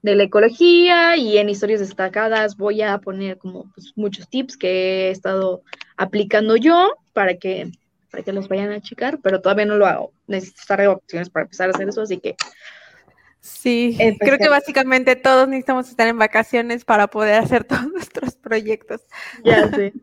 de 0.04 0.16
la 0.18 0.24
ecología 0.24 1.16
y 1.16 1.38
en 1.38 1.50
historias 1.50 1.80
destacadas 1.80 2.58
voy 2.58 2.82
a 2.82 3.00
poner 3.00 3.38
como 3.38 3.72
pues, 3.74 3.94
muchos 3.96 4.28
tips 4.30 4.58
que 4.58 5.08
he 5.08 5.12
estado 5.12 5.64
aplicando 5.96 6.58
yo 6.58 6.92
para 7.14 7.36
que, 7.36 7.72
para 8.12 8.22
que 8.22 8.34
los 8.34 8.50
vayan 8.50 8.72
a 8.72 8.82
checar, 8.82 9.20
pero 9.24 9.42
todavía 9.42 9.66
no 9.66 9.78
lo 9.78 9.88
hago. 9.88 10.12
Necesito 10.28 10.60
estar 10.60 10.80
de 10.82 10.88
vacaciones 10.88 11.30
para 11.30 11.46
empezar 11.46 11.70
a 11.70 11.72
hacer 11.72 11.90
eso, 11.90 12.02
así 12.02 12.20
que... 12.20 12.36
Sí, 13.44 13.98
creo 14.22 14.38
que 14.38 14.48
básicamente 14.48 15.18
todos 15.18 15.50
necesitamos 15.50 15.90
estar 15.90 16.08
en 16.08 16.18
vacaciones 16.18 16.86
para 16.86 17.08
poder 17.08 17.36
hacer 17.44 17.64
todos 17.66 17.88
nuestros 17.88 18.38
proyectos. 18.38 19.02
Ya 19.44 19.70
sé. 19.70 19.94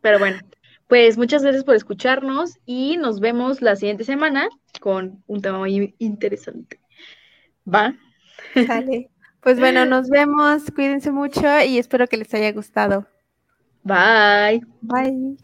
Pero 0.00 0.20
bueno, 0.20 0.38
pues 0.86 1.18
muchas 1.18 1.42
gracias 1.42 1.64
por 1.64 1.74
escucharnos 1.74 2.60
y 2.66 2.96
nos 2.96 3.18
vemos 3.18 3.62
la 3.62 3.74
siguiente 3.74 4.04
semana 4.04 4.48
con 4.80 5.24
un 5.26 5.42
tema 5.42 5.58
muy 5.58 5.96
interesante. 5.98 6.78
¿Va? 7.66 7.96
Sale. 8.54 9.10
Pues 9.40 9.58
bueno, 9.58 9.84
nos 9.86 10.08
vemos, 10.08 10.62
cuídense 10.72 11.10
mucho 11.10 11.42
y 11.66 11.78
espero 11.78 12.06
que 12.06 12.16
les 12.16 12.32
haya 12.32 12.52
gustado. 12.52 13.08
Bye. 13.82 14.64
Bye. 14.82 15.36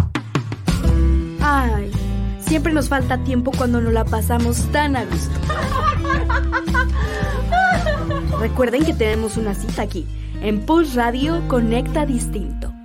Ay, 1.41 1.91
siempre 2.39 2.73
nos 2.73 2.89
falta 2.89 3.23
tiempo 3.25 3.51
cuando 3.59 3.81
nos 3.81 3.93
la 3.93 4.05
pasamos 4.05 4.71
tan 4.71 4.95
a 4.95 5.05
gusto. 5.05 5.41
Recuerden 8.41 8.85
que 8.85 8.95
tenemos 8.95 9.37
una 9.37 9.55
cita 9.55 9.83
aquí, 9.83 10.07
en 10.41 10.61
Pulse 10.61 10.97
Radio 10.97 11.47
Conecta 11.49 12.07
Distinto. 12.07 12.80